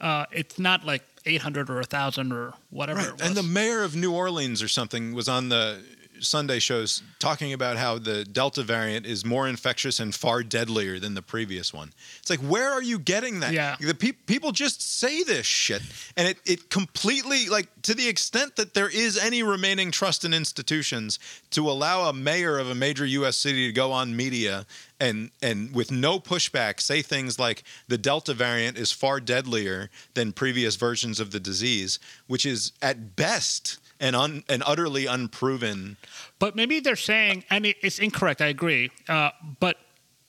[0.00, 2.98] uh, it's not like 800 or 1,000 or whatever.
[2.98, 3.08] Right.
[3.08, 3.22] It was.
[3.22, 5.82] And the mayor of New Orleans or something was on the
[6.22, 11.14] Sunday shows talking about how the Delta variant is more infectious and far deadlier than
[11.14, 11.92] the previous one.
[12.20, 13.52] It's like, where are you getting that?
[13.52, 13.76] Yeah.
[13.80, 15.82] The peop people just say this shit,
[16.16, 20.32] and it, it completely, like, to the extent that there is any remaining trust in
[20.32, 21.18] institutions
[21.50, 23.36] to allow a mayor of a major U.S.
[23.36, 24.66] city to go on media
[25.02, 30.32] and and with no pushback say things like the delta variant is far deadlier than
[30.32, 35.96] previous versions of the disease which is at best an un, an utterly unproven
[36.38, 38.40] But maybe they're saying, and it- it's incorrect.
[38.42, 38.90] I agree.
[39.08, 39.30] Uh,
[39.60, 39.76] but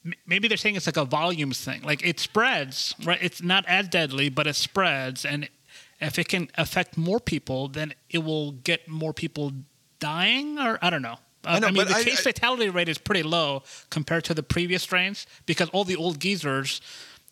[0.05, 1.81] m- maybe they're saying it's like a volumes thing.
[1.81, 3.19] Like it spreads, right?
[3.21, 5.49] It's not as deadly, but it spreads, and
[5.99, 9.51] if it can affect more people, then it will get more people
[9.99, 11.17] dying, or I don't know.
[11.45, 14.33] Uh, I know, mean, the I- case I- fatality rate is pretty low compared to
[14.33, 16.79] the previous strains because all the old geezers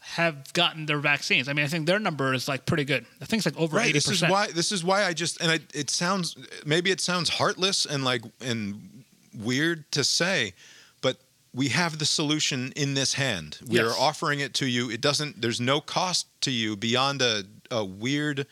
[0.01, 1.47] have gotten their vaccines.
[1.47, 3.05] I mean, I think their number is like pretty good.
[3.21, 5.39] I think it's like over right eighty this is why this is why i just
[5.41, 9.03] and I, it sounds maybe it sounds heartless and like and
[9.33, 10.53] weird to say
[11.01, 11.17] but
[11.53, 13.59] we have the solution in this hand.
[13.67, 14.89] We are offering it to you.
[14.89, 18.47] It doesn't there's no cost to you beyond a, a weird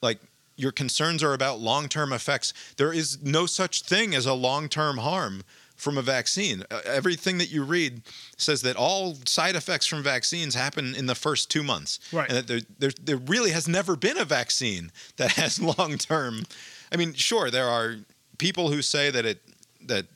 [0.00, 0.20] like
[0.56, 2.54] your concerns are about long-term effects.
[2.76, 5.42] There is no such thing as a long-term harm
[5.76, 8.02] from a vaccine Uh, everything that you read
[8.36, 12.28] says that all side effects from vaccines happen in the first two months Right.
[12.28, 16.44] and that there, there, there really has never been a vaccine that has long-term
[16.92, 17.96] i mean sure there are
[18.38, 19.42] people who say that it
[19.80, 20.06] that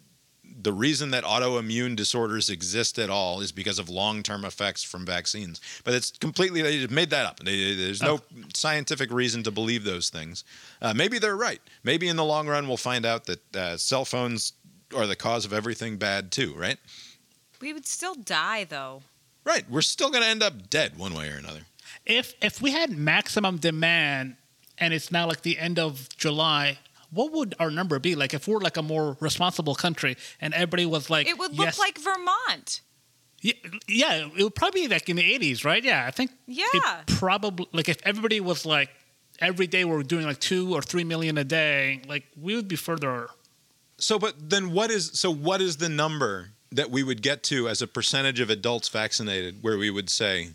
[0.60, 5.60] the reason that autoimmune disorders exist at all is because of long-term effects from vaccines.
[5.84, 7.38] But it's completely they just made that up.
[7.38, 8.18] They, there's no
[8.54, 10.42] scientific reason to believe those things.
[10.82, 11.60] Uh, maybe they're right.
[11.84, 14.54] Maybe in the long run we'll find out that uh, cell phones
[14.94, 16.54] are the cause of everything bad too.
[16.54, 16.78] Right?
[17.60, 19.02] We would still die though.
[19.44, 19.64] Right.
[19.70, 21.60] We're still going to end up dead one way or another.
[22.04, 24.36] if if we had maximum demand
[24.78, 26.78] and it's now like the end of July,
[27.10, 28.14] what would our number be?
[28.14, 31.66] Like if we're like a more responsible country and everybody was like, It would look
[31.66, 32.80] yes- like Vermont.
[33.40, 33.54] yeah,
[33.88, 35.82] yeah, it would probably be like in the eighties, right?
[35.82, 36.64] Yeah, I think Yeah.
[36.74, 38.90] it probably like if everybody was like
[39.40, 42.76] every day we're doing like two or three million a day, like we would be
[42.76, 43.28] further.
[43.98, 45.30] So, but then what is so?
[45.32, 49.62] What is the number that we would get to as a percentage of adults vaccinated,
[49.62, 50.50] where we would say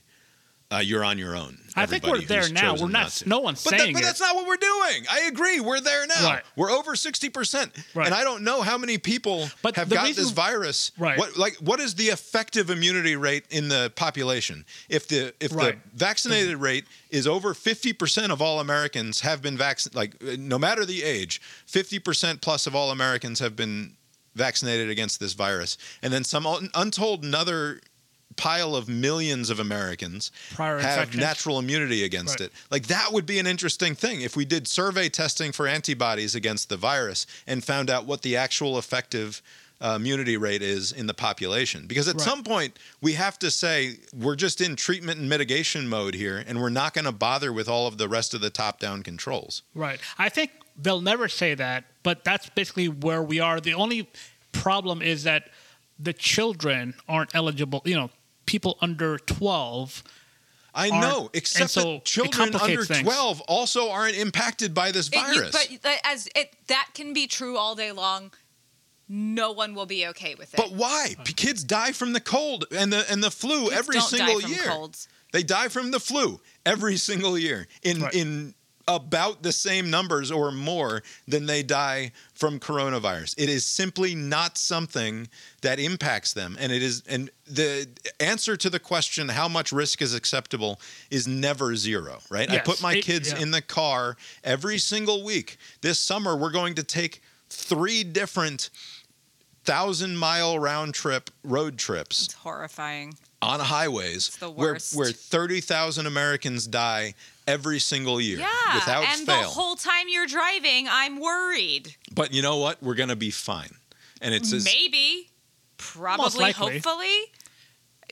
[0.74, 1.58] uh, you're on your own?
[1.76, 2.76] I think we're there now.
[2.76, 3.28] We're not- to.
[3.30, 4.06] no one's but that- but it.
[4.06, 5.06] that's not what we're doing.
[5.10, 5.60] I agree.
[5.60, 6.24] We're there now.
[6.24, 6.44] Right.
[6.56, 8.06] We're over sixty percent, Right.
[8.06, 10.92] and I don't know how many people But have got reason- this virus.
[10.98, 11.18] Right.
[11.18, 14.66] What like what is the effective immunity rate in the population?
[14.90, 15.80] If the if Right.
[15.94, 20.86] the vaccinated rate is over 50% of all Americans have been vaccinated like no matter
[20.86, 23.96] the age 50% plus of all Americans have been
[24.36, 27.82] vaccinated against this virus and then some untold another
[28.36, 31.22] pile of millions of Americans Prior have infections.
[31.22, 32.48] natural immunity against Right.
[32.48, 36.36] it like that would be an interesting thing if we did survey testing for antibodies
[36.36, 39.42] against the virus and found out what the actual effective
[39.82, 42.24] uh, immunity rate is in the population because at Right.
[42.24, 46.62] some point we have to say we're just in treatment and mitigation mode here and
[46.62, 49.62] we're not going to bother with all of the rest of the top down controls
[49.76, 50.00] Right.
[50.18, 50.52] I think
[50.82, 53.60] they'll never say that, but that's basically where we are.
[53.60, 54.10] The only
[54.54, 55.50] problem is that
[56.00, 57.82] the children aren't eligible.
[57.86, 58.10] You know,
[58.46, 60.04] people under 12.
[60.76, 63.04] i know except so that children under things.
[63.04, 67.14] 12 also aren't impacted by this It- you- virus but uh, as it that can
[67.14, 68.32] be true all day long.
[69.10, 70.58] No one will be okay with it.
[70.58, 71.16] But why?
[71.26, 74.36] P- Kids die from the cold and the and the flu Kids every don't single
[74.40, 74.64] die from year.
[74.64, 75.08] colds.
[75.34, 78.14] They die from the flu every single year in Right.
[78.14, 78.56] in
[78.88, 83.36] about the same numbers or more than they die from coronavirus.
[83.38, 85.30] It is simply not something
[85.62, 87.88] that impacts them and it is and the
[88.20, 92.50] answer to the question how much risk is acceptable is never zero, right?
[92.52, 93.40] I put my it- kids yeah.
[93.40, 95.58] in the car every single week.
[95.82, 98.70] This summer we're going to take three different
[99.64, 103.14] thousand mile round trip road trips It's horrifying.
[103.42, 107.14] on highways where where 30,000 Americans die
[107.48, 109.42] every single year Yeah, without and fail.
[109.42, 111.96] the whole time you're driving, I'm worried.
[112.14, 112.82] but you know what?
[112.82, 113.70] We're going to be fine.
[114.22, 115.30] And it's as, Maybe,
[115.78, 117.18] probably, hopefully.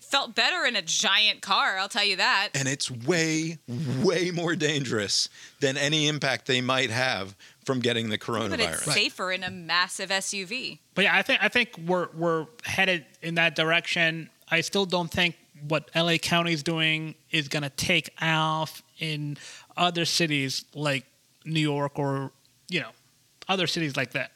[0.01, 1.77] Felt better in a giant car.
[1.77, 2.49] I'll tell you that.
[2.53, 3.59] and it's way
[4.03, 5.29] way more dangerous
[5.61, 7.33] than any impact they might have
[7.65, 8.49] from getting the coronavirus.
[8.49, 8.93] But it's coronavirus.
[8.93, 10.79] safer in a massive SUV.
[10.95, 14.29] But yeah, I think I think we're we're headed in that direction.
[14.49, 15.35] I still don't think
[15.67, 19.37] what LA County is doing is gonna take off in
[19.77, 21.05] other cities like
[21.45, 22.31] New York or
[22.69, 22.89] you know
[23.47, 24.31] other cities like that.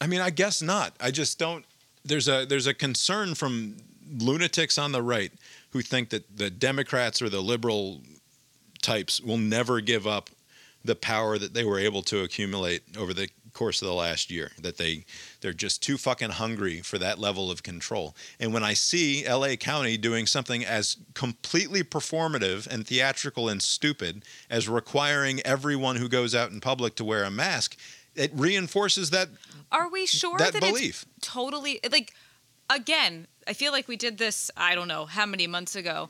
[0.00, 0.94] I mean, I guess not.
[1.00, 1.64] I just don't.
[2.04, 3.76] There's a there's a concern from
[4.18, 5.32] lunatics on the right
[5.70, 8.00] who think that the Democrats or the liberal
[8.82, 10.30] types will never give up
[10.84, 14.52] the power that they were able to accumulate over the course of the last year.
[14.60, 15.04] That they
[15.40, 18.14] they're just too fucking hungry for that level of control.
[18.38, 24.24] And when I see LA County doing something as completely performative and theatrical and stupid
[24.48, 27.76] as requiring everyone who goes out in public to wear a mask,
[28.14, 29.28] it reinforces that
[29.70, 31.06] Are we sure that that, belief.
[31.16, 32.12] it's totally like
[32.68, 36.08] again, I feel like we did this, I don't know how many months ago.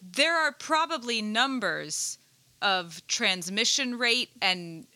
[0.00, 2.18] There are probably numbers
[2.62, 4.86] of transmission rate and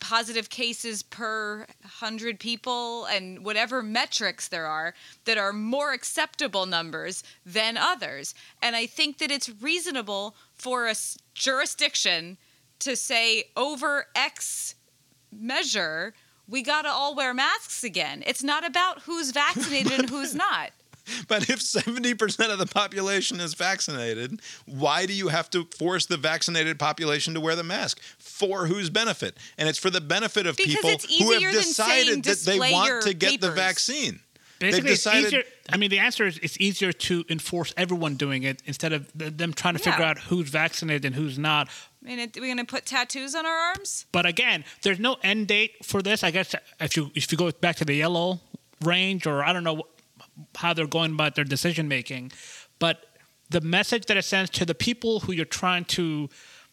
[0.00, 4.94] positive cases per 100 people and whatever metrics there are
[5.24, 8.34] that are more acceptable numbers than others.
[8.62, 10.94] And I think that it's reasonable for a
[11.34, 12.38] jurisdiction
[12.80, 14.74] to say over X
[15.32, 16.14] measure,
[16.48, 18.22] we got to all wear masks again.
[18.26, 20.70] It's not about who's vaccinated and who's not.
[21.26, 26.16] But if 70% of the population is vaccinated, why do you have to force the
[26.16, 28.00] vaccinated population to wear the mask?
[28.38, 29.36] For whose benefit?
[29.56, 33.14] And it's for the benefit of Because people who have decided that they want to
[33.14, 33.56] get the papers.
[33.56, 34.20] vaccine.
[34.60, 35.44] They've Basically, decided it's easier.
[35.70, 39.52] I mean, the answer is it's easier to enforce everyone doing it instead of them
[39.52, 41.68] trying to figure out who's vaccinated and who's not.
[42.04, 44.06] I mean, it, we're going to put tattoos on our arms?
[44.10, 46.24] But again, there's no end date for this.
[46.24, 48.40] I guess if you if you go back to the yellow
[48.84, 49.82] range, or I don't know
[50.56, 52.32] how they're going about their decision making,
[52.78, 53.04] but
[53.50, 56.28] the message that it sends to the people who you're trying to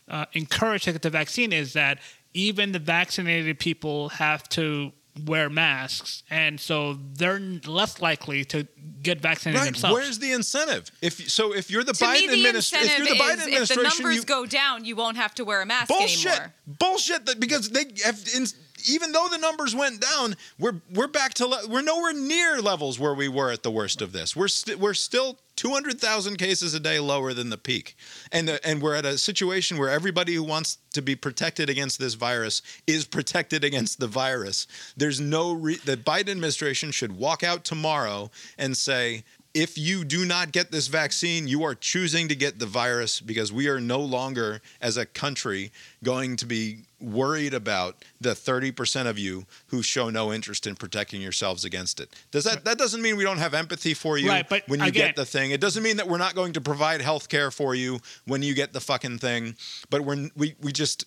[0.10, 2.00] uh, encourage to get the vaccine is that
[2.34, 4.92] even the vaccinated people have to
[5.26, 8.68] wear masks, and so they're less likely to
[9.02, 9.66] get vaccinated Right.
[9.72, 9.94] themselves.
[9.94, 10.92] Where's the incentive?
[11.02, 13.72] If so, if you're the To Biden the administration, if incentive you're the Biden is
[13.72, 16.54] if the numbers you, go down, you won't have to wear a mask bullshit, anymore.
[16.68, 17.26] bullshit.
[17.28, 18.46] That because they have, in,
[18.92, 23.00] even though the numbers went down, we're we're back to le- we're nowhere near levels
[23.00, 24.36] where we were at the worst of this.
[24.36, 27.96] We're st- we're still two hundred thousand cases a day lower than the peak,
[28.32, 32.00] and the, and we're at a situation where everybody who wants to be protected against
[32.00, 34.68] this virus is protected against the virus.
[34.96, 39.24] There's no re- the Biden administration should walk out tomorrow and say
[39.56, 43.54] if you do not get this vaccine, you are choosing to get the virus because
[43.54, 45.72] we are no longer, as a country,
[46.04, 51.22] going to be worried about the 30% of you who show no interest in protecting
[51.22, 52.10] yourselves against it.
[52.32, 54.88] Does that that doesn't mean we don't have empathy for you Right, but when you
[54.88, 55.52] again- get the thing.
[55.52, 58.54] It doesn't mean that we're not going to provide health care for you when you
[58.54, 59.56] get the fucking thing,
[59.90, 61.06] but we're we we just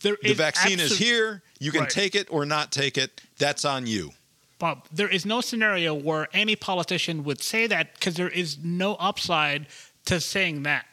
[0.00, 1.90] the vaccine is here, you can Right.
[1.90, 3.20] take it or not take it.
[3.38, 4.12] That's on you.
[4.58, 8.94] Bob, there is no scenario where any politician would say that because there is no
[8.96, 9.66] upside
[10.06, 10.86] to saying that.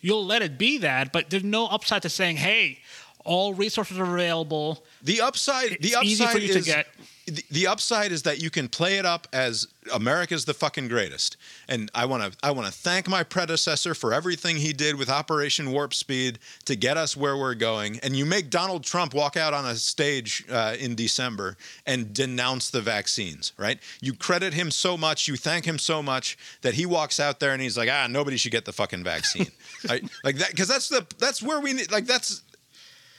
[0.00, 2.80] You'll let it be that, but there's no upside to saying, "Hey,
[3.24, 6.86] all resources are available." The upside, the It's upside easy for you to is get.
[7.26, 11.36] The, the upside is that you can play it up as America's the fucking greatest.
[11.68, 15.08] And I want to I want to thank my predecessor for everything he did with
[15.08, 17.98] Operation Warp Speed to get us where we're going.
[18.02, 22.70] And you make Donald Trump walk out on a stage uh, in December and denounce
[22.70, 23.78] the vaccines, right?
[24.00, 27.52] You credit him so much, you thank him so much that he walks out there
[27.52, 29.50] and he's like, ah, nobody should get the fucking vaccine,
[29.88, 30.04] right?
[30.24, 32.42] Like that because that's the that's where we need like that's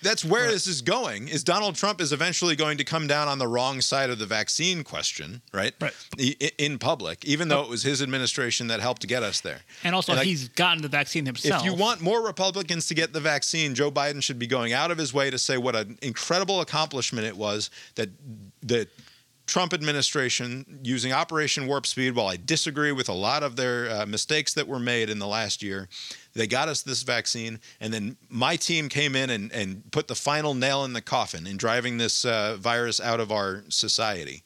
[0.08, 3.38] that's where this is going is donald trump is eventually going to come down on
[3.38, 5.94] the wrong side of the vaccine question right, Right.
[6.58, 10.14] In public even though it was his administration that helped get us there And also,
[10.16, 11.62] like, he's gotten the vaccine himself.
[11.62, 14.92] if you want more republicans to get the vaccine joe biden should be going out
[14.92, 18.10] of his way to say what an incredible accomplishment it was that
[18.64, 18.88] the
[19.48, 24.06] Trump administration using Operation Warp Speed, while I disagree with a lot of their uh,
[24.06, 25.88] mistakes that were made in the last year,
[26.34, 27.60] they got us this vaccine.
[27.80, 31.48] And then my team came in and, and put the final nail in the coffin
[31.48, 34.44] in driving this uh, virus out of our society.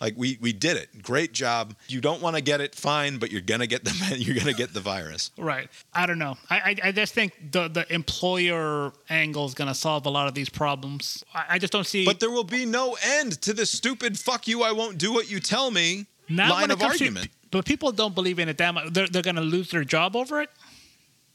[0.00, 1.02] Like we, we did it.
[1.02, 1.74] Great job.
[1.88, 4.74] You don't want to get it, fine, but you're gonna get the you're gonna get
[4.74, 5.30] the virus.
[5.38, 5.68] Right.
[5.94, 6.36] I don't know.
[6.50, 10.28] I, I, I just think the, the employer angle is going to solve a lot
[10.28, 11.24] of these problems.
[11.34, 12.04] I, I just don't see.
[12.04, 15.30] But there will be no end to this stupid "fuck you, I won't do what
[15.30, 17.30] you tell me" Not line of comes to- argument.
[17.50, 18.92] but people don't believe in it that much.
[18.92, 20.50] They're, they're going to lose their job over it.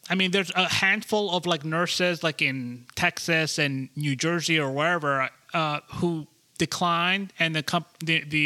[0.09, 4.69] I mean, there's a handful of like nurses, like in Texas and New Jersey or
[4.69, 6.27] wherever, uh, who
[6.67, 8.45] declined, and the comp- the, the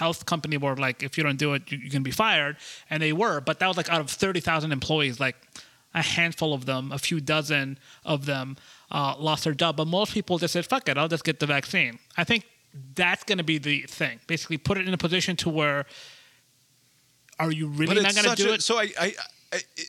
[0.00, 2.54] health company were like, if you don't do it, you, you can be fired,
[2.90, 3.40] and they were.
[3.48, 5.36] But that was like out of thirty thousand employees, like
[5.94, 8.56] a handful of them, a few dozen of them,
[8.90, 9.76] uh, lost their job.
[9.76, 12.42] But most people just said, "Fuck it, I'll just get the vaccine." I think
[12.94, 14.16] that's going to be the thing.
[14.26, 15.86] Basically, put it in a position to where
[17.38, 18.62] are you really But not going to do a, it?
[18.62, 19.12] so I, I, I,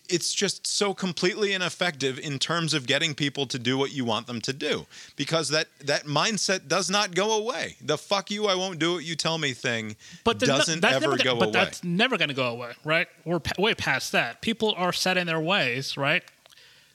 [0.07, 4.27] it's just so completely ineffective in terms of getting people to do what you want
[4.27, 7.76] them to do because that that mindset does not go away.
[7.82, 11.11] The "fuck you, I won't do what you tell me" thing but doesn't that's ever
[11.11, 11.52] never go but away.
[11.52, 13.07] that's never going to go away, right?
[13.23, 14.41] We're pa- way past that.
[14.41, 16.23] People are set in their ways, right?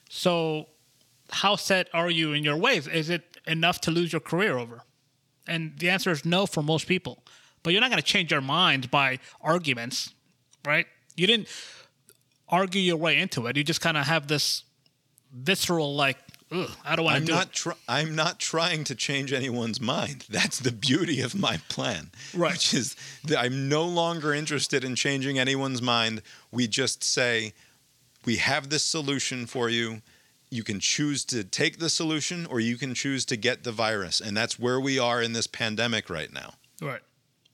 [0.09, 0.67] So,
[1.29, 2.87] how set are you in your ways?
[2.87, 4.81] Is it enough to lose your career over?
[5.47, 7.23] And the answer is no for most people.
[7.63, 10.13] But you're not going to change your mind by arguments,
[10.65, 10.87] right?
[11.15, 11.47] You didn't
[12.51, 13.57] argue your way into it.
[13.57, 14.63] You just kind of have this
[15.33, 16.17] visceral, like,
[16.51, 17.45] Ugh, I don't want to I'm do not.
[17.47, 17.53] it.
[17.53, 20.25] Tr- I'm not trying to change anyone's mind.
[20.29, 22.51] That's the beauty of my plan, Right.
[22.51, 26.21] Which is that I'm no longer interested in changing anyone's mind.
[26.51, 27.53] We just say,
[28.25, 30.01] we have this solution for you.
[30.49, 34.19] You can choose to take the solution, or you can choose to get the virus,
[34.19, 36.55] and that's where we are in this pandemic right now.
[36.81, 36.99] Right.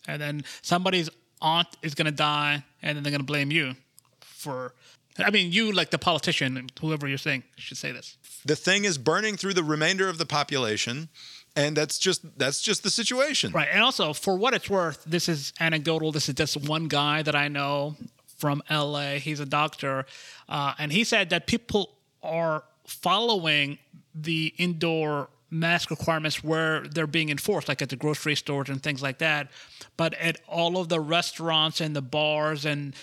[0.08, 1.08] And then somebody's
[1.40, 3.76] aunt is going to die, and then they're going to blame you
[4.22, 4.74] for.
[5.20, 8.18] I mean, you, like the politician, whoever you're saying, should say this.
[8.46, 11.10] The thing is burning through the remainder of the population,
[11.56, 13.52] and that's just that's just the situation.
[13.52, 13.68] Right.
[13.72, 16.12] And also, for what it's worth, this is anecdotal.
[16.12, 17.96] This is just one guy that I know
[18.38, 19.14] from LA.
[19.16, 20.06] He's a doctor.
[20.48, 23.80] Uh, and he said that people are following
[24.14, 29.02] the indoor mask requirements where they're being enforced, like at the grocery stores and things
[29.02, 29.50] like that.
[29.96, 32.94] But at all of the restaurants and the bars and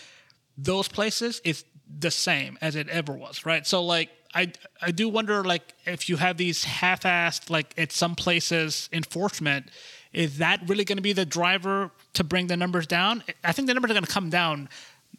[0.56, 1.64] those places, it's
[1.98, 3.66] the same as it ever was, right?
[3.66, 4.52] So, like, I
[4.82, 9.68] I do wonder, like, if you have these half-assed, like, at some places enforcement,
[10.12, 13.22] is that really going to be the driver to bring the numbers down?
[13.42, 14.68] I think the numbers are going to come down,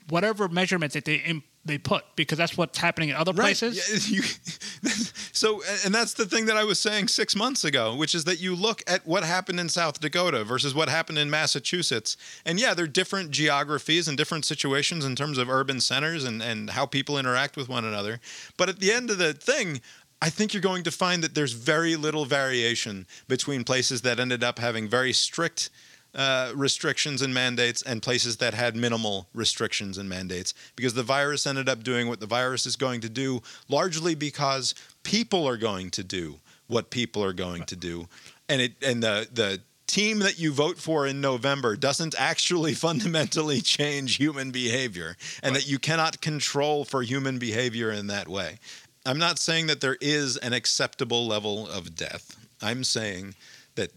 [0.09, 4.09] whatever measurements that they im- they put, because that's what's happening in other places.
[4.09, 4.91] Yeah, you-
[5.31, 8.39] so, and that's the thing that I was saying six months ago, which is that
[8.39, 12.17] you look at what happened in South Dakota versus what happened in Massachusetts.
[12.45, 16.69] And yeah, they're different geographies and different situations in terms of urban centers and, and
[16.69, 18.19] how people interact with one another.
[18.57, 19.81] But at the end of the thing,
[20.21, 24.43] I think you're going to find that there's very little variation between places that ended
[24.43, 25.69] up having very strict
[26.15, 31.45] uh, restrictions and mandates and places that had minimal restrictions and mandates because the virus
[31.45, 34.73] ended up doing what the virus is going to do largely because
[35.03, 38.07] people are going to do what people are going to do
[38.49, 43.61] and it and the the team that you vote for in November doesn't actually fundamentally
[43.61, 48.57] change human behavior and that you cannot control for human behavior in that way.
[49.05, 52.35] I'm not saying that there is an acceptable level of death.
[52.61, 53.35] I'm saying
[53.75, 53.91] that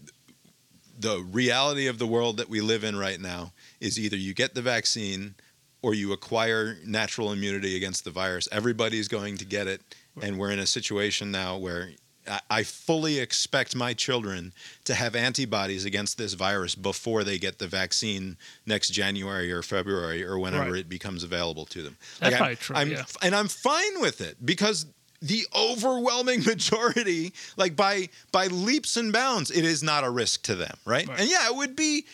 [0.99, 4.53] the reality of the world that we live in right now is either you get
[4.53, 5.35] the vaccine
[5.81, 8.47] or you acquire natural immunity against the virus.
[8.51, 9.81] Everybody's going to get it.
[10.21, 11.91] And we're in a situation now where
[12.49, 14.51] I- fully expect my children
[14.83, 20.23] to have antibodies against this virus before they get the vaccine next January or February
[20.25, 20.81] or whenever Right.
[20.81, 21.97] it becomes available to them.
[22.19, 23.05] That's I'm- probably true, I'm, yeah.
[23.21, 24.85] and I'm fine with it because
[25.21, 30.55] the overwhelming majority, like by by leaps and bounds, it is not a risk to
[30.55, 31.07] them, right?
[31.07, 31.19] Right.
[31.19, 32.05] And yeah, it would be.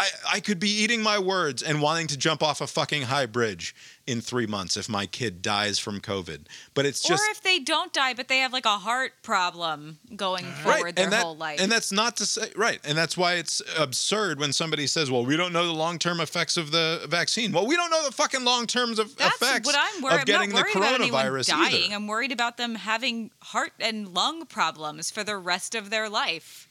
[0.00, 3.26] I, I could be eating my words and wanting to jump off a fucking high
[3.26, 3.74] bridge
[4.06, 6.42] in three months if my kid dies from COVID.
[6.72, 9.98] But it's just or if they don't die, but they have like a heart problem
[10.14, 11.60] going forward their and that, whole life.
[11.60, 15.26] And that's not to say right, and that's why it's absurd when somebody says, "Well,
[15.26, 18.44] we don't know the long-term effects of the vaccine." Well, we don't know the fucking
[18.44, 20.20] long-term of That's effects what I'm worried.
[20.20, 21.74] of getting I'm not the worried about anyone dying.
[21.84, 21.94] either.
[21.94, 26.67] I'm worried about them having heart and lung problems for the rest of their life.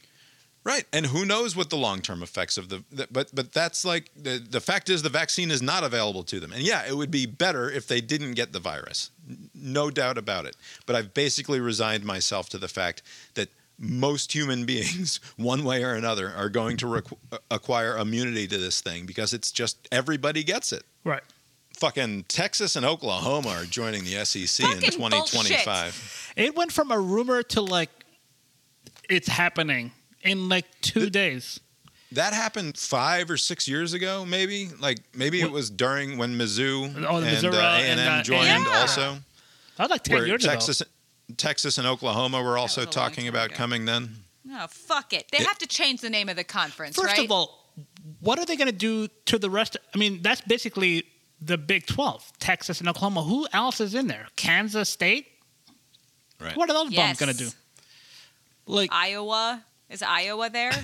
[0.68, 4.12] Right, and who knows what the long-term effects of the, the but but that's like
[4.18, 7.10] the the fact is the vaccine is not available to them, and yeah, it would
[7.10, 9.10] be better if they didn't get the virus,
[9.56, 10.58] no doubt about it.
[10.86, 13.02] But I've basically resigned myself to the fact
[13.36, 13.48] that
[13.80, 17.18] most human beings, one way or another, are going to requ-
[17.50, 20.84] acquire immunity to this thing because it's just everybody gets it.
[21.06, 21.24] Right.
[21.76, 26.34] Fucking Texas and Oklahoma are joining the SEC in Fucking 2025.
[26.36, 27.90] It went from a rumor to like
[29.10, 29.94] it's happening
[30.28, 31.60] in like two days.
[32.14, 34.70] That happened five or six years ago, maybe.
[34.80, 38.10] Like maybe it was during when Mizzou Oh, the and Missouri uh, A and, and
[38.10, 38.80] uh, M joined Yeah.
[38.80, 39.18] also.
[39.78, 40.82] That was like ten Where years Texas,
[41.36, 43.56] Texas and Oklahoma were also was a long talking about ago.
[43.56, 44.16] coming then.
[44.50, 45.26] Oh, fuck it.
[45.32, 46.96] They It- have to change the name of the conference.
[46.96, 47.26] First right?
[47.26, 47.66] of all,
[48.22, 49.76] what are they going to do to the rest?
[49.94, 51.04] I mean, that's basically
[51.42, 53.22] the Big Twelve: Texas and Oklahoma.
[53.24, 54.28] Who else is in there?
[54.38, 55.28] Kansas State.
[56.40, 56.56] Right.
[56.56, 57.06] What are those yes.
[57.06, 57.50] bums going to do?
[58.66, 59.64] Like, Iowa.
[59.90, 60.72] Is Iowa there?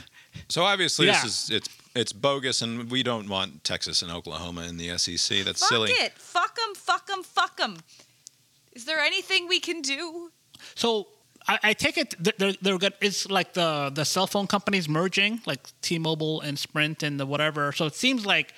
[0.49, 1.21] So obviously Yeah.
[1.21, 5.43] this is it's it's bogus, and we don't want Texas and Oklahoma in the SEC.
[5.45, 5.91] That's fuck silly.
[5.91, 6.13] it.
[6.17, 6.73] Fuck them.
[6.75, 7.21] Fuck them.
[7.23, 7.77] Fuck them.
[8.73, 10.31] Is there anything we can do?
[10.75, 11.07] so
[11.47, 12.93] I, I take it they're they're good.
[12.99, 17.71] It's like the the cell phone companies merging, like T-Mobile and Sprint and the whatever.
[17.71, 18.53] So it seems like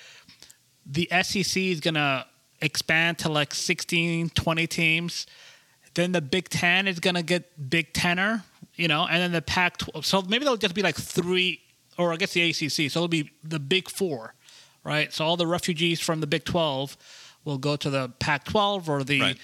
[0.86, 2.26] the SEC is gonna
[2.62, 5.26] expand to like 16, 20 teams.
[5.94, 8.44] Then the Big Ten is gonna get Big Tenner,
[8.76, 10.06] you know, and then the Pac 12.
[10.06, 11.60] So maybe they'll just be like three,
[11.98, 12.90] or I guess the ACC.
[12.90, 14.34] So it'll be the Big Four,
[14.84, 15.12] right?
[15.12, 16.96] So all the refugees from the Big Twelve
[17.44, 19.38] will go to the Pac-12 or the Right.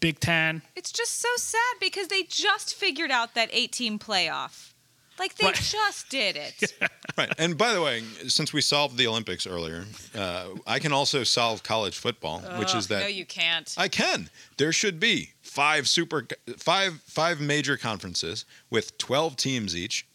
[0.00, 0.62] Big Ten.
[0.76, 4.72] It's just so sad because they just figured out that 18 playoff.
[5.18, 5.54] Like they Right.
[5.56, 6.72] just did it.
[7.16, 7.32] Right.
[7.36, 11.64] And by the way, since we solved the Olympics earlier, uh, I can also solve
[11.64, 13.74] college football, which is that No, you can't.
[13.76, 14.30] I can.
[14.56, 16.28] There should be five super
[16.58, 20.06] five five major conferences with 12 teams each.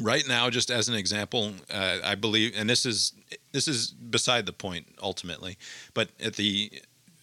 [0.00, 3.12] Right now, just as an example, uh, I believe, and this is
[3.52, 5.56] this is beside the point ultimately,
[5.94, 6.72] but at the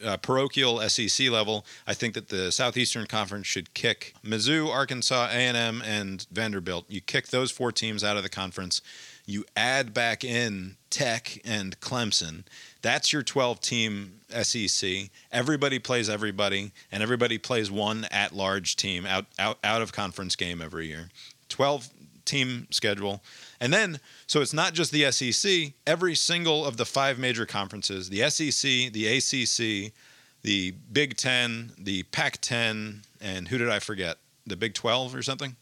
[0.03, 5.81] uh, parochial SEC level, I think that the Southeastern Conference should kick Mizzou, Arkansas, A&M,
[5.85, 6.85] and Vanderbilt.
[6.87, 8.81] You kick those four teams out of the conference.
[9.25, 12.45] You add back in Tech and Clemson.
[12.81, 15.09] That's your 12 team SEC.
[15.31, 20.35] Everybody plays everybody, and everybody plays one at large team out, out, out of conference
[20.35, 21.09] game every year.
[21.49, 21.89] 12
[22.25, 23.21] team schedule.
[23.61, 28.09] And then, so it's not just the SEC, every single of the five major conferences
[28.09, 29.93] the SEC, the ACC,
[30.41, 34.17] the Big Ten, the Pac 10, and who did I forget?
[34.45, 35.55] The Big 12 or something?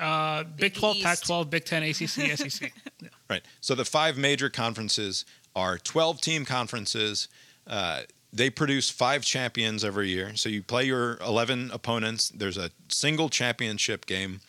[0.00, 1.98] Uh, Big Big 12, Pac 12, Big 10, ACC,
[2.38, 2.72] SEC.
[3.02, 3.10] Yeah.
[3.28, 3.42] Right.
[3.60, 7.28] So the five major conferences are 12 team conferences.
[7.66, 8.02] Uh,
[8.32, 10.34] they produce five champions every year.
[10.34, 12.30] So you play your 11 opponents.
[12.30, 14.40] There's a single championship game.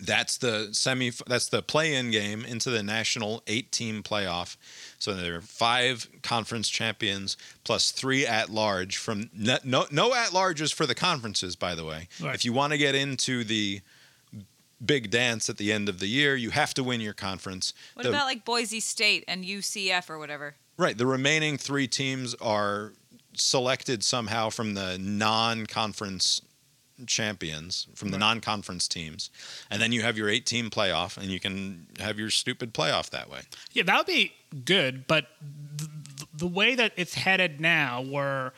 [0.00, 1.12] That's the semi.
[1.26, 4.56] That's the play-in game into the national eight-team playoff.
[4.98, 10.84] So there are five conference champions plus three at-large from no no, no at-larges for
[10.86, 11.54] the conferences.
[11.54, 12.34] By the way, Right.
[12.34, 13.82] if you want to get into the
[14.84, 17.72] big dance at the end of the year, you have to win your conference.
[17.94, 20.56] What The- about like Boise State and UCF or whatever?
[20.76, 20.98] Right.
[20.98, 22.92] The remaining three teams are
[23.36, 26.40] selected somehow from the non-conference
[27.06, 28.20] champions, from the Right.
[28.26, 29.30] non-conference teams,
[29.70, 33.28] and then you have your eight-team playoff, and you can have your stupid playoff that
[33.28, 33.40] way.
[33.72, 34.32] Yeah, that would be
[34.64, 35.26] good, but
[35.78, 35.90] th-
[36.32, 38.52] the way that it's headed now, where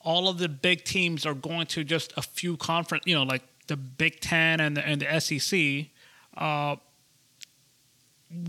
[0.00, 3.42] all of the big teams are going to just a few conference, you know, like
[3.68, 5.90] the Big Ten and the, and the SEC,
[6.36, 6.74] uh,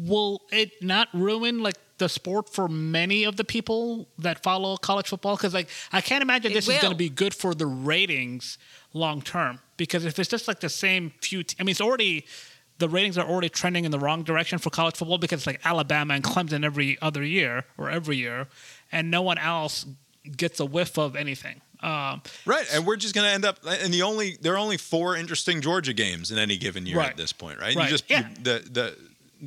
[0.02, 5.08] will it not ruin like the sport for many of the people that follow college
[5.08, 5.36] football?
[5.36, 8.58] Because like I can't imagine It this is going to be good for the ratings
[8.94, 9.60] long term.
[9.78, 12.26] Because if it's just like the same few, I mean, it's already
[12.80, 15.62] the ratings are already trending in the wrong direction for college football because it's like
[15.66, 18.48] Alabama and Clemson every other year or every year,
[18.92, 19.86] and no one else
[20.38, 21.62] gets a whiff of anything.
[21.82, 23.60] Um, Right, and we're just going to end up.
[23.66, 27.10] And the only there are only four interesting Georgia games in any given year Right.
[27.10, 27.76] at this point, right?
[27.76, 27.86] Right.
[27.86, 28.28] You just Yeah.
[28.42, 28.98] the the.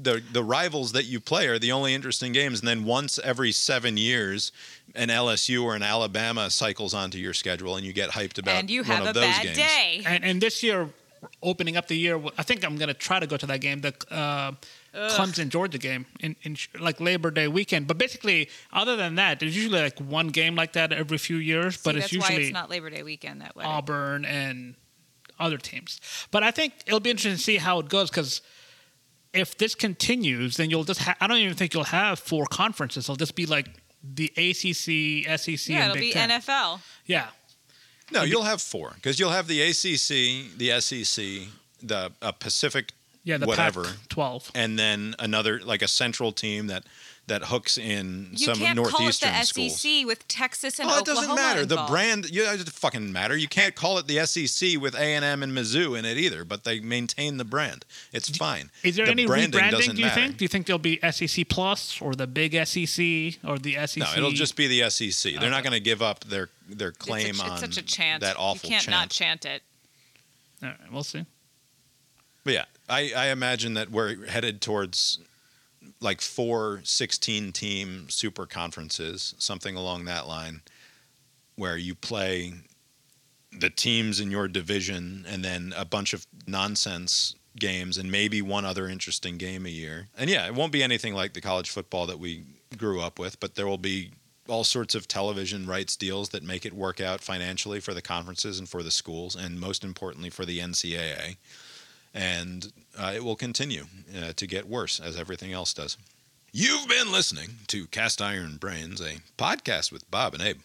[0.03, 3.51] The, the rivals that you play are the only interesting games, and then once every
[3.51, 4.53] seven years,
[4.95, 8.69] an LSU or an Alabama cycles onto your schedule, and you get hyped about and
[8.71, 9.57] you one have of a those bad games.
[9.57, 10.03] day.
[10.05, 10.91] and and this year,
[11.43, 13.81] opening up the year, I think I'm going to try to go to that game,
[13.81, 14.53] the uh,
[14.95, 17.87] Clemson Georgia game in, in like Labor Day weekend.
[17.87, 21.77] But basically, other than that, there's usually like one game like that every few years.
[21.77, 23.65] See, but it's that's why usually it's not Labor Day weekend that way.
[23.65, 24.75] Auburn and
[25.39, 26.01] other teams.
[26.31, 28.41] But I think it'll be interesting to see how it goes because
[29.37, 33.05] if this continues, then you'll just ha- I don't even think you'll have four conferences.
[33.05, 33.69] It'll just be like
[34.03, 36.31] the ACC, SEC, yeah, and it'll Big be Ten.
[36.31, 36.81] NFL.
[37.07, 37.29] Yeah,
[38.13, 41.49] No, you'll have four because you'll have the ACC, the SEC,
[41.83, 42.93] the uh, Pacific,
[43.25, 44.51] yeah, the whatever, Pac-12.
[44.55, 46.85] and then another like a central team that
[47.29, 49.81] that hooks in You some can't call it the schools.
[49.81, 51.67] SEC with Texas and Oh, it doesn't matter.
[51.67, 51.91] The involved.
[51.91, 53.37] brand, yeah, it doesn't fucking matter.
[53.37, 56.45] You can't call it the SEC with A and M and Mizzou in it either.
[56.45, 57.85] But they maintain the brand.
[58.13, 58.71] It's fine.
[58.85, 59.95] Is there the any branding rebranding?
[59.97, 60.15] Do you matter.
[60.21, 60.37] think?
[60.37, 63.97] Do you think there'll be SEC Plus or the big SEC or the SEC?
[63.99, 65.35] No, it'll just be the SEC.
[65.41, 67.83] They're not going to give up their their It's, claim a, on it's such a
[67.83, 68.21] chant.
[68.23, 68.97] that awful You can't chant.
[68.97, 69.63] not chant it.
[70.63, 71.25] All right, we'll see.
[72.45, 75.19] But yeah, I, I imagine that we're headed towards
[76.01, 80.63] like four 16 team super conferences, something along that line,
[81.57, 82.55] where you play
[83.59, 88.65] the teams in your division and then a bunch of nonsense games and maybe one
[88.65, 90.09] other interesting game a year.
[90.19, 92.45] And yeah, it won't be anything like the college football that we
[92.77, 94.11] grew up with, but there will be
[94.49, 98.59] all sorts of television rights deals that make it work out financially for the conferences
[98.59, 101.37] and for the schools, and most importantly for the NCAA
[102.17, 103.85] and uh, it will continue
[104.19, 105.97] uh, to get worse as everything else does.
[106.53, 110.61] You've been listening to Cast Iron Brains, a podcast with Bob and Abe.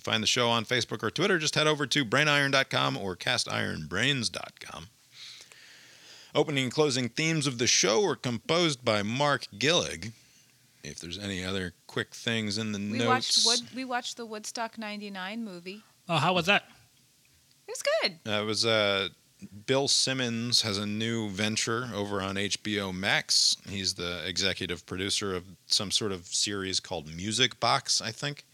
[0.00, 1.38] Find the show on Facebook or Twitter.
[1.38, 4.86] Just head over to brainiron.com or castironbrains.com.
[6.34, 10.12] Opening and closing themes of the show were composed by Mark Gillig.
[10.84, 13.44] If there's any other quick things in the We notes.
[13.44, 15.82] watched Wood, we watched the Woodstock '99 movie.
[16.08, 16.64] Oh, how was that?
[17.66, 18.18] It was good.
[18.30, 19.08] Uh, it was uh,
[19.66, 23.56] Bill Simmons has a new venture over on HBO Max.
[23.68, 28.44] He's the executive producer of some sort of series called Music Box, I think,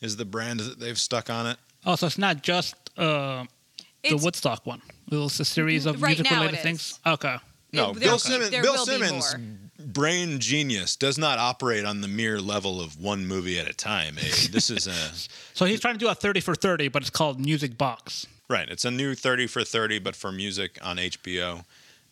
[0.00, 1.56] is the brand that they've stuck on it.
[1.84, 4.80] Oh, so it's not just uh, the It's- Woodstock one.
[5.10, 6.98] It was a series of Right music related things.
[7.06, 7.36] Okay.
[7.72, 8.50] No, There- Bill there- Simmons.
[8.50, 9.34] Bill Simmons,
[9.78, 14.16] brain genius, does not operate on the mere level of one movie at a time.
[14.18, 14.22] eh?
[14.50, 14.92] This is a
[15.54, 18.26] So he's trying to do a 30 for 30, but it's called Music Box.
[18.48, 18.68] Right.
[18.68, 21.64] It's a new thirty for thirty, but for music on HBO,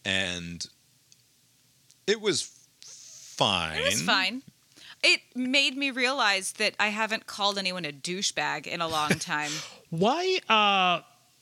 [0.05, 0.67] and
[2.07, 2.51] it was
[2.85, 3.79] fine.
[3.79, 4.43] It was fine.
[5.03, 9.51] It made me realize that I haven't called anyone a douchebag in a long time.
[9.91, 11.01] Why, uh,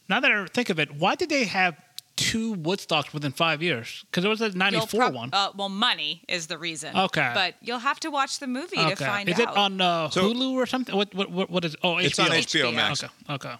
[0.08, 1.76] now that I think of it, why did they have
[2.16, 4.04] two Woodstocks within five years?
[4.10, 5.30] Because it was a 94 prob- one.
[5.32, 6.96] Uh, well, money is the reason.
[6.96, 7.30] Okay.
[7.32, 9.04] But you'll have to watch the movie to okay.
[9.04, 9.52] find Is out.
[9.52, 10.96] it on uh, So- Hulu or something?
[10.96, 12.04] What, what, what, what is Oh, HBO.
[12.04, 12.74] It's on HBO, HBO.
[12.74, 13.04] Max.
[13.04, 13.12] Okay.
[13.34, 13.54] Okay.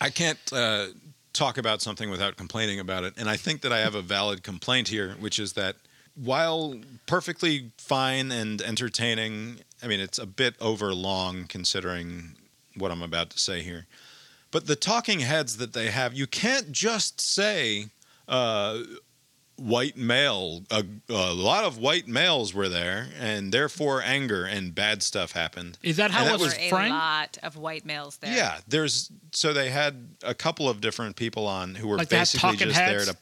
[0.00, 0.86] I can't uh,
[1.32, 3.14] talk about something without complaining about it.
[3.16, 5.76] And I think that I have a valid complaint here, which is that
[6.14, 6.74] while
[7.06, 12.36] perfectly fine and entertaining, I mean, it's a bit over long considering
[12.76, 13.86] what I'm about to say here.
[14.50, 17.86] But the talking heads that they have, you can't just say,
[18.26, 18.80] uh,
[19.58, 25.02] white male, a, a lot of white males were there, and therefore anger and bad
[25.02, 25.76] stuff happened.
[25.82, 26.90] Is that how And it that there was a framed?
[26.94, 28.34] lot of white males there.
[28.34, 32.56] Yeah, there's so they had a couple of different people on who were Like basically
[32.56, 33.06] just heads?
[33.06, 33.18] there to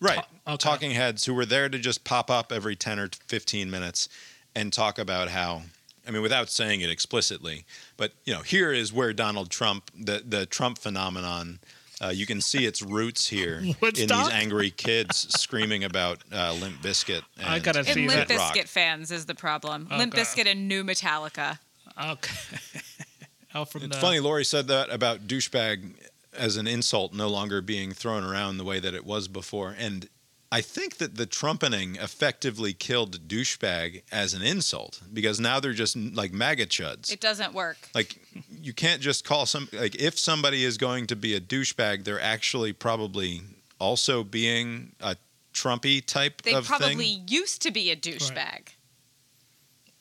[0.00, 0.56] right Ta- okay.
[0.58, 4.08] talking heads who were there to just pop up every 10 or 15 minutes
[4.54, 5.62] and talk about how
[6.06, 7.64] I mean without saying it explicitly,
[7.96, 11.58] but you know, here is where Donald Trump the the Trump phenomenon
[12.02, 16.82] uh, you can see its roots here in these angry kids screaming about uh, Limp
[16.82, 17.22] Bizkit.
[17.38, 18.36] And I gotta And see Limp that.
[18.36, 18.54] Rock.
[18.54, 19.88] Bizkit fans is the problem.
[19.90, 20.22] Limp Okay.
[20.22, 21.58] Bizkit and New Metallica.
[22.02, 22.58] Okay.
[23.54, 25.94] oh, from It's the, funny, Lori said that about douchebag
[26.34, 29.74] as an insult no longer being thrown around the way that it was before.
[29.78, 30.08] And
[30.52, 35.96] I think that the trumpeting effectively killed douchebag as an insult because now they're just
[35.96, 37.12] like MAGA chuds.
[37.12, 37.76] It doesn't work.
[37.94, 38.18] like
[38.50, 42.20] you can't just call some like if somebody is going to be a douchebag, they're
[42.20, 43.42] actually probably
[43.80, 45.16] also being a
[45.52, 47.24] Trumpy type They of probably thing.
[47.28, 48.68] used to be a douchebag,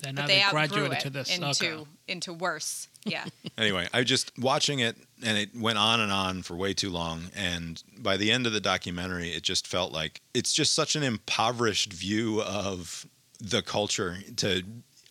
[0.06, 1.38] and now but they, they outgrew graduated it to this.
[1.38, 1.86] into okay.
[2.10, 2.90] into worse.
[3.06, 3.26] Yeah.
[3.57, 7.30] Anyway, I just watching it and it went on and on for way too long.
[7.34, 11.03] And by the end of the documentary, it just felt like it's just such an
[11.03, 13.06] impoverished view of
[13.40, 14.64] the culture to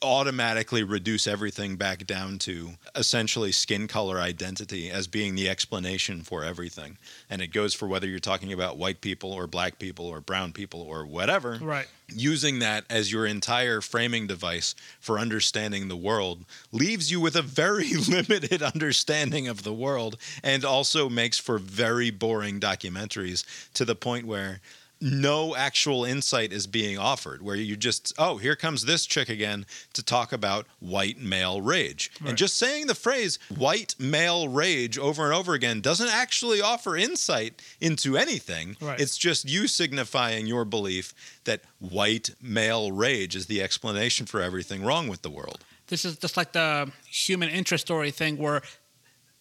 [0.02, 6.44] automatically reduce everything back down to essentially skin color identity as being the explanation for
[6.44, 6.98] everything.
[7.30, 10.52] And it goes for whether you're talking about white people or black people or brown
[10.52, 11.86] people or whatever Right.
[12.08, 17.42] using that as your entire framing device for understanding the world leaves you with a
[17.42, 23.94] very limited understanding of the world and also makes for very boring documentaries to the
[23.96, 24.60] point where
[25.00, 29.66] no actual insight is being offered where you just oh here comes this chick again
[29.92, 32.30] to talk about white male rage Right.
[32.30, 36.96] and just saying the phrase white male rage over and over again doesn't actually offer
[36.96, 38.98] insight into anything Right.
[39.00, 41.12] it's just you signifying your belief
[41.44, 45.64] that white male rage is the explanation for everything wrong with the world.
[45.88, 48.62] This is just like the human interest story thing where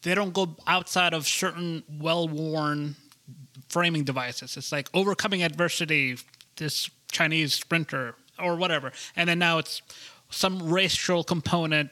[0.02, 2.96] they don't go outside of certain well-worn
[3.74, 4.56] framing devices.
[4.58, 6.18] It's like overcoming adversity,
[6.58, 9.82] this Chinese sprinter or whatever, and then now it's
[10.30, 11.90] some racial component,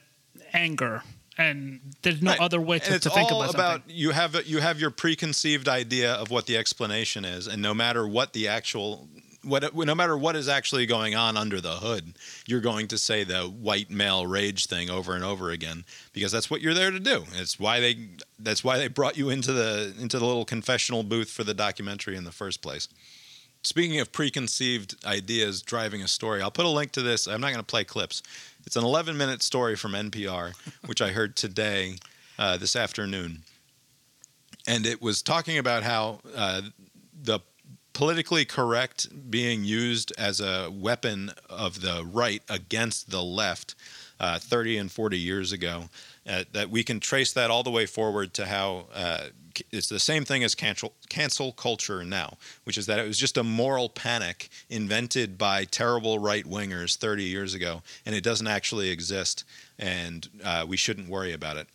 [0.53, 1.03] anger,
[1.37, 2.39] and there's no Right.
[2.47, 3.95] other way to, to think all about about something.
[3.95, 8.07] you have you have your preconceived idea of what the explanation is, and no matter
[8.07, 9.07] what the actual
[9.43, 12.13] what no matter what is actually going on under the hood,
[12.45, 16.49] you're going to say the white male rage thing over and over again because that's
[16.49, 17.25] what you're there to do.
[17.33, 18.09] It's why they
[18.39, 22.15] that's why they brought you into the into the little confessional booth for the documentary
[22.15, 22.87] in the first place.
[23.63, 27.27] Speaking of preconceived ideas driving a story, I'll put a link to this.
[27.27, 28.23] I'm not going to play clips.
[28.65, 30.53] It's an 11 minute story from NPR,
[30.87, 31.97] which I heard today,
[32.39, 33.43] uh, this afternoon.
[34.67, 36.61] And it was talking about how uh,
[37.23, 37.39] the
[37.93, 43.75] politically correct being used as a weapon of the right against the left
[44.19, 45.89] uh, 30 and 40 years ago.
[46.29, 49.23] Uh, that we can trace that all the way forward to how uh,
[49.71, 53.37] it's the same thing as cancel, cancel culture now, which is that it was just
[53.37, 58.89] a moral panic invented by terrible right wingers 30 years ago, and it doesn't actually
[58.89, 59.43] exist,
[59.79, 61.67] and uh, we shouldn't worry about it.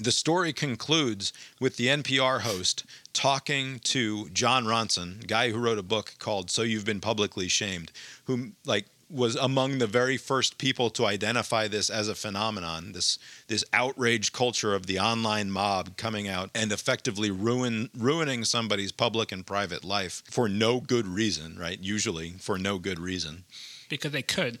[0.00, 5.82] The story concludes with the NPR host talking to Jon Ronson, guy who wrote a
[5.82, 7.92] book called "So You've Been Publicly Shamed,"
[8.24, 13.18] who like was among the very first people to identify this as a phenomenon this
[13.48, 19.32] this outraged culture of the online mob coming out and effectively ruin ruining somebody's public
[19.32, 23.44] and private life for no good reason right usually for no good reason
[23.90, 24.58] because they could.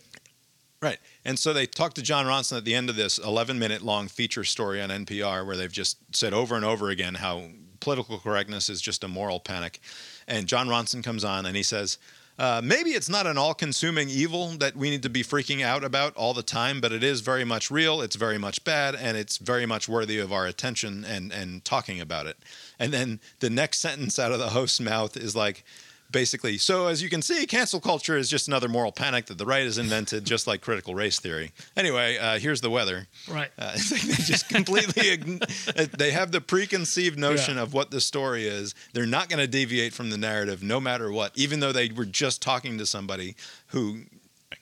[0.82, 0.98] Right.
[1.24, 4.08] And so they talked to Jon Ronson at the end of this 11 minute long
[4.08, 7.44] feature story on NPR where they've just said over and over again how
[7.80, 9.80] political correctness is just a moral panic.
[10.26, 11.98] And Jon Ronson comes on and he says,
[12.38, 15.84] uh, maybe it's not an all consuming evil that we need to be freaking out
[15.84, 19.14] about all the time, but it is very much real, it's very much bad, and
[19.14, 22.38] it's very much worthy of our attention and, and talking about it.
[22.78, 25.64] And then the next sentence out of the host's mouth is like,
[26.10, 26.58] basically.
[26.58, 29.64] So as you can see, cancel culture is just another moral panic that the right
[29.64, 31.52] has invented, just like critical race theory.
[31.76, 33.06] Anyway, uh, here's the weather.
[33.28, 33.50] Right.
[33.58, 35.42] Uh, they just completely ign-
[35.78, 37.62] uh, they have the preconceived notion Yeah.
[37.62, 38.74] of what the story is.
[38.92, 42.04] They're not going to deviate from the narrative, no matter what, even though they were
[42.06, 43.36] just talking to somebody
[43.68, 44.02] who.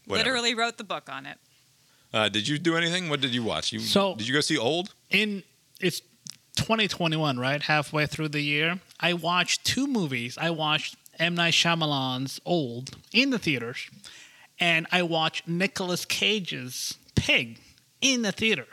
[0.07, 0.31] Whatever.
[0.31, 1.39] Literally wrote the book on it.
[2.13, 3.11] Uh, did you do anything?
[3.11, 3.73] What did you watch?
[3.73, 4.95] You So- did you go see Old?
[5.11, 5.43] in
[5.81, 6.01] it's
[6.57, 7.63] 2021, right?
[7.63, 10.37] Halfway through the year, I watched two movies.
[10.39, 13.89] I watched M Night Shyamalan's Old in the theaters,
[14.59, 17.59] and I watched Nicolas Cage's Pig
[18.01, 18.67] in the theater.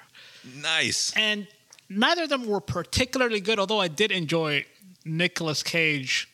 [0.61, 1.13] Nice.
[1.15, 1.47] And
[1.89, 4.65] neither of them were particularly good, although I did enjoy
[5.03, 6.29] Nicolas Cage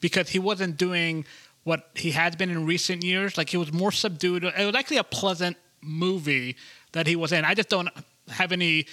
[0.00, 1.24] because he wasn't doing
[1.64, 3.38] what he has been in recent years.
[3.38, 4.44] Like he was more subdued.
[4.44, 6.56] It was actually a pleasant movie
[6.92, 7.44] that he was in.
[7.44, 7.88] I just don't
[8.28, 8.86] have any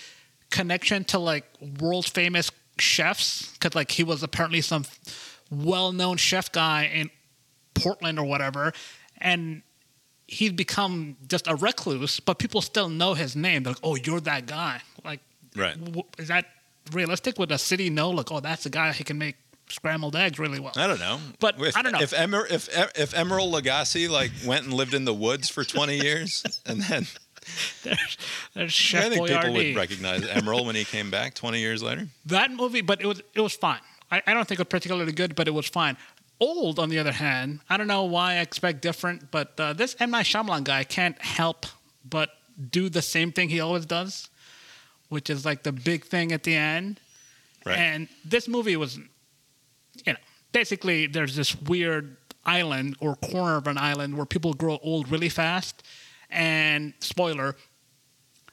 [0.50, 1.46] connection to like
[1.80, 4.86] world famous chefs because like he was apparently some
[5.50, 7.10] well known chef guy in
[7.74, 8.74] Portland or whatever,
[9.20, 9.62] and
[10.28, 13.64] he's become just a recluse, but people still know his name.
[13.64, 15.22] They're like, "Oh, you're that guy." Like,
[15.56, 15.84] Right.
[15.84, 16.46] w- is that
[16.92, 17.40] realistic?
[17.40, 18.10] Would a city know?
[18.12, 19.36] Like, "Oh, that's the guy who can make
[19.70, 22.02] scrambled eggs really well." I don't know, But if, I don't know.
[22.02, 25.98] if Emer, if if Emeril Lagasse like went and lived in the woods for twenty
[26.00, 27.08] years, and then
[27.84, 28.18] There's,
[28.54, 32.08] there's Chef I think people would recognize Emeril when he came back twenty years later.
[32.28, 33.80] that movie, but it was it was fine.
[34.12, 35.98] I, I don't think it was particularly good, but it was fine.
[36.40, 39.96] Old, on the other hand, I don't know why I expect different, but uh, this
[40.00, 41.66] M Night Shyamalan guy can't help
[42.10, 42.30] but
[42.72, 44.30] do the same thing he always does,
[45.10, 47.00] which is like the big thing at the end.
[47.66, 47.78] Right.
[47.78, 50.20] And this movie was, you know,
[50.52, 52.16] basically there's this weird
[52.46, 55.84] island or corner of an island where people grow old really fast.
[56.30, 57.56] And spoiler,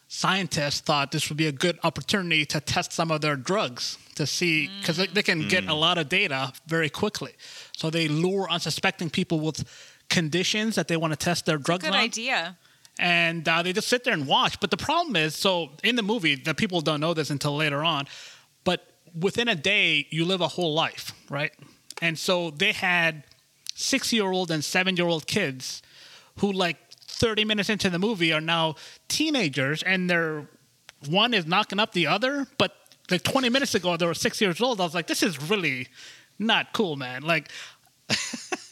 [0.09, 4.27] scientists thought this would be a good opportunity to test some of their drugs to
[4.27, 7.33] see because they, they can get a lot of data very quickly.
[7.77, 9.65] So they lure unsuspecting people with
[10.09, 12.57] conditions that they want to test their drugs Good on idea.
[12.99, 14.61] and uh, they just sit there and watch.
[14.61, 17.83] But the problem is, so in the movie, the people don't know this until later
[17.83, 18.07] on,
[18.65, 18.87] but
[19.19, 21.53] within a day, you live a whole life, right?
[22.01, 23.25] And so they had
[23.75, 25.83] six-year-old and seven-year-old kids
[26.39, 26.77] who, like,
[27.17, 28.77] 30 minutes into the movie, are now
[29.09, 30.47] teenagers, and they're
[31.09, 32.47] one is knocking up the other.
[32.59, 32.73] But
[33.11, 34.81] like 20 minutes ago, they were six years old.
[34.81, 35.89] I was like, this is really
[36.39, 37.23] not cool, man.
[37.23, 37.51] Like.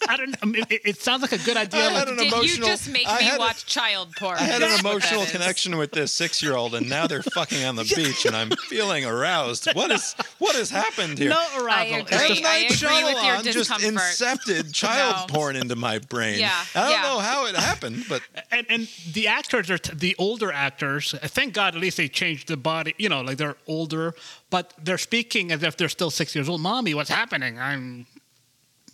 [0.07, 0.37] I don't.
[0.43, 1.81] I mean, it, it sounds like a good idea.
[1.81, 4.15] I like, had an Did you emotional- just make I me had a- watch child
[4.17, 4.37] porn?
[4.37, 8.27] I had an emotional connection with this six-year-old, and now they're fucking on the beach,
[8.27, 9.67] and I'm feeling aroused.
[9.73, 11.31] What is what has happened here?
[11.31, 11.95] no I arousal.
[12.01, 12.01] agree.
[12.01, 12.29] It's M.
[12.29, 15.35] just- I Night agree with your Shyamalan just incepted child No.
[15.35, 16.39] porn into my brain.
[16.39, 17.03] Yeah, I don't yeah.
[17.03, 18.21] know how it happened, but
[18.51, 21.15] and and the actors are t- the older actors.
[21.23, 22.95] Thank God, at least they changed the body.
[22.99, 24.15] You know, like they're older,
[24.51, 26.61] but they're speaking as if they're still six years old.
[26.61, 27.59] Mommy, what's happening?
[27.59, 28.05] I'm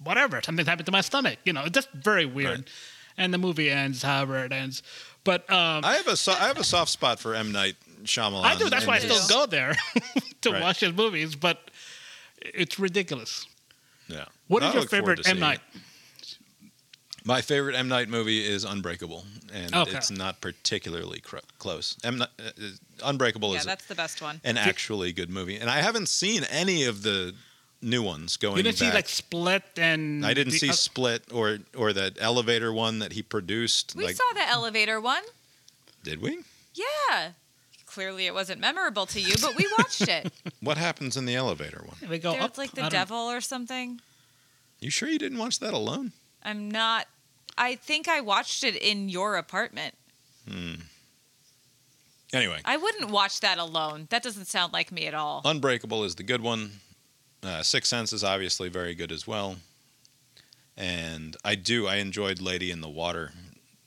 [0.02, 0.40] whatever.
[0.44, 1.38] Something's happened to my stomach.
[1.44, 2.50] You know, it's just very weird.
[2.60, 2.68] Right.
[3.16, 4.82] And the movie ends however it ends.
[5.24, 8.44] But um, I have a so- I have a soft spot for M Night Shyamalan.
[8.44, 8.70] I do.
[8.70, 9.74] That's why I still go there
[10.42, 10.62] to Right.
[10.62, 11.34] watch his movies.
[11.36, 11.70] But
[12.40, 13.46] it's ridiculous.
[14.08, 14.24] Yeah.
[14.48, 15.60] What I your favorite M Night?
[15.74, 15.80] it.
[17.24, 19.94] My favorite M Night movie is Unbreakable, and Okay.
[19.96, 21.96] it's not particularly cr- close.
[22.02, 22.68] M Night, uh, uh,
[23.04, 24.40] Unbreakable Yeah, is that's the best one.
[24.44, 27.34] an actually good movie, and I haven't seen any of the
[27.82, 28.88] new ones going You didn't back.
[28.90, 32.98] see like Split and I didn't the- see uh, Split or or that elevator one
[33.00, 33.94] that he produced.
[33.96, 35.22] We like, saw the elevator one.
[36.02, 36.38] did we?
[36.74, 37.30] Yeah.
[37.86, 40.32] Clearly, it wasn't memorable to you, but we watched it.
[40.60, 41.96] What happens in the elevator one?
[42.08, 42.58] They go There's up.
[42.58, 44.00] like the devil or something.
[44.78, 46.12] You sure you didn't watch that alone?
[46.42, 47.06] I'm not.
[47.58, 49.94] I think I watched it in your apartment.
[50.48, 50.74] Hmm.
[52.32, 54.06] Anyway, I wouldn't watch that alone.
[54.10, 55.42] That doesn't sound like me at all.
[55.44, 56.72] Unbreakable is the good one.
[57.42, 59.56] Uh, Sixth Sense is obviously very good as well.
[60.76, 63.32] And I do I enjoyed Lady in the Water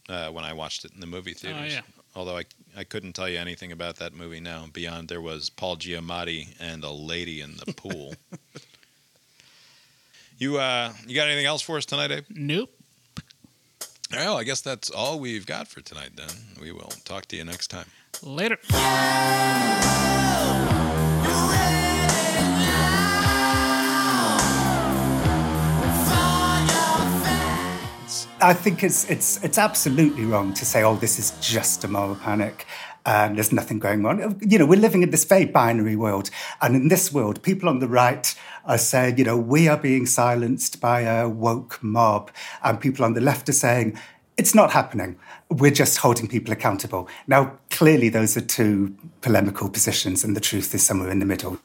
[0.09, 1.61] uh, when I watched it in the movie theaters.
[1.61, 1.81] Oh, yeah.
[2.15, 2.43] Although I
[2.75, 6.83] I couldn't tell you anything about that movie now beyond there was Paul Giamatti and
[6.83, 8.15] a lady in the pool.
[10.37, 12.25] you uh, you got anything else for us tonight, Abe?
[12.29, 12.69] Nope.
[14.11, 16.11] Well, I guess that's all we've got for tonight.
[16.15, 16.29] Then
[16.61, 17.87] we will talk to you next time.
[18.21, 18.57] Later.
[28.43, 32.15] I think it's it's it's absolutely wrong to say, "Oh, this is just a moral
[32.15, 32.65] panic."
[33.05, 34.39] And there's nothing going on.
[34.41, 36.29] You know, we're living in this very binary world.
[36.61, 38.33] And in this world, people on the right
[38.63, 42.31] are saying, you know, we are being silenced by a woke mob.
[42.63, 43.99] And people on the left are saying,
[44.37, 45.17] it's not happening.
[45.49, 47.09] We're just holding people accountable.
[47.27, 51.59] Now, clearly, those are two polemical positions, and the truth is somewhere in the middle.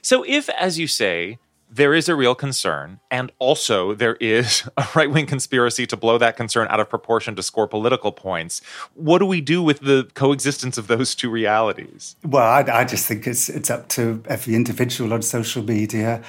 [0.00, 1.38] So, if, as you say,
[1.70, 6.18] there is a real concern, and also there is a right wing conspiracy to blow
[6.18, 8.60] that concern out of proportion to score political points.
[8.94, 12.16] What do we do with the coexistence of those two realities?
[12.24, 16.22] Well, I, I just think it's it's up to every individual on social media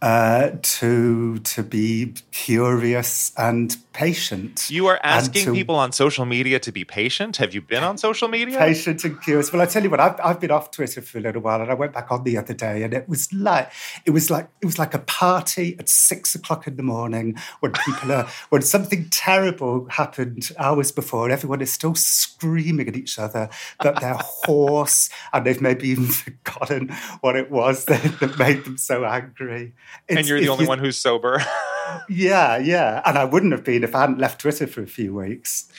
[0.00, 4.70] uh, to to be curious and patient.
[4.70, 7.38] You are asking to, people on social media to be patient.
[7.38, 8.56] Have you been on social media?
[8.56, 9.52] Patient and curious.
[9.52, 11.68] Well, I tell you what, I've, I've been off Twitter for a little while, and
[11.68, 13.72] I went back on the other day, and it was like
[14.04, 17.72] it was like it was like a party at six o'clock in the morning when
[17.72, 21.24] people are when something terrible happened hours before.
[21.24, 23.48] And everyone is still screaming at each other
[23.82, 28.78] that they're hoarse, and they've maybe even forgotten what it was that, that made them
[28.78, 29.74] so angry.
[30.08, 31.42] It's, and you're the only you, one who's sober.
[32.08, 33.02] yeah, yeah.
[33.04, 35.70] And I wouldn't have been if I hadn't left Twitter for a few weeks.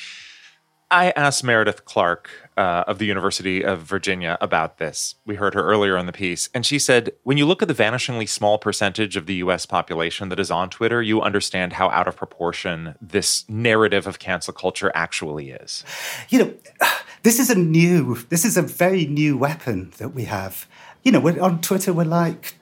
[0.92, 5.16] I asked Meredith Clark uh, of the University of Virginia about this.
[5.24, 7.76] We heard her earlier in the piece, and she said, when you look at the
[7.76, 12.08] vanishingly small percentage of the US population that is on Twitter, you understand how out
[12.08, 15.84] of proportion this narrative of cancel culture actually is.
[16.30, 16.54] You know,
[17.22, 20.68] this is a new, this is a very new weapon that we have.
[21.04, 22.56] You know, on Twitter, we're like,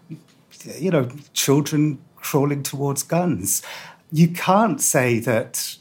[0.80, 3.62] you know, children crawling towards guns.
[4.12, 5.78] You can't say that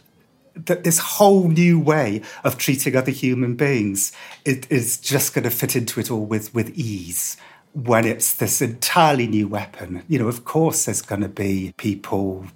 [0.55, 4.11] that this whole new way of treating other human beings
[4.47, 7.37] it is just going to fit into it all with with ease
[7.85, 10.03] when it's this entirely new weapon.
[10.09, 12.47] You know, of course, there's going to be people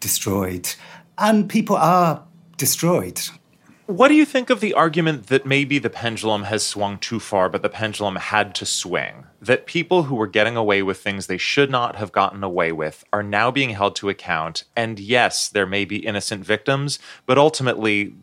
[0.00, 0.72] destroyed,
[1.18, 2.22] and people are
[2.56, 3.20] destroyed.
[3.92, 7.50] What do you think of the argument that maybe the pendulum has swung too far,
[7.50, 9.26] but the pendulum had to swing?
[9.38, 13.04] That people who were getting away with things they should not have gotten away with
[13.12, 14.64] are now being held to account.
[14.74, 18.14] And yes, there may be innocent victims, but ultimately,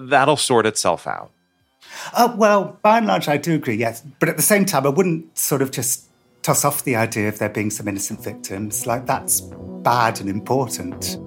[0.00, 1.30] that'll sort itself out.
[2.14, 4.02] Uh, well, by and large, I do agree, yes.
[4.20, 6.06] But at the same time, I wouldn't sort of just
[6.40, 8.86] toss off the idea of there being some innocent victims.
[8.86, 11.18] Like, that's bad and important.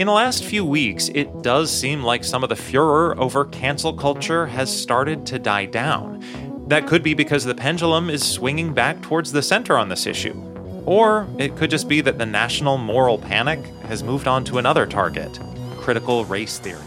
[0.00, 3.92] In the last few weeks, it does seem like some of the furor over cancel
[3.92, 6.24] culture has started to die down.
[6.68, 10.32] That could be because the pendulum is swinging back towards the center on this issue.
[10.86, 14.86] Or it could just be that the national moral panic has moved on to another
[14.86, 15.38] target
[15.76, 16.80] critical race theory.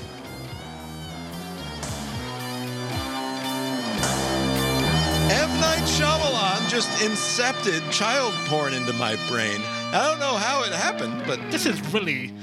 [5.30, 5.61] M.
[5.61, 9.61] Night Shyamalan just incepted child porn into my brain.
[9.93, 12.33] I don't know how it happened, but this is really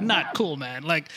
[0.00, 0.84] not cool, man.
[0.84, 1.10] Like